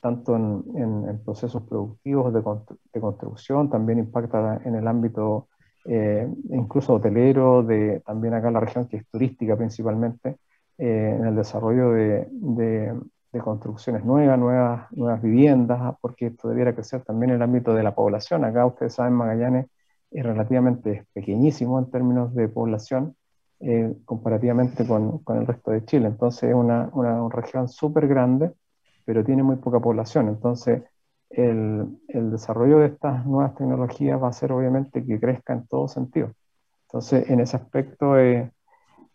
tanto 0.01 0.35
en, 0.35 0.63
en, 0.75 1.23
procesos 1.23 1.63
productivos 1.63 2.33
de, 2.33 2.41
de, 2.93 3.01
construcción, 3.01 3.69
también 3.69 3.99
impacta 3.99 4.59
en 4.65 4.75
el 4.75 4.87
ámbito 4.87 5.47
eh, 5.85 6.27
incluso 6.49 6.93
hotelero, 6.93 7.63
de, 7.63 8.01
también 8.05 8.33
acá 8.33 8.47
en 8.47 8.53
la 8.53 8.59
región 8.59 8.87
que 8.87 8.97
es 8.97 9.07
turística 9.07 9.55
principalmente, 9.57 10.37
eh, 10.77 11.15
en 11.17 11.25
el 11.25 11.35
desarrollo 11.35 11.91
de, 11.91 12.27
de, 12.31 13.41
construcciones 13.41 14.05
nuevas, 14.05 14.37
nuevas, 14.37 14.91
nuevas 14.91 15.21
viviendas, 15.21 15.95
porque 16.01 16.27
esto 16.27 16.49
debiera 16.49 16.73
crecer 16.75 17.01
también 17.03 17.31
en 17.31 17.37
el 17.37 17.41
ámbito 17.41 17.73
de 17.73 17.83
la 17.83 17.95
población. 17.95 18.45
Acá 18.45 18.65
ustedes 18.65 18.93
saben, 18.93 19.13
Magallanes 19.13 19.67
es 20.11 20.23
relativamente 20.23 21.05
pequeñísimo 21.13 21.79
en 21.79 21.89
términos 21.89 22.35
de 22.35 22.47
población, 22.47 23.15
eh, 23.59 23.95
comparativamente 24.05 24.85
con, 24.85 25.19
con, 25.19 25.37
el 25.37 25.47
resto 25.47 25.71
de 25.71 25.83
Chile. 25.85 26.07
Entonces 26.07 26.49
es 26.49 26.55
una, 26.55 26.89
una 26.93 27.27
región 27.29 27.67
súper 27.67 28.07
grande 28.07 28.51
pero 29.05 29.23
tiene 29.23 29.43
muy 29.43 29.57
poca 29.57 29.79
población. 29.79 30.27
Entonces, 30.27 30.83
el, 31.29 31.87
el, 32.07 32.31
desarrollo 32.31 32.79
de 32.79 32.87
estas 32.87 33.25
nuevas 33.25 33.55
tecnologías 33.55 34.21
va 34.21 34.29
a 34.29 34.33
ser 34.33 34.51
obviamente 34.51 35.03
que 35.05 35.19
crezca 35.19 35.53
en 35.53 35.67
todo 35.67 35.87
sentido. 35.87 36.31
Entonces, 36.87 37.29
en 37.29 37.39
ese 37.39 37.57
aspecto, 37.57 38.19
eh, 38.19 38.51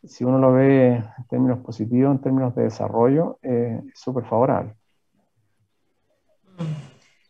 si 0.05 0.24
uno 0.24 0.38
lo 0.38 0.53
ve 0.53 0.96
en 0.96 1.24
términos 1.29 1.61
positivos, 1.61 2.12
en 2.16 2.20
términos 2.20 2.55
de 2.55 2.64
desarrollo, 2.64 3.38
eh, 3.42 3.81
es 3.92 4.01
súper 4.01 4.24
favorable. 4.24 4.74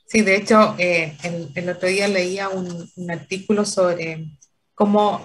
Sí, 0.07 0.23
de 0.23 0.37
hecho, 0.37 0.75
eh, 0.79 1.15
el, 1.55 1.69
otro 1.69 1.87
día 1.89 2.09
leía 2.09 2.49
un 2.49 3.11
artículo 3.11 3.67
sobre 3.67 4.39
cómo 4.75 5.21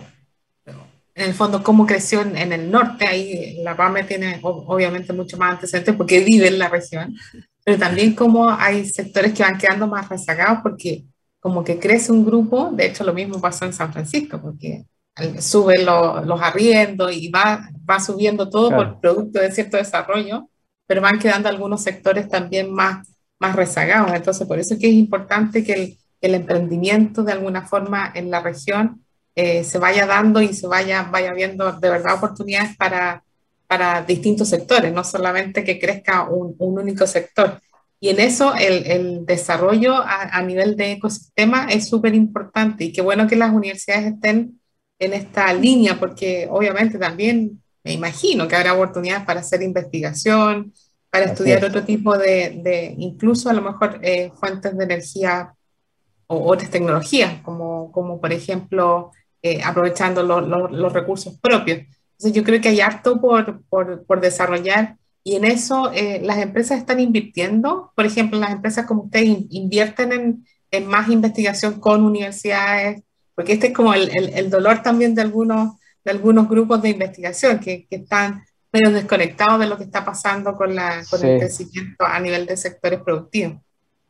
en 1.15 1.27
el 1.27 1.33
fondo 1.33 1.63
cómo 1.63 1.85
creció 1.85 2.21
en, 2.21 2.51
el 2.51 2.71
norte, 2.71 3.05
ahí 3.05 3.61
la 3.63 3.75
PAME 3.75 4.03
tiene 4.03 4.39
obviamente 4.41 5.13
mucho 5.13 5.37
más 5.37 5.53
antecedentes 5.53 5.95
porque 5.95 6.23
vive 6.23 6.47
en 6.47 6.59
la 6.59 6.69
región, 6.69 7.15
pero 7.63 7.77
también 7.77 8.15
cómo 8.15 8.49
hay 8.49 8.85
sectores 8.85 9.33
que 9.33 9.43
van 9.43 9.57
quedando 9.57 9.87
más 9.87 10.09
rezagados 10.09 10.59
porque 10.63 11.05
como 11.39 11.63
que 11.63 11.77
crece 11.77 12.11
un 12.11 12.25
grupo, 12.25 12.71
de 12.73 12.87
hecho 12.87 13.03
lo 13.03 13.13
mismo 13.13 13.39
pasó 13.39 13.65
en 13.65 13.73
San 13.73 13.91
Francisco, 13.91 14.41
porque 14.41 14.85
suben 15.39 15.85
los 15.85 16.41
arriendos 16.41 17.15
y 17.15 17.29
va, 17.29 17.69
va 17.87 17.99
subiendo 17.99 18.49
todo 18.49 18.71
por 18.71 18.99
producto 18.99 19.39
de 19.39 19.51
cierto 19.51 19.77
desarrollo, 19.77 20.49
pero 20.87 21.01
van 21.01 21.19
quedando 21.19 21.49
algunos 21.49 21.83
sectores 21.83 22.27
también 22.27 22.71
más, 22.71 23.07
más 23.39 23.55
rezagados. 23.55 24.13
Entonces, 24.13 24.47
por 24.47 24.57
eso 24.57 24.73
es 24.73 24.79
que 24.79 24.87
es 24.87 24.93
importante 24.93 25.63
que 25.63 25.73
el, 25.73 25.97
el 26.21 26.35
emprendimiento 26.35 27.23
de 27.23 27.33
alguna 27.33 27.63
forma 27.63 28.11
en 28.15 28.31
la 28.31 28.39
región 28.39 29.02
eh, 29.35 29.63
se 29.63 29.79
vaya 29.79 30.05
dando 30.05 30.41
y 30.41 30.53
se 30.53 30.67
vaya, 30.67 31.03
vaya 31.03 31.33
viendo 31.33 31.71
de 31.71 31.89
verdad 31.89 32.15
oportunidades 32.15 32.75
para, 32.77 33.23
para 33.67 34.01
distintos 34.03 34.49
sectores, 34.49 34.93
no 34.93 35.03
solamente 35.03 35.63
que 35.63 35.79
crezca 35.79 36.29
un, 36.29 36.55
un 36.59 36.79
único 36.79 37.07
sector. 37.07 37.59
Y 37.99 38.09
en 38.09 38.19
eso 38.19 38.53
el, 38.53 38.85
el 38.85 39.25
desarrollo 39.25 39.95
a, 39.95 40.37
a, 40.37 40.41
nivel 40.41 40.75
de 40.75 40.91
ecosistema 40.91 41.67
es 41.69 41.87
súper 41.87 42.13
importante 42.13 42.83
y 42.83 42.91
qué 42.91 43.01
bueno 43.01 43.27
que 43.27 43.37
las 43.37 43.53
universidades 43.53 44.13
estén 44.13 44.59
en 44.99 45.13
esta 45.13 45.53
línea 45.53 45.97
porque 45.99 46.47
obviamente 46.49 46.97
también 46.97 47.61
me 47.83 47.93
imagino 47.93 48.47
que 48.47 48.55
habrá 48.55 48.73
oportunidades 48.73 49.25
para 49.25 49.39
hacer 49.39 49.61
investigación, 49.61 50.73
para 51.09 51.25
estudiar 51.25 51.63
otro 51.63 51.83
tipo 51.83 52.17
de, 52.17 52.61
de, 52.63 52.95
incluso 52.97 53.49
a 53.49 53.53
lo 53.53 53.61
mejor 53.61 53.99
eh, 54.01 54.31
fuentes 54.35 54.75
de 54.75 54.83
energía 54.83 55.53
o 56.27 56.51
otras 56.51 56.71
tecnologías, 56.71 57.41
como, 57.41 57.91
como 57.91 58.19
por 58.19 58.33
ejemplo 58.33 59.11
eh, 59.43 59.61
aprovechando 59.63 60.23
lo, 60.23 60.41
lo, 60.41 60.69
los 60.69 60.93
recursos 60.93 61.37
propios. 61.39 61.79
Entonces 62.13 62.33
yo 62.33 62.43
creo 62.43 62.61
que 62.61 62.69
hay 62.69 62.79
harto 62.79 63.19
por, 63.19 63.61
por, 63.65 64.05
por 64.05 64.21
desarrollar 64.21 64.97
y 65.23 65.35
en 65.35 65.45
eso 65.45 65.91
eh, 65.93 66.21
las 66.23 66.37
empresas 66.37 66.77
están 66.77 66.99
invirtiendo. 66.99 67.91
Por 67.95 68.05
ejemplo, 68.05 68.39
las 68.39 68.51
empresas 68.51 68.85
como 68.85 69.03
ustedes 69.03 69.45
invierten 69.49 70.11
en, 70.11 70.45
en 70.71 70.87
más 70.87 71.09
investigación 71.09 71.79
con 71.79 72.03
universidades, 72.03 73.03
porque 73.35 73.53
este 73.53 73.67
es 73.67 73.73
como 73.73 73.93
el, 73.93 74.09
el, 74.15 74.29
el, 74.29 74.49
dolor 74.49 74.81
también 74.81 75.13
de 75.15 75.21
algunos, 75.21 75.77
de 76.03 76.11
algunos 76.11 76.49
grupos 76.49 76.81
de 76.81 76.89
investigación 76.89 77.59
que, 77.59 77.85
que 77.89 77.97
están 77.97 78.43
medio 78.71 78.91
desconectados 78.91 79.59
de 79.59 79.67
lo 79.67 79.77
que 79.77 79.83
está 79.83 80.03
pasando 80.03 80.55
con, 80.55 80.75
la, 80.75 81.03
con 81.09 81.19
sí. 81.19 81.27
el 81.27 81.39
crecimiento 81.39 82.05
a 82.05 82.19
nivel 82.19 82.45
de 82.45 82.57
sectores 82.57 83.01
productivos. 83.01 83.57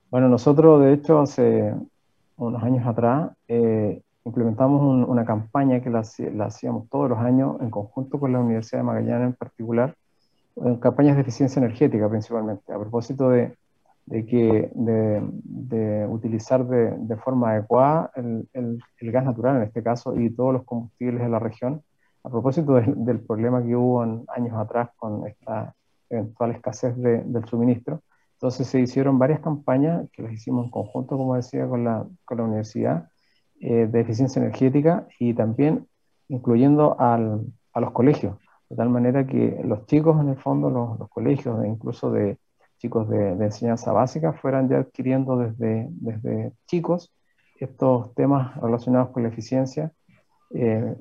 Bueno, 0.09 0.29
nosotros 0.29 0.81
de 0.83 0.93
hecho 0.93 1.19
hace 1.19 1.73
unos 2.37 2.63
años 2.63 2.85
atrás 2.87 3.31
eh, 3.47 4.01
implementamos 4.25 4.81
un, 4.81 5.03
una 5.03 5.25
campaña 5.25 5.81
que 5.81 5.89
la, 5.89 6.03
la, 6.33 6.45
hacíamos 6.45 6.89
todos 6.89 7.09
los 7.09 7.19
años 7.19 7.57
en 7.61 7.69
conjunto 7.69 8.19
con 8.19 8.31
la 8.31 8.39
Universidad 8.39 8.79
de 8.79 8.83
Magallanes 8.83 9.27
en 9.27 9.33
particular, 9.33 9.95
en 10.55 10.77
campañas 10.77 11.15
de 11.15 11.21
eficiencia 11.21 11.59
energética 11.59 12.09
principalmente, 12.09 12.71
a 12.71 12.79
propósito 12.79 13.29
de, 13.29 13.55
de 14.05 14.25
que, 14.25 14.71
de, 14.73 15.21
de 15.43 16.07
utilizar 16.07 16.65
de, 16.65 16.91
de, 16.97 17.17
forma 17.17 17.51
adecuada 17.51 18.11
el, 18.15 18.47
el, 18.53 18.79
el, 18.99 19.11
gas 19.11 19.25
natural 19.25 19.57
en 19.57 19.63
este 19.63 19.83
caso 19.83 20.17
y 20.19 20.29
todos 20.29 20.53
los 20.53 20.63
combustibles 20.63 21.21
de 21.21 21.29
la 21.29 21.39
región, 21.39 21.81
a 22.23 22.29
propósito 22.29 22.75
del 22.75 23.19
problema 23.19 23.61
que 23.63 23.75
hubo 23.75 24.03
en 24.03 24.23
años 24.33 24.55
atrás 24.57 24.89
con 24.95 25.27
esta 25.27 25.75
eventual 26.09 26.51
escasez 26.51 26.95
del 26.95 27.45
suministro. 27.49 28.01
Entonces 28.35 28.67
se 28.67 28.79
hicieron 28.79 29.19
varias 29.19 29.39
campañas 29.39 30.09
que 30.11 30.21
las 30.21 30.31
hicimos 30.31 30.65
en 30.65 30.71
conjunto, 30.71 31.17
como 31.17 31.35
decía, 31.35 31.67
con 31.67 31.83
la, 31.83 32.05
con 32.25 32.37
la 32.37 32.43
universidad, 32.43 33.09
eh, 33.65 33.87
de 33.89 34.01
eficiencia 34.01 34.41
energética 34.41 35.07
y 35.19 35.33
también 35.33 35.87
incluyendo 36.27 36.99
al, 36.99 37.45
a 37.71 37.79
los 37.79 37.91
colegios, 37.91 38.35
de 38.69 38.75
tal 38.75 38.89
manera 38.89 39.25
que 39.25 39.61
los 39.63 39.85
chicos, 39.85 40.19
en 40.19 40.27
el 40.27 40.35
fondo, 40.35 40.69
los, 40.69 40.99
los 40.99 41.09
colegios, 41.09 41.65
incluso 41.65 42.11
de 42.11 42.37
chicos 42.77 43.07
de, 43.07 43.37
de, 43.37 43.45
enseñanza 43.45 43.93
básica, 43.93 44.33
fueran 44.33 44.67
ya 44.67 44.79
adquiriendo 44.79 45.37
desde, 45.37 45.87
desde 45.91 46.51
chicos 46.67 47.13
estos 47.57 48.13
temas 48.15 48.53
relacionados 48.57 49.11
con 49.11 49.23
la 49.23 49.29
eficiencia 49.29 49.93
eh, 50.53 50.97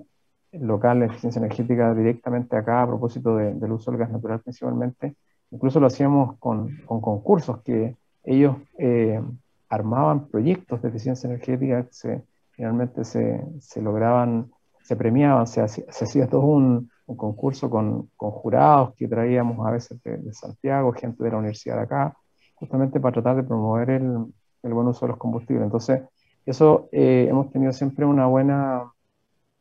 local, 0.52 1.00
la 1.00 1.06
eficiencia 1.06 1.40
energética 1.40 1.92
directamente 1.94 2.56
acá 2.56 2.82
a 2.82 2.86
propósito 2.86 3.38
del 3.38 3.72
uso 3.72 3.90
del 3.90 3.98
gas 3.98 4.10
natural 4.12 4.40
principalmente. 4.40 5.16
Incluso 5.50 5.80
lo 5.80 5.88
hacíamos 5.88 6.38
con, 6.38 6.76
con 6.86 7.00
concursos 7.00 7.60
que 7.62 7.96
ellos 8.22 8.54
eh, 8.78 9.20
armaban 9.68 10.28
proyectos 10.28 10.80
de 10.80 10.90
eficiencia 10.90 11.26
energética 11.26 11.82
que 11.82 11.92
se, 11.92 12.22
finalmente 12.52 13.04
se, 13.04 13.44
se, 13.60 13.82
lograban, 13.82 14.50
se 14.82 14.96
premiaban, 14.96 15.46
se, 15.46 15.66
se 15.68 16.04
hacía 16.04 16.28
todo 16.28 16.42
un, 16.42 16.90
un 17.06 17.16
concurso 17.16 17.68
con, 17.70 18.08
con, 18.16 18.30
jurados 18.30 18.94
que 18.94 19.08
traíamos 19.08 19.66
a 19.66 19.70
veces 19.70 20.02
de, 20.02 20.18
de, 20.18 20.32
Santiago, 20.32 20.92
gente 20.92 21.22
de 21.22 21.30
la 21.30 21.38
universidad 21.38 21.76
de 21.76 21.82
acá, 21.82 22.16
justamente 22.54 23.00
para 23.00 23.14
tratar 23.14 23.36
de 23.36 23.42
promover 23.42 23.90
el, 23.90 24.26
el 24.62 24.74
buen 24.74 24.86
uso 24.88 25.06
de 25.06 25.10
los 25.10 25.18
combustibles. 25.18 25.64
Entonces, 25.64 26.02
eso 26.46 26.88
eh, 26.92 27.26
hemos 27.28 27.50
tenido 27.50 27.72
siempre 27.72 28.04
una 28.04 28.26
buena, 28.26 28.90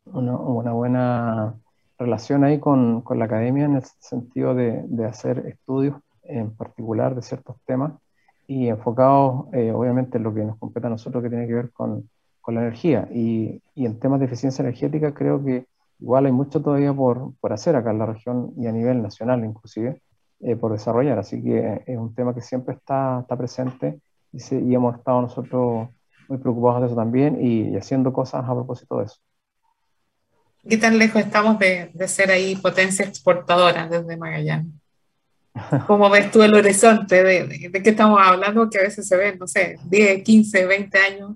una, 0.06 0.38
una 0.38 0.74
buena 0.74 1.56
relación 1.98 2.44
ahí 2.44 2.60
con, 2.60 3.02
con, 3.02 3.20
la 3.20 3.26
academia 3.26 3.66
en 3.66 3.76
el 3.76 3.84
sentido 4.00 4.56
de, 4.56 4.84
de, 4.88 5.06
hacer 5.06 5.46
estudios 5.48 5.96
en 6.24 6.56
particular 6.56 7.14
de 7.16 7.22
ciertos 7.22 7.58
temas 7.66 7.94
y 8.48 8.68
enfocados 8.68 9.46
eh, 9.54 9.72
obviamente 9.72 10.18
en 10.18 10.24
lo 10.24 10.34
que 10.34 10.44
nos 10.44 10.58
compete 10.58 10.88
a 10.88 10.90
nosotros 10.90 11.22
que 11.22 11.30
tiene 11.30 11.48
que 11.48 11.54
ver 11.54 11.72
con, 11.72 12.10
con 12.42 12.56
la 12.56 12.62
energía. 12.62 13.08
Y, 13.12 13.62
y, 13.76 13.86
en 13.86 14.00
temas 14.00 14.20
de 14.20 14.26
eficiencia 14.26 14.64
energética 14.64 15.14
creo 15.14 15.44
que 15.44 15.66
igual 16.00 16.26
hay 16.26 16.32
mucho 16.32 16.62
todavía 16.62 16.94
por, 16.94 17.34
por 17.40 17.54
hacer 17.54 17.76
acá 17.76 17.92
en 17.92 18.00
la 18.00 18.08
región 18.08 18.54
y 18.58 18.68
a 18.68 18.72
nivel 18.72 19.02
nacional 19.02 19.46
inclusive, 19.46 20.02
eh, 20.42 20.56
por 20.56 20.72
desarrollar. 20.72 21.20
Así 21.20 21.42
que 21.42 21.84
es 21.86 21.98
un 21.98 22.14
tema 22.16 22.34
que 22.34 22.42
siempre 22.42 22.76
está, 22.76 23.20
está 23.22 23.38
presente 23.38 24.00
y, 24.34 24.40
y, 24.56 24.76
hemos 24.76 24.98
estado 24.98 25.22
nosotros 25.22 25.90
muy 26.28 26.38
preocupados 26.38 26.82
de 26.82 26.88
eso 26.88 26.96
también 26.96 27.38
y, 27.40 27.70
y, 27.70 27.78
haciendo 27.78 28.12
cosas 28.12 28.44
a 28.44 28.54
propósito 28.54 29.00
de 29.00 29.06
eso. 29.06 29.18
¿Qué 30.68 30.78
tan 30.78 30.98
lejos 30.98 31.22
estamos 31.22 31.58
de, 31.58 31.90
de 31.94 32.08
ser 32.08 32.30
ahí 32.30 32.56
potencia 32.56 33.06
exportadora 33.06 33.88
desde 33.88 34.16
Magallanes? 34.16 34.74
¿Cómo 35.88 36.10
ves 36.10 36.32
tú 36.32 36.44
el 36.44 36.54
horizonte? 36.54 37.24
De, 37.24 37.48
de, 37.48 37.70
de, 37.70 37.84
qué 37.84 37.90
estamos 37.90 38.20
hablando? 38.22 38.70
Que 38.70 38.80
a 38.80 38.84
veces 38.84 39.08
se 39.08 39.18
ven, 39.18 39.38
no 39.40 39.48
sé, 39.48 39.78
10, 39.86 40.24
15, 40.24 40.66
20 40.66 40.98
años. 40.98 41.32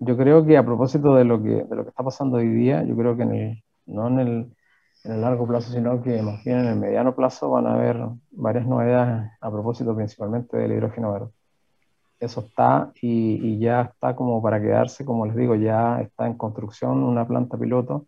Yo 0.00 0.16
creo 0.16 0.44
que 0.44 0.56
a 0.56 0.64
propósito 0.64 1.14
de 1.14 1.24
lo 1.24 1.42
que, 1.42 1.64
de 1.64 1.76
lo 1.76 1.82
que 1.82 1.90
está 1.90 2.02
pasando 2.02 2.38
hoy 2.38 2.48
día, 2.48 2.82
yo 2.84 2.96
creo 2.96 3.16
que 3.16 3.22
en 3.24 3.34
el, 3.34 3.64
no 3.86 4.06
en 4.08 4.18
el, 4.20 4.56
en 5.04 5.12
el 5.12 5.20
largo 5.20 5.46
plazo, 5.46 5.72
sino 5.72 6.02
que 6.02 6.22
más 6.22 6.42
bien 6.44 6.60
en 6.60 6.66
el 6.66 6.76
mediano 6.76 7.14
plazo 7.14 7.50
van 7.50 7.66
a 7.66 7.74
haber 7.74 7.96
varias 8.30 8.66
novedades 8.66 9.30
a 9.40 9.50
propósito 9.50 9.94
principalmente 9.96 10.56
del 10.56 10.72
hidrógeno 10.72 11.12
verde. 11.12 11.30
Eso 12.20 12.40
está 12.40 12.92
y, 13.00 13.34
y 13.46 13.58
ya 13.58 13.82
está 13.82 14.14
como 14.16 14.42
para 14.42 14.60
quedarse, 14.60 15.04
como 15.04 15.26
les 15.26 15.36
digo, 15.36 15.54
ya 15.54 16.00
está 16.00 16.26
en 16.26 16.34
construcción 16.34 17.02
una 17.02 17.26
planta 17.26 17.56
piloto 17.56 18.06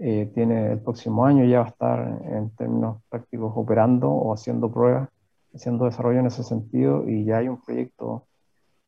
eh, 0.00 0.30
tiene 0.32 0.72
el 0.72 0.80
próximo 0.80 1.26
año 1.26 1.44
ya 1.44 1.58
va 1.58 1.64
a 1.64 1.68
estar 1.68 2.22
en 2.30 2.50
términos 2.54 3.02
prácticos 3.08 3.52
operando 3.56 4.08
o 4.08 4.32
haciendo 4.32 4.70
pruebas, 4.70 5.08
haciendo 5.52 5.86
desarrollo 5.86 6.20
en 6.20 6.26
ese 6.26 6.44
sentido 6.44 7.08
y 7.08 7.24
ya 7.24 7.38
hay 7.38 7.48
un 7.48 7.60
proyecto 7.60 8.28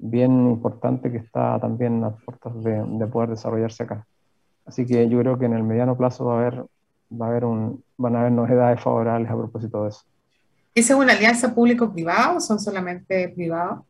bien 0.01 0.51
importante 0.51 1.11
que 1.11 1.19
está 1.19 1.59
también 1.61 2.03
a 2.05 2.11
puertas 2.11 2.63
de, 2.63 2.83
de, 2.85 3.07
poder 3.07 3.31
desarrollarse 3.31 3.83
acá. 3.83 4.07
Así 4.65 4.87
que 4.87 5.09
yo 5.09 5.19
creo 5.21 5.39
que 5.39 5.47
en 5.47 5.53
el 5.53 5.63
mediano 5.63 5.97
plazo 5.97 6.25
va 6.25 6.35
a 6.35 6.39
haber, 6.39 6.65
va 7.13 7.27
a 7.27 7.29
haber 7.29 7.45
un, 7.45 7.83
van 7.97 8.17
a 8.17 8.21
haber 8.21 8.33
novedades 8.33 8.81
favorables 8.81 9.31
a 9.31 9.37
propósito 9.37 9.83
de 9.85 9.91
eso. 9.91 10.03
¿Es 10.75 10.91
una 10.91 11.13
alianza 11.13 11.55
público-privada 11.55 12.37
o 12.37 12.41
son 12.41 12.59
solamente 12.59 13.29
privados? 13.31 13.81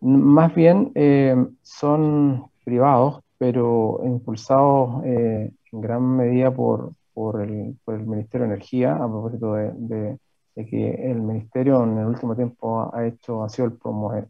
Más 0.00 0.54
bien 0.54 0.92
eh, 0.94 1.36
son 1.62 2.46
privados, 2.64 3.22
pero 3.38 4.00
impulsados 4.04 5.04
eh, 5.04 5.50
en 5.72 5.80
gran 5.80 6.02
medida 6.16 6.52
por, 6.52 6.92
por, 7.14 7.40
el, 7.40 7.76
por, 7.84 7.94
el, 7.94 8.06
Ministerio 8.06 8.46
de 8.46 8.54
Energía, 8.54 8.94
a 8.94 9.08
propósito 9.08 9.54
de, 9.54 9.72
de, 9.74 10.18
de, 10.58 10.66
que 10.66 11.10
el 11.10 11.20
Ministerio 11.20 11.82
en 11.84 11.98
el 11.98 12.06
último 12.06 12.34
tiempo 12.34 12.90
ha, 12.92 13.06
hecho, 13.06 13.44
ha 13.44 13.48
sido 13.48 13.72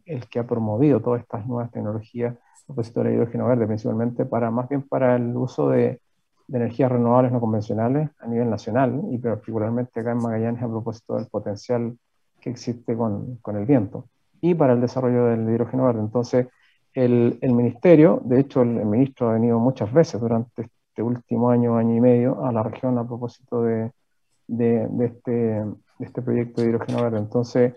el, 0.05 0.27
que 0.27 0.39
ha 0.39 0.47
promovido 0.47 0.99
todas 0.99 1.21
estas 1.21 1.45
nuevas 1.47 1.71
tecnologías, 1.71 2.35
a 2.35 2.65
propósito 2.67 3.03
del 3.03 3.15
hidrógeno 3.15 3.47
verde, 3.47 3.65
principalmente 3.65 4.25
para, 4.25 4.51
más 4.51 4.69
bien 4.69 4.83
para 4.83 5.15
el 5.15 5.35
uso 5.35 5.69
de, 5.69 6.01
de 6.47 6.57
energías 6.57 6.91
renovables 6.91 7.31
no 7.31 7.39
convencionales 7.39 8.09
a 8.19 8.27
nivel 8.27 8.49
nacional 8.49 9.01
y 9.11 9.17
particularmente 9.17 9.99
acá 9.99 10.11
en 10.11 10.17
Magallanes 10.17 10.63
a 10.63 10.67
propósito 10.67 11.15
del 11.15 11.27
potencial 11.27 11.97
que 12.39 12.49
existe 12.49 12.95
con, 12.95 13.37
con 13.37 13.55
el 13.57 13.65
viento 13.65 14.05
y 14.41 14.55
para 14.55 14.73
el 14.73 14.81
desarrollo 14.81 15.25
del 15.25 15.49
hidrógeno 15.49 15.85
verde. 15.85 15.99
Entonces, 15.99 16.47
el, 16.93 17.37
el, 17.41 17.53
ministerio, 17.53 18.21
de 18.23 18.39
hecho 18.39 18.61
el, 18.61 18.77
el, 18.77 18.85
ministro 18.85 19.29
ha 19.29 19.33
venido 19.33 19.59
muchas 19.59 19.91
veces 19.93 20.19
durante 20.19 20.63
este 20.63 21.03
último 21.03 21.49
año, 21.49 21.77
año 21.77 21.95
y 21.95 22.01
medio, 22.01 22.43
a 22.43 22.51
la 22.51 22.63
región 22.63 22.97
a 22.97 23.07
propósito 23.07 23.63
de, 23.63 23.91
de, 24.47 24.87
de 24.87 25.05
este, 25.05 25.65
este 25.99 26.21
proyecto 26.21 26.61
de 26.61 26.69
hidrógeno 26.69 27.03
verde. 27.03 27.19
Entonces, 27.19 27.73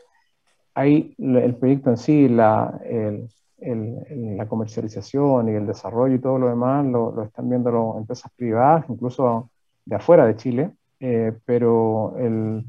hay 0.74 1.14
el 1.18 1.54
proyecto 1.56 1.90
en 1.90 1.96
sí, 1.96 2.28
la, 2.28 2.80
el, 2.84 3.28
el, 3.58 4.36
la 4.36 4.46
comercialización 4.46 5.48
y 5.48 5.52
el 5.52 5.66
desarrollo 5.66 6.14
y 6.14 6.20
todo 6.20 6.38
lo 6.38 6.48
demás 6.48 6.84
lo, 6.86 7.12
lo 7.12 7.22
están 7.22 7.48
viendo 7.48 7.70
las 7.70 7.96
empresas 7.96 8.30
privadas, 8.36 8.84
incluso 8.88 9.50
de 9.84 9.96
afuera 9.96 10.26
de 10.26 10.36
Chile, 10.36 10.70
eh, 11.00 11.32
pero 11.44 12.16
el, 12.18 12.64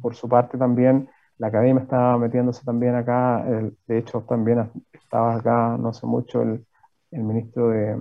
por 0.00 0.14
su 0.14 0.28
parte 0.28 0.56
también 0.58 1.08
la 1.38 1.48
academia 1.48 1.82
está 1.82 2.16
metiéndose 2.16 2.64
también 2.64 2.94
acá, 2.94 3.44
el, 3.48 3.76
de 3.86 3.98
hecho 3.98 4.20
también 4.28 4.70
estaba 4.92 5.34
acá 5.34 5.76
no 5.78 5.92
sé 5.92 6.06
mucho 6.06 6.42
el, 6.42 6.64
el 7.10 7.22
ministro 7.22 7.70
de, 7.70 8.00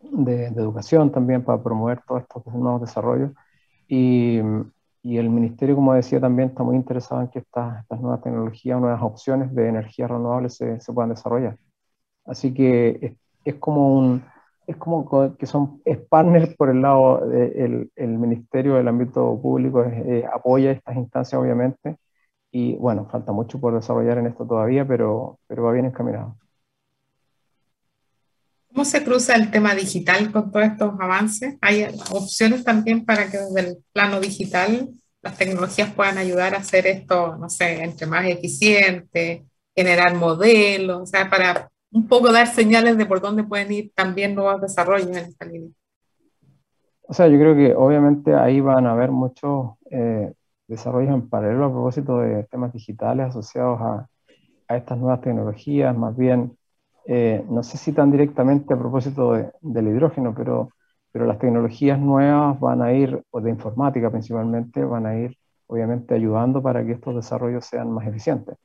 de, 0.00 0.50
de, 0.50 0.62
educación 0.62 1.12
también 1.12 1.44
para 1.44 1.62
promover 1.62 2.00
todos 2.06 2.22
estos 2.22 2.46
nuevos 2.46 2.80
desarrollos. 2.80 3.30
Y, 3.86 4.40
y, 5.04 5.18
el 5.18 5.30
ministerio, 5.30 5.76
como 5.76 5.94
decía, 5.94 6.20
también 6.20 6.48
está 6.50 6.62
muy 6.64 6.76
interesado 6.76 7.20
en 7.20 7.28
que 7.28 7.40
estas, 7.40 7.84
nuevas 8.00 8.22
tecnologías, 8.22 8.80
nuevas 8.80 9.02
opciones 9.02 9.54
de 9.54 9.68
energías 9.68 10.10
renovables 10.10 10.56
se, 10.56 10.80
se 10.80 10.92
puedan 10.92 11.10
desarrollar. 11.10 11.58
Así 12.26 12.54
que 12.54 12.98
es, 13.02 13.12
es, 13.44 13.54
como 13.56 13.96
un 13.98 14.24
es 14.66 14.76
como 14.76 15.36
que 15.36 15.46
son 15.46 15.82
es 15.84 15.98
partner 15.98 16.56
por 16.56 16.70
el 16.70 16.82
lado 16.82 17.26
del 17.26 17.90
de, 17.96 18.04
el 18.04 18.18
ministerio 18.18 18.74
del 18.74 18.88
ámbito 18.88 19.38
público 19.40 19.84
eh, 19.84 20.24
apoya 20.32 20.70
estas 20.72 20.96
instancias 20.96 21.40
obviamente 21.40 21.98
y 22.50 22.76
bueno 22.76 23.06
falta 23.10 23.32
mucho 23.32 23.60
por 23.60 23.74
desarrollar 23.74 24.18
en 24.18 24.28
esto 24.28 24.46
todavía 24.46 24.86
pero 24.86 25.38
pero 25.48 25.64
va 25.64 25.72
bien 25.72 25.86
encaminado 25.86 26.36
¿Cómo 28.74 28.84
se 28.84 29.04
cruza 29.04 29.36
el 29.36 29.52
tema 29.52 29.72
digital 29.72 30.32
con 30.32 30.50
todos 30.50 30.66
estos 30.66 30.94
avances? 30.98 31.56
¿Hay 31.60 31.86
opciones 32.10 32.64
también 32.64 33.04
para 33.04 33.30
que 33.30 33.38
desde 33.38 33.60
el 33.60 33.76
plano 33.92 34.18
digital 34.18 34.88
las 35.22 35.38
tecnologías 35.38 35.92
puedan 35.92 36.18
ayudar 36.18 36.54
a 36.54 36.58
hacer 36.58 36.88
esto, 36.88 37.36
no 37.36 37.48
sé, 37.48 37.84
entre 37.84 38.08
más 38.08 38.26
eficiente, 38.26 39.44
generar 39.76 40.16
modelos, 40.16 41.02
o 41.02 41.06
sea, 41.06 41.30
para 41.30 41.70
un 41.92 42.08
poco 42.08 42.32
dar 42.32 42.48
señales 42.48 42.98
de 42.98 43.06
por 43.06 43.20
dónde 43.20 43.44
pueden 43.44 43.70
ir 43.70 43.92
también 43.94 44.34
nuevos 44.34 44.60
desarrollos 44.60 45.06
en 45.06 45.18
esta 45.18 45.44
línea? 45.44 45.70
O 47.02 47.14
sea, 47.14 47.28
yo 47.28 47.38
creo 47.38 47.54
que 47.54 47.76
obviamente 47.76 48.34
ahí 48.34 48.58
van 48.60 48.88
a 48.88 48.92
haber 48.92 49.12
muchos 49.12 49.74
eh, 49.88 50.32
desarrollos 50.66 51.14
en 51.14 51.28
paralelo 51.28 51.66
a 51.66 51.70
propósito 51.70 52.18
de 52.18 52.42
temas 52.50 52.72
digitales 52.72 53.28
asociados 53.28 53.80
a, 53.80 54.08
a 54.66 54.76
estas 54.76 54.98
nuevas 54.98 55.20
tecnologías, 55.20 55.96
más 55.96 56.16
bien 56.16 56.56
eh, 57.06 57.44
no 57.48 57.62
sé 57.62 57.76
si 57.78 57.92
tan 57.92 58.10
directamente 58.10 58.74
a 58.74 58.78
propósito 58.78 59.32
de, 59.34 59.52
del 59.60 59.88
hidrógeno, 59.88 60.34
pero, 60.34 60.70
pero 61.12 61.26
las 61.26 61.38
tecnologías 61.38 61.98
nuevas 61.98 62.58
van 62.60 62.82
a 62.82 62.92
ir, 62.92 63.22
o 63.30 63.40
de 63.40 63.50
informática 63.50 64.10
principalmente, 64.10 64.84
van 64.84 65.06
a 65.06 65.16
ir 65.16 65.36
obviamente 65.66 66.14
ayudando 66.14 66.62
para 66.62 66.84
que 66.84 66.92
estos 66.92 67.14
desarrollos 67.14 67.64
sean 67.64 67.90
más 67.90 68.06
eficientes 68.06 68.56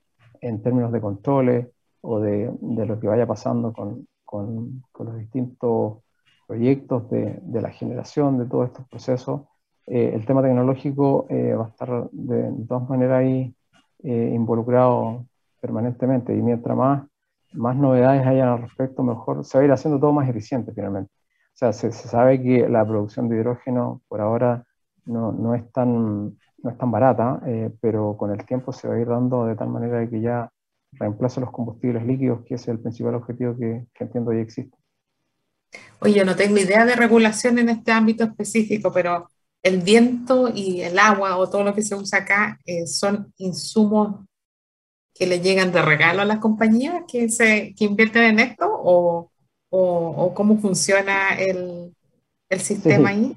en 0.42 0.62
términos 0.62 0.92
de 0.92 1.02
controles 1.02 1.68
o 2.02 2.20
de, 2.20 2.52
de 2.62 2.86
lo 2.86 3.00
que 3.00 3.08
vaya 3.08 3.28
pasando 3.28 3.74
con, 3.74 4.08
con, 4.26 4.84
con 4.92 5.08
los 5.08 5.18
distintos 5.18 5.98
proyectos 6.48 7.10
de, 7.10 7.40
de, 7.42 7.62
la 7.62 7.70
generación 7.72 8.38
de 8.38 8.46
todos 8.46 8.68
estos 8.68 8.88
procesos. 8.88 9.42
Eh, 9.86 10.12
el 10.14 10.26
tema 10.26 10.42
tecnológico 10.42 11.26
eh, 11.30 11.54
va 11.54 11.66
a 11.66 11.70
estar 11.70 12.10
de, 12.12 12.52
de 12.52 12.66
todas 12.66 12.90
maneras 12.90 13.20
ahí 13.20 13.54
eh, 14.04 14.32
involucrado 14.34 15.26
permanentemente 15.60 16.34
y 16.36 16.42
mientras 16.42 16.76
más 16.78 17.09
más 17.54 17.76
novedades 17.76 18.26
hayan 18.26 18.50
al 18.50 18.62
respecto, 18.62 19.04
mejor 19.04 19.45
se 19.45 19.58
va 19.58 19.62
a 19.64 19.66
ir 19.66 19.72
haciendo 19.72 20.00
todo 20.00 20.14
más 20.14 20.30
eficiente 20.30 20.72
finalmente. 20.74 21.12
O 21.14 21.58
sea, 21.60 21.74
se, 21.74 21.91
se 21.91 22.08
sabe 22.08 22.41
que 22.41 22.70
la 22.70 22.86
producción 22.88 23.28
de 23.28 23.38
hidrógeno 23.38 24.02
por 24.08 24.22
ahora 24.22 24.64
no, 25.06 25.32
no, 25.32 25.56
es, 25.56 25.70
tan, 25.72 26.38
no 26.64 26.70
es 26.70 26.78
tan 26.78 26.91
barata, 26.91 27.41
eh, 27.45 27.72
pero 27.82 28.16
con 28.18 28.32
el 28.32 28.45
tiempo 28.45 28.72
se 28.72 28.88
va 28.88 28.95
a 28.95 29.00
ir 29.00 29.08
dando 29.08 29.45
de 29.45 29.56
tal 29.56 29.70
manera 29.70 30.08
que 30.10 30.22
ya 30.22 30.50
reemplace 30.93 31.41
los 31.41 31.52
combustibles 31.52 32.06
líquidos, 32.06 32.45
que 32.45 32.56
es 32.56 32.68
el 32.68 32.80
principal 32.80 33.16
objetivo 33.16 33.56
que, 33.58 33.86
que 33.93 34.04
entiendo 34.04 34.32
ya 34.32 34.39
existe. 34.39 34.78
Oye, 36.00 36.14
yo 36.14 36.26
no 36.26 36.36
tengo 36.36 36.58
idea 36.58 36.86
de 36.86 36.95
regulación 36.95 37.60
en 37.60 37.70
este 37.70 37.91
ámbito 37.91 38.24
específico, 38.24 38.91
pero 38.91 39.30
el 39.62 39.82
viento 39.82 40.50
y 40.54 40.82
el 40.82 40.97
agua 40.97 41.38
o 41.38 41.50
todo 41.50 41.64
lo 41.64 41.74
que 41.74 41.82
se 41.82 41.95
usa 41.95 42.20
acá 42.20 42.60
eh, 42.66 42.88
son 42.88 43.34
insumos 43.38 44.26
que 45.20 45.28
le 45.28 45.41
llegan 45.41 45.74
de 45.74 45.82
regalo 45.82 46.22
a 46.22 46.26
las 46.26 46.39
compañías 46.39 47.03
que, 47.05 47.28
se, 47.28 47.76
que 47.76 47.84
invierten 47.84 48.24
en 48.24 48.39
esto 48.39 48.65
o, 48.72 49.30
o, 49.70 50.34
cómo 50.34 50.57
funciona 50.57 51.36
el, 51.38 51.93
el 52.49 52.59
sistema 52.61 53.09
ahí? 53.09 53.36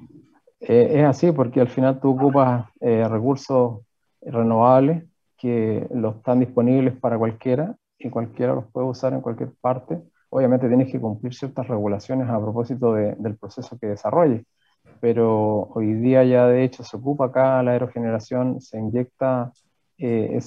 Eh, 0.61 1.01
es 1.01 1.03
así 1.03 1.33
porque 1.33 1.59
al 1.59 1.67
final 1.67 1.99
tú 1.99 2.11
ocupas 2.11 2.69
eh, 2.79 3.05
recursos 3.09 3.81
renovables 4.21 5.03
que 5.37 5.85
los 5.93 6.15
están 6.15 6.39
disponibles 6.39 6.97
para 6.97 7.17
cualquiera 7.17 7.75
y 7.99 8.09
cualquiera 8.09 8.55
los 8.55 8.71
puede 8.71 8.87
usar 8.87 9.11
en 9.11 9.19
cualquier 9.19 9.51
parte. 9.59 9.99
Obviamente 10.29 10.69
tienes 10.69 10.89
que 10.89 11.01
cumplir 11.01 11.33
ciertas 11.33 11.67
regulaciones 11.67 12.29
a 12.29 12.39
propósito 12.39 12.93
del 12.93 13.37
proceso 13.37 13.77
que 13.77 13.87
desarrolle, 13.87 14.45
pero 15.01 15.63
hoy 15.75 15.93
día 15.95 16.23
ya 16.23 16.47
de 16.47 16.63
hecho 16.63 16.81
se 16.85 16.95
ocupa 16.95 17.25
acá 17.25 17.61
la 17.61 17.71
aerogeneración, 17.71 18.61
se 18.61 18.79
inyecta 18.79 19.51
eh, 19.97 20.37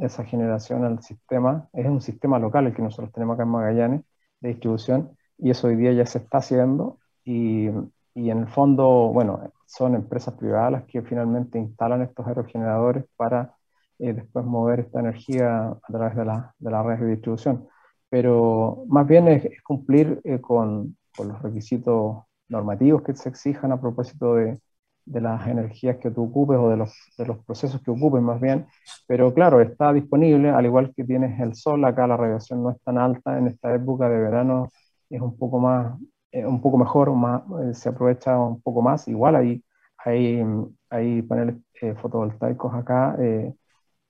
esa 0.00 0.24
generación 0.24 0.84
al 0.84 1.02
sistema, 1.02 1.68
es 1.72 1.86
un 1.86 2.00
sistema 2.00 2.38
local 2.38 2.66
el 2.66 2.74
que 2.74 2.82
nosotros 2.82 3.12
tenemos 3.12 3.34
acá 3.34 3.44
en 3.44 3.48
Magallanes 3.50 4.02
de 4.40 4.48
distribución 4.50 5.16
y 5.38 5.50
eso 5.50 5.68
hoy 5.68 5.76
día 5.76 5.92
ya 5.92 6.06
se 6.06 6.18
está 6.18 6.38
haciendo 6.38 6.98
y, 7.24 7.68
y 8.14 8.30
en 8.30 8.38
el 8.40 8.48
fondo, 8.48 9.10
bueno, 9.12 9.52
son 9.66 9.94
empresas 9.94 10.34
privadas 10.34 10.72
las 10.72 10.84
que 10.84 11.02
finalmente 11.02 11.58
instalan 11.58 12.02
estos 12.02 12.26
aerogeneradores 12.26 13.04
para 13.16 13.54
eh, 14.00 14.14
después 14.14 14.44
mover 14.46 14.80
esta 14.80 15.00
energía 15.00 15.68
a 15.68 15.92
través 15.92 16.16
de 16.16 16.24
la, 16.24 16.54
de 16.58 16.70
la 16.70 16.82
red 16.82 16.98
de 16.98 17.06
distribución. 17.10 17.68
Pero 18.08 18.84
más 18.88 19.06
bien 19.06 19.28
es, 19.28 19.62
cumplir 19.62 20.20
eh, 20.24 20.40
con, 20.40 20.96
los 21.18 21.42
requisitos 21.42 22.16
normativos 22.48 23.02
que 23.02 23.14
se 23.14 23.28
exijan 23.28 23.72
a 23.72 23.80
propósito 23.80 24.36
de, 24.36 24.58
de, 25.04 25.20
las 25.20 25.46
energías 25.46 25.96
que 25.98 26.10
tú 26.10 26.24
ocupes 26.24 26.58
o 26.58 26.70
de 26.70 26.76
los, 26.76 26.92
de 27.18 27.26
los 27.26 27.38
procesos 27.44 27.80
que 27.82 27.90
ocupes 27.90 28.22
más 28.22 28.40
bien. 28.40 28.66
Pero 29.06 29.32
claro, 29.34 29.60
está 29.60 29.92
disponible, 29.92 30.50
al 30.50 30.66
igual 30.66 30.92
que 30.94 31.04
tienes 31.04 31.38
el 31.40 31.54
sol, 31.54 31.84
acá 31.84 32.06
la 32.06 32.16
radiación 32.16 32.62
no 32.62 32.70
es 32.70 32.80
tan 32.82 32.98
alta 32.98 33.38
en 33.38 33.48
esta 33.48 33.74
época 33.74 34.08
de 34.08 34.18
verano, 34.18 34.68
es 35.10 35.20
un 35.20 35.36
poco 35.36 35.58
más, 35.58 35.98
eh, 36.32 36.46
un 36.46 36.60
poco 36.60 36.78
mejor, 36.78 37.12
más, 37.14 37.42
eh, 37.62 37.74
se 37.74 37.88
aprovecha 37.88 38.38
un 38.38 38.60
poco 38.62 38.82
más. 38.82 39.08
Igual 39.08 39.36
hay, 39.36 39.64
hay, 39.98 40.42
hay 40.90 41.22
paneles 41.22 41.56
eh, 41.82 41.94
fotovoltaicos 41.94 42.74
acá 42.74 43.16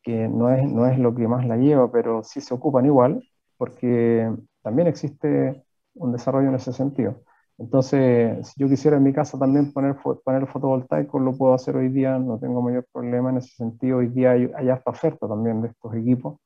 que 0.03 0.28
no 0.28 0.51
es, 0.51 0.62
no 0.70 0.86
es 0.86 0.99
lo 0.99 1.14
que 1.14 1.28
más 1.28 1.47
la 1.47 1.57
lleva, 1.57 1.91
pero 1.93 2.22
sí 2.24 2.41
se 2.41 2.55
ocupan 2.55 2.86
igual, 2.86 3.22
porque 3.57 4.30
también 4.62 4.88
existe 4.88 5.62
un 5.95 6.12
desarrollo 6.12 6.49
en 6.49 6.55
ese 6.55 6.72
sentido. 6.72 7.22
Entonces, 7.61 8.48
si 8.48 8.61
yo 8.61 8.68
quisiera 8.68 8.96
en 8.96 9.04
mi 9.04 9.12
casa 9.12 9.38
también 9.38 9.72
poner 9.72 9.96
paneles 10.24 10.50
fotovoltaicos, 10.50 11.22
lo 11.22 11.36
puedo 11.36 11.54
hacer 11.54 11.76
hoy 11.76 11.90
día, 11.90 12.18
no 12.18 12.38
tengo 12.38 12.62
mayor 12.62 12.86
problema 12.92 13.30
en 13.30 13.36
ese 13.36 13.54
sentido. 13.54 13.98
Hoy 13.98 14.08
día 14.08 14.32
hay, 14.32 14.50
hay 14.56 14.70
oferta 14.70 15.28
también 15.28 15.62
de 15.62 15.68
estos 15.68 15.94
equipos 15.94 16.40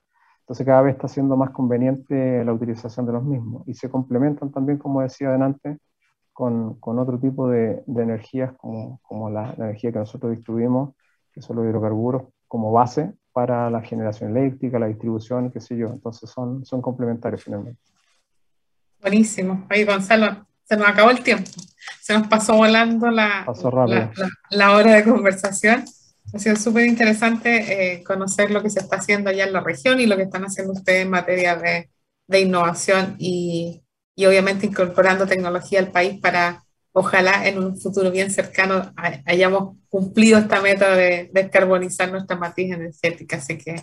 entonces 0.44 0.66
cada 0.66 0.82
vez 0.82 0.96
está 0.96 1.08
siendo 1.08 1.38
más 1.38 1.50
conveniente 1.50 2.44
la 2.44 2.52
utilización 2.52 3.06
de 3.06 3.12
los 3.12 3.24
mismos 3.24 3.66
y 3.66 3.72
se 3.72 3.88
complementan 3.88 4.52
también, 4.52 4.76
como 4.76 5.00
decía 5.00 5.30
adelante, 5.30 5.78
con, 6.34 6.78
con 6.80 6.98
otro 6.98 7.18
tipo 7.18 7.48
de, 7.48 7.82
de 7.86 8.02
energías 8.02 8.52
como, 8.58 9.00
como 9.02 9.30
la, 9.30 9.54
energía 9.54 9.90
que 9.90 10.00
nosotros 10.00 10.32
distribuimos, 10.32 10.94
que 11.32 11.40
son 11.40 11.56
los 11.56 11.64
hidrocarburos, 11.64 12.24
como 12.46 12.72
base 12.72 13.14
para 13.32 13.70
la 13.70 13.80
generación 13.80 14.36
eléctrica, 14.36 14.78
la 14.78 14.88
distribución, 14.88 15.50
qué 15.50 15.62
sé 15.62 15.78
yo. 15.78 15.88
Entonces 15.88 16.28
son, 16.28 16.62
son 16.66 16.82
complementarios 16.82 17.42
finalmente. 17.42 17.80
Buenísimo. 19.00 19.64
Ahí, 19.70 19.84
Gonzalo, 19.84 20.46
se 20.64 20.76
nos 20.76 20.88
acabó 20.88 21.10
el 21.10 21.22
tiempo. 21.22 21.50
Se 22.00 22.14
nos 22.14 22.26
pasó 22.28 22.54
volando 22.54 23.10
la, 23.10 23.46
la, 23.86 24.10
la 24.50 24.72
hora 24.72 24.94
de 24.94 25.04
conversación. 25.04 25.84
Ha 26.32 26.38
sido 26.38 26.56
súper 26.56 26.86
interesante 26.86 27.94
eh, 27.94 28.02
conocer 28.02 28.50
lo 28.50 28.62
que 28.62 28.70
se 28.70 28.80
está 28.80 28.96
haciendo 28.96 29.30
allá 29.30 29.44
en 29.44 29.52
la 29.52 29.60
región 29.60 30.00
y 30.00 30.06
lo 30.06 30.16
que 30.16 30.24
están 30.24 30.44
haciendo 30.44 30.72
ustedes 30.72 31.02
en 31.02 31.10
materia 31.10 31.56
de, 31.56 31.90
de 32.26 32.40
innovación 32.40 33.16
y, 33.18 33.82
y, 34.16 34.26
obviamente 34.26 34.66
incorporando 34.66 35.26
tecnología 35.26 35.78
al 35.78 35.92
país 35.92 36.20
para, 36.20 36.64
ojalá 36.92 37.46
en 37.46 37.58
un 37.58 37.78
futuro 37.78 38.10
bien 38.10 38.30
cercano, 38.30 38.92
hayamos 39.26 39.76
cumplido 39.88 40.38
esta 40.38 40.60
meta 40.60 40.94
de 40.96 41.30
descarbonizar 41.32 42.10
nuestra 42.10 42.36
matriz 42.36 42.72
energética. 42.72 43.36
Así 43.36 43.58
que 43.58 43.82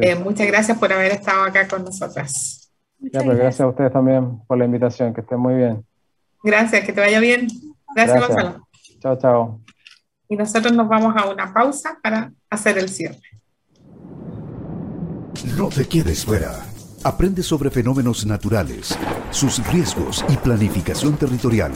eh, 0.00 0.14
muchas 0.14 0.46
gracias 0.46 0.78
por 0.78 0.92
haber 0.92 1.12
estado 1.12 1.42
acá 1.42 1.66
con 1.66 1.84
nosotras. 1.84 2.70
Ya, 2.98 3.22
pues, 3.22 3.38
gracias 3.38 3.62
a 3.62 3.68
ustedes 3.68 3.92
también 3.92 4.40
por 4.46 4.58
la 4.58 4.64
invitación, 4.64 5.14
que 5.14 5.22
estén 5.22 5.40
muy 5.40 5.54
bien. 5.54 5.84
Gracias, 6.42 6.84
que 6.84 6.92
te 6.92 7.00
vaya 7.00 7.20
bien. 7.20 7.48
Gracias, 7.94 8.16
gracias. 8.16 8.28
Gonzalo. 8.28 8.68
Chao, 9.00 9.18
chao 9.18 9.60
y 10.30 10.36
nosotros 10.36 10.72
nos 10.72 10.88
vamos 10.88 11.14
a 11.16 11.28
una 11.28 11.52
pausa 11.52 11.98
para 12.02 12.32
hacer 12.48 12.78
el 12.78 12.88
cierre. 12.88 13.20
No 15.56 15.68
te 15.68 15.86
quedes 15.86 16.24
fuera. 16.24 16.52
Aprende 17.02 17.42
sobre 17.42 17.70
fenómenos 17.70 18.24
naturales, 18.26 18.96
sus 19.30 19.66
riesgos 19.72 20.24
y 20.28 20.36
planificación 20.36 21.16
territorial. 21.16 21.72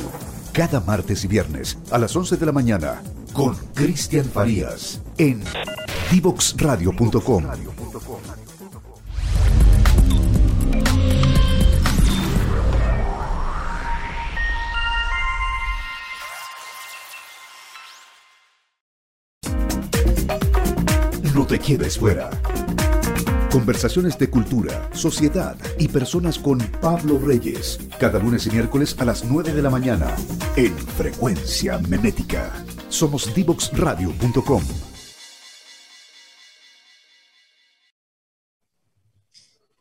Cada 0.52 0.80
martes 0.80 1.24
y 1.24 1.28
viernes 1.28 1.78
a 1.90 1.98
las 1.98 2.14
11 2.14 2.36
de 2.36 2.46
la 2.46 2.52
mañana 2.52 3.02
con 3.32 3.56
Cristian 3.74 4.26
Farías 4.26 5.02
en 5.18 5.42
divoxradio.com. 6.12 7.73
te 21.54 21.60
quedes 21.60 22.00
fuera. 22.00 22.30
Conversaciones 23.52 24.18
de 24.18 24.28
cultura, 24.28 24.90
sociedad 24.92 25.56
y 25.78 25.86
personas 25.86 26.36
con 26.36 26.58
Pablo 26.58 27.16
Reyes. 27.24 27.78
Cada 28.00 28.18
lunes 28.18 28.48
y 28.48 28.50
miércoles 28.50 28.96
a 28.98 29.04
las 29.04 29.24
9 29.24 29.52
de 29.52 29.62
la 29.62 29.70
mañana 29.70 30.16
en 30.56 30.76
Frecuencia 30.76 31.78
Memética. 31.78 32.50
Somos 32.88 33.32
divoxradio.com. 33.32 34.62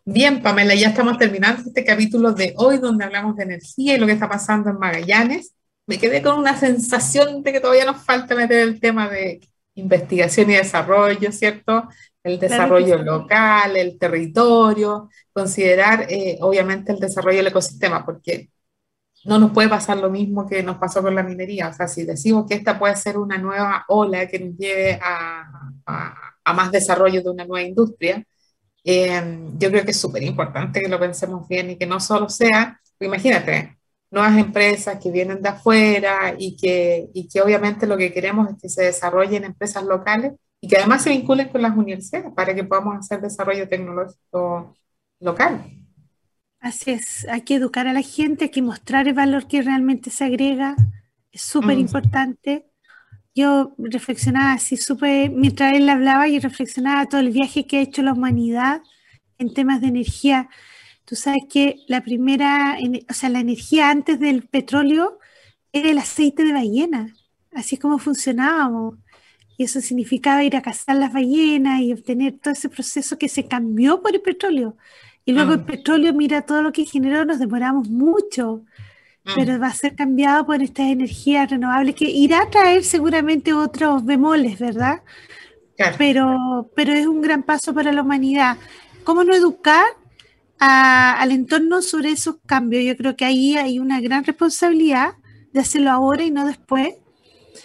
Bien, 0.05 0.43
Pamela, 0.43 0.75
ya 0.75 0.89
estamos 0.89 1.17
terminando 1.17 1.63
este 1.65 1.83
capítulo 1.83 2.33
de 2.33 2.53
hoy 2.57 2.77
donde 2.77 3.05
hablamos 3.05 3.35
de 3.35 3.45
energía 3.45 3.95
y 3.95 3.97
lo 3.97 4.05
que 4.05 4.11
está 4.11 4.29
pasando 4.29 4.69
en 4.69 4.77
Magallanes. 4.77 5.55
Me 5.87 5.97
quedé 5.97 6.21
con 6.21 6.37
una 6.37 6.55
sensación 6.55 7.41
de 7.41 7.51
que 7.51 7.59
todavía 7.59 7.85
nos 7.85 8.05
falta 8.05 8.35
meter 8.35 8.59
el 8.59 8.79
tema 8.79 9.09
de 9.09 9.41
investigación 9.75 10.51
y 10.51 10.55
desarrollo, 10.55 11.31
¿cierto? 11.31 11.87
El 12.23 12.39
desarrollo 12.39 12.97
local, 12.99 13.75
el 13.75 13.97
territorio, 13.97 15.09
considerar 15.33 16.07
eh, 16.09 16.37
obviamente 16.41 16.93
el 16.93 16.99
desarrollo 16.99 17.37
del 17.37 17.47
ecosistema, 17.47 18.05
porque 18.05 18.49
no 19.25 19.39
nos 19.39 19.51
puede 19.51 19.69
pasar 19.69 19.97
lo 19.97 20.09
mismo 20.09 20.47
que 20.47 20.63
nos 20.63 20.77
pasó 20.77 21.01
con 21.01 21.15
la 21.15 21.23
minería. 21.23 21.69
O 21.69 21.73
sea, 21.73 21.87
si 21.87 22.03
decimos 22.03 22.45
que 22.47 22.55
esta 22.55 22.77
puede 22.77 22.95
ser 22.95 23.17
una 23.17 23.37
nueva 23.37 23.85
ola 23.87 24.27
que 24.27 24.39
nos 24.39 24.57
lleve 24.57 24.99
a, 25.01 25.43
a, 25.85 26.53
más 26.53 26.71
desarrollo 26.71 27.21
de 27.23 27.29
una 27.29 27.45
nueva 27.45 27.67
industria, 27.67 28.23
eh, 28.83 29.39
yo 29.57 29.69
creo 29.69 29.85
que 29.85 29.91
es 29.91 29.99
súper 29.99 30.23
importante 30.23 30.81
que 30.81 30.89
lo 30.89 30.99
pensemos 30.99 31.47
bien 31.47 31.71
y 31.71 31.77
que 31.77 31.85
no 31.85 31.99
solo 31.99 32.29
sea, 32.29 32.79
imagínate, 32.99 33.77
nuevas 34.13 34.37
empresas 34.37 34.99
que 35.01 35.09
vienen 35.09 35.41
de 35.41 35.49
afuera 35.49 36.35
y 36.37 36.55
que, 36.55 37.09
y 37.15 37.27
que 37.27 37.41
obviamente 37.41 37.87
lo 37.87 37.97
que 37.97 38.13
queremos 38.13 38.47
es 38.51 38.61
que 38.61 38.69
se 38.69 38.83
desarrollen 38.83 39.43
empresas 39.43 39.83
locales 39.83 40.33
y 40.61 40.67
que 40.67 40.77
además 40.77 41.01
se 41.01 41.09
vinculen 41.09 41.49
con 41.49 41.63
las 41.63 41.75
universidades 41.75 42.31
para 42.35 42.53
que 42.53 42.63
podamos 42.63 42.95
hacer 42.95 43.21
desarrollo 43.21 43.67
tecnológico 43.67 44.77
local. 45.19 45.65
Así 46.59 46.91
es, 46.91 47.27
hay 47.27 47.41
que 47.41 47.55
educar 47.55 47.87
a 47.87 47.93
la 47.93 48.03
gente, 48.03 48.45
hay 48.45 48.51
que 48.51 48.61
mostrar 48.61 49.07
el 49.07 49.15
valor 49.15 49.47
que 49.47 49.63
realmente 49.63 50.11
se 50.11 50.25
agrega, 50.25 50.75
es 51.31 51.41
súper 51.41 51.79
importante. 51.79 52.67
Yo 53.33 53.73
reflexionaba 53.79 54.53
así, 54.53 54.77
súper, 54.77 55.31
mientras 55.31 55.73
él 55.73 55.89
hablaba, 55.89 56.27
y 56.27 56.37
reflexionaba 56.37 57.07
todo 57.07 57.19
el 57.19 57.31
viaje 57.31 57.65
que 57.65 57.77
ha 57.77 57.81
hecho 57.81 58.03
la 58.03 58.13
humanidad 58.13 58.83
en 59.39 59.51
temas 59.55 59.81
de 59.81 59.87
energía 59.87 60.49
Tú 61.05 61.15
sabes 61.15 61.43
que 61.49 61.79
la 61.87 62.01
primera, 62.01 62.77
o 63.09 63.13
sea, 63.13 63.29
la 63.29 63.39
energía 63.39 63.89
antes 63.89 64.19
del 64.19 64.43
petróleo 64.43 65.19
era 65.73 65.89
el 65.89 65.97
aceite 65.97 66.43
de 66.43 66.53
ballena, 66.53 67.13
así 67.53 67.75
es 67.75 67.81
como 67.81 67.99
funcionábamos. 67.99 68.95
Y 69.57 69.65
eso 69.65 69.81
significaba 69.81 70.43
ir 70.43 70.55
a 70.55 70.61
cazar 70.61 70.95
las 70.95 71.13
ballenas 71.13 71.81
y 71.81 71.93
obtener 71.93 72.39
todo 72.39 72.53
ese 72.53 72.69
proceso 72.69 73.17
que 73.17 73.29
se 73.29 73.47
cambió 73.47 74.01
por 74.01 74.15
el 74.15 74.21
petróleo. 74.21 74.77
Y 75.25 75.33
luego 75.33 75.53
el 75.53 75.59
mm. 75.59 75.65
petróleo, 75.65 76.13
mira 76.13 76.41
todo 76.41 76.61
lo 76.61 76.71
que 76.71 76.85
generó, 76.85 77.23
nos 77.23 77.39
demoramos 77.39 77.89
mucho, 77.89 78.63
mm. 79.25 79.31
pero 79.35 79.59
va 79.59 79.67
a 79.67 79.73
ser 79.73 79.95
cambiado 79.95 80.45
por 80.45 80.61
estas 80.61 80.87
energías 80.87 81.49
renovables 81.49 81.95
que 81.95 82.09
irá 82.09 82.41
a 82.41 82.49
traer 82.49 82.83
seguramente 82.83 83.53
otros 83.53 84.03
bemoles, 84.05 84.59
¿verdad? 84.59 85.01
Pero, 85.97 86.69
pero 86.75 86.93
es 86.93 87.05
un 87.07 87.21
gran 87.21 87.43
paso 87.43 87.73
para 87.73 87.91
la 87.91 88.01
humanidad. 88.01 88.57
¿Cómo 89.03 89.23
no 89.23 89.33
educar? 89.33 89.85
Al 90.59 91.31
entorno 91.31 91.81
sobre 91.81 92.11
esos 92.11 92.37
cambios. 92.45 92.83
Yo 92.83 92.95
creo 92.95 93.15
que 93.15 93.25
ahí 93.25 93.55
hay 93.55 93.79
una 93.79 93.99
gran 93.99 94.23
responsabilidad 94.23 95.15
de 95.51 95.59
hacerlo 95.59 95.91
ahora 95.91 96.23
y 96.23 96.31
no 96.31 96.45
después. 96.45 96.95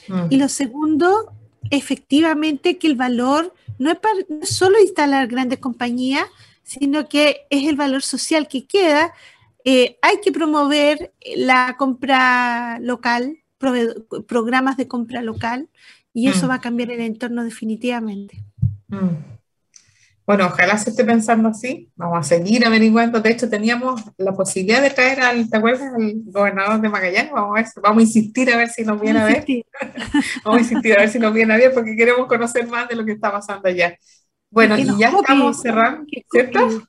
Mm. 0.08 0.26
Y 0.30 0.36
lo 0.36 0.48
segundo, 0.48 1.32
efectivamente, 1.70 2.78
que 2.78 2.86
el 2.86 2.96
valor 2.96 3.54
no 3.78 3.90
es, 3.90 3.98
para, 3.98 4.14
solo 4.42 4.80
instalar 4.80 5.26
grandes 5.28 5.58
compañías, 5.58 6.26
sino 6.62 7.08
que 7.08 7.46
es 7.50 7.66
el 7.66 7.76
valor 7.76 8.02
social 8.02 8.48
que 8.48 8.66
queda. 8.66 9.12
Eh, 9.64 9.98
hay 10.02 10.20
que 10.22 10.32
promover 10.32 11.12
la 11.36 11.76
compra 11.78 12.78
local, 12.80 13.38
programas 14.26 14.76
de 14.76 14.88
compra 14.88 15.22
local, 15.22 15.68
y 16.12 16.28
eso 16.28 16.46
mm. 16.46 16.50
va 16.50 16.54
a 16.54 16.60
cambiar 16.60 16.90
el 16.90 17.00
entorno 17.00 17.44
definitivamente. 17.44 18.42
Mm. 18.88 19.37
Bueno, 20.28 20.44
ojalá 20.44 20.76
se 20.76 20.90
esté 20.90 21.06
pensando 21.06 21.48
así. 21.48 21.90
Vamos 21.96 22.18
a 22.18 22.22
seguir 22.22 22.66
averiguando. 22.66 23.18
De 23.18 23.30
hecho, 23.30 23.48
teníamos 23.48 24.02
la 24.18 24.34
posibilidad 24.34 24.82
de 24.82 24.90
traer 24.90 25.22
al, 25.22 25.48
¿te 25.48 25.56
acuerdas? 25.56 25.90
Al 25.94 26.16
gobernador 26.26 26.82
de 26.82 26.88
Magallanes. 26.90 27.32
Vamos 27.32 27.52
a, 27.52 27.62
ver, 27.62 27.66
vamos 27.82 27.98
a 27.98 28.02
insistir 28.02 28.52
a 28.52 28.58
ver 28.58 28.68
si 28.68 28.84
nos 28.84 29.00
viene 29.00 29.20
a 29.20 29.24
ver. 29.24 29.46
vamos 30.44 30.58
a 30.58 30.60
insistir 30.60 30.98
a 30.98 31.00
ver 31.00 31.08
si 31.08 31.18
nos 31.18 31.32
viene 31.32 31.54
a 31.54 31.56
ver 31.56 31.72
porque 31.72 31.96
queremos 31.96 32.26
conocer 32.26 32.66
más 32.66 32.86
de 32.90 32.96
lo 32.96 33.06
que 33.06 33.12
está 33.12 33.32
pasando 33.32 33.70
allá. 33.70 33.96
Bueno, 34.50 34.78
y 34.78 34.84
ya 34.98 35.08
estamos 35.08 35.62
cerrando, 35.62 36.04
¿cierto? 36.30 36.82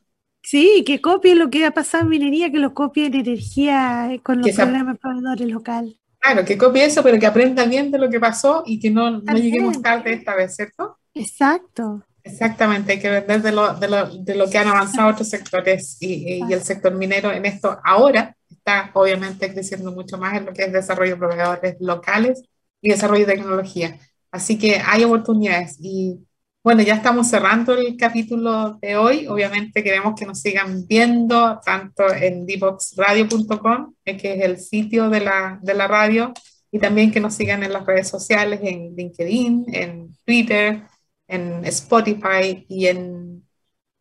Sí, 0.44 0.84
que 0.86 1.00
copie 1.00 1.34
lo 1.34 1.50
que 1.50 1.66
ha 1.66 1.72
pasado 1.72 2.04
en 2.04 2.10
minería, 2.10 2.52
que 2.52 2.60
lo 2.60 2.74
copie 2.74 3.06
en 3.06 3.14
energía 3.14 4.12
eh, 4.12 4.20
con 4.20 4.42
los 4.42 4.52
problemas 4.54 4.98
proveedores 4.98 5.48
local. 5.48 5.98
Claro, 6.20 6.44
que 6.44 6.58
copie 6.58 6.84
eso, 6.84 7.02
pero 7.04 7.18
que 7.18 7.26
aprenda 7.26 7.64
bien 7.64 7.90
de 7.90 8.00
lo 8.00 8.10
que 8.10 8.20
pasó 8.20 8.64
y 8.66 8.82
que 8.82 8.92
no, 8.92 9.12
no 9.12 9.34
lleguemos 9.38 9.82
tarde 9.82 10.12
esta 10.12 10.36
vez, 10.36 10.58
¿cierto? 10.58 10.98
Exacto. 11.14 12.04
Exactamente, 12.32 12.94
hay 12.94 13.00
que 13.00 13.10
vender 13.10 13.42
de 13.42 13.52
lo, 13.52 13.74
de 13.74 13.88
lo, 13.88 14.18
de 14.18 14.36
lo 14.36 14.50
que 14.50 14.58
han 14.58 14.68
avanzado 14.68 15.12
otros 15.12 15.30
sectores 15.30 15.98
y, 16.00 16.44
y, 16.44 16.54
el 16.54 16.64
sector 16.64 16.94
minero 16.94 17.32
en 17.32 17.46
esto 17.46 17.80
ahora 17.84 18.36
está 18.50 18.92
obviamente 18.94 19.52
creciendo 19.52 19.92
mucho 19.92 20.18
más 20.18 20.38
en 20.38 20.46
lo 20.46 20.54
que 20.54 20.64
es 20.64 20.74
desarrollo 20.74 21.14
de 21.14 21.18
proveedores 21.18 21.76
locales 21.80 22.44
y 22.82 22.90
desarrollo 22.90 23.26
de 23.26 23.34
tecnología. 23.34 24.00
Así 24.32 24.58
que 24.58 24.82
hay 24.86 25.04
oportunidades 25.04 25.78
y 25.80 26.20
bueno, 26.62 26.84
ya 26.84 26.96
estamos 26.96 27.30
cerrando 27.30 27.74
el 27.74 27.96
capítulo 27.96 28.78
de 28.82 28.98
hoy. 28.98 29.28
Obviamente 29.28 29.82
queremos 29.82 30.14
que 30.20 30.26
nos 30.26 30.42
sigan 30.42 30.86
viendo 30.88 31.60
tanto 31.66 32.14
en 32.14 32.46
divoxradio.com, 32.46 33.94
eh, 34.04 34.18
que 34.18 34.34
es 34.34 34.42
el 34.44 34.60
sitio 34.60 35.10
de 35.10 35.22
la, 35.22 35.58
de 35.62 35.74
la 35.74 35.88
radio, 35.88 36.34
y 36.70 36.80
también 36.80 37.12
que 37.12 37.22
nos 37.22 37.34
sigan 37.34 37.64
en 37.64 37.72
las 37.74 37.86
redes 37.86 38.10
sociales, 38.10 38.60
en 38.62 38.94
LinkedIn, 38.96 39.66
en 39.74 40.18
Twitter, 40.26 40.84
en 41.30 41.64
Spotify 41.66 42.66
y 42.68 42.88
en 42.88 43.44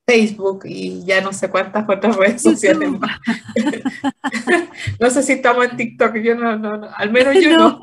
Facebook 0.06 0.62
y 0.64 1.04
ya 1.04 1.20
no 1.20 1.34
sé 1.34 1.50
cuántas 1.50 1.86
otras 1.86 2.16
redes 2.16 2.40
sociales 2.40 2.90
más. 2.90 3.20
no 5.00 5.10
sé 5.10 5.22
si 5.22 5.34
estamos 5.34 5.66
en 5.66 5.76
TikTok, 5.76 6.16
yo 6.16 6.34
no, 6.34 6.56
no, 6.56 6.88
al 6.96 7.12
menos 7.12 7.34
yo 7.34 7.56
no. 7.56 7.82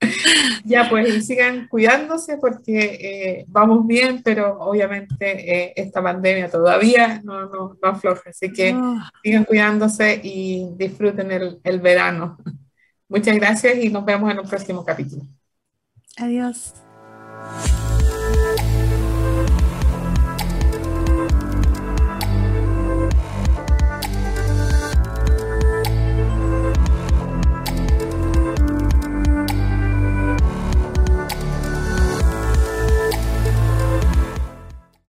ya 0.64 0.88
pues, 0.90 1.14
y 1.14 1.22
sigan 1.22 1.68
cuidándose 1.68 2.38
porque 2.38 2.98
eh, 3.00 3.44
vamos 3.46 3.86
bien, 3.86 4.20
pero 4.24 4.58
obviamente 4.58 5.66
eh, 5.66 5.72
esta 5.76 6.02
pandemia 6.02 6.50
todavía 6.50 7.20
no, 7.22 7.42
no, 7.42 7.78
no 7.80 7.88
afloja, 7.88 8.30
así 8.30 8.52
que 8.52 8.76
sigan 9.22 9.44
cuidándose 9.44 10.20
y 10.24 10.70
disfruten 10.76 11.30
el, 11.30 11.60
el 11.62 11.78
verano. 11.78 12.36
Muchas 13.08 13.36
gracias 13.36 13.76
y 13.76 13.88
nos 13.90 14.04
vemos 14.04 14.28
en 14.32 14.40
un 14.40 14.48
próximo 14.48 14.84
capítulo. 14.84 15.22
Adiós. 16.16 16.74
Música 17.48 18.19